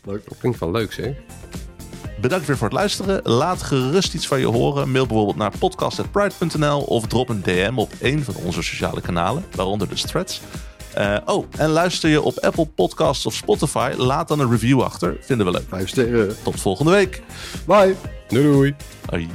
Leuk. 0.04 0.30
Dat 0.30 0.38
klinkt 0.38 0.60
wel 0.60 0.72
leuk 0.72 0.94
zeg. 0.94 1.16
Bedankt 2.22 2.46
weer 2.48 2.58
voor 2.58 2.68
het 2.68 2.78
luisteren. 2.78 3.20
Laat 3.24 3.62
gerust 3.62 4.14
iets 4.14 4.28
van 4.28 4.40
je 4.40 4.46
horen. 4.46 4.92
Mail 4.92 5.06
bijvoorbeeld 5.06 5.38
naar 5.38 5.58
podcast.pride.nl 5.58 6.82
of 6.82 7.08
drop 7.08 7.30
een 7.30 7.42
DM 7.42 7.74
op 7.76 7.92
een 8.02 8.24
van 8.24 8.36
onze 8.36 8.62
sociale 8.64 9.02
kanalen, 9.02 9.46
waaronder 9.56 9.90
de 9.90 9.96
threads. 9.96 10.42
Eh, 10.94 11.18
oh, 11.26 11.46
en 11.58 11.70
luister 11.70 12.10
je 12.10 12.22
op 12.22 12.38
Apple 12.40 12.66
Podcasts 12.66 13.26
of 13.26 13.34
Spotify, 13.34 13.94
laat 13.98 14.28
dan 14.28 14.40
een 14.40 14.52
review 14.52 14.82
achter. 14.82 15.18
Vinden 15.22 15.46
we 15.46 15.52
leuk. 15.52 15.66
Vijf 15.70 15.90
sterren. 15.90 16.36
Tot 16.44 16.60
volgende 16.60 16.92
week. 16.92 17.22
Bye. 17.66 17.96
Doei 18.28 18.44
doei. 18.44 18.76
Hoi. 19.10 19.30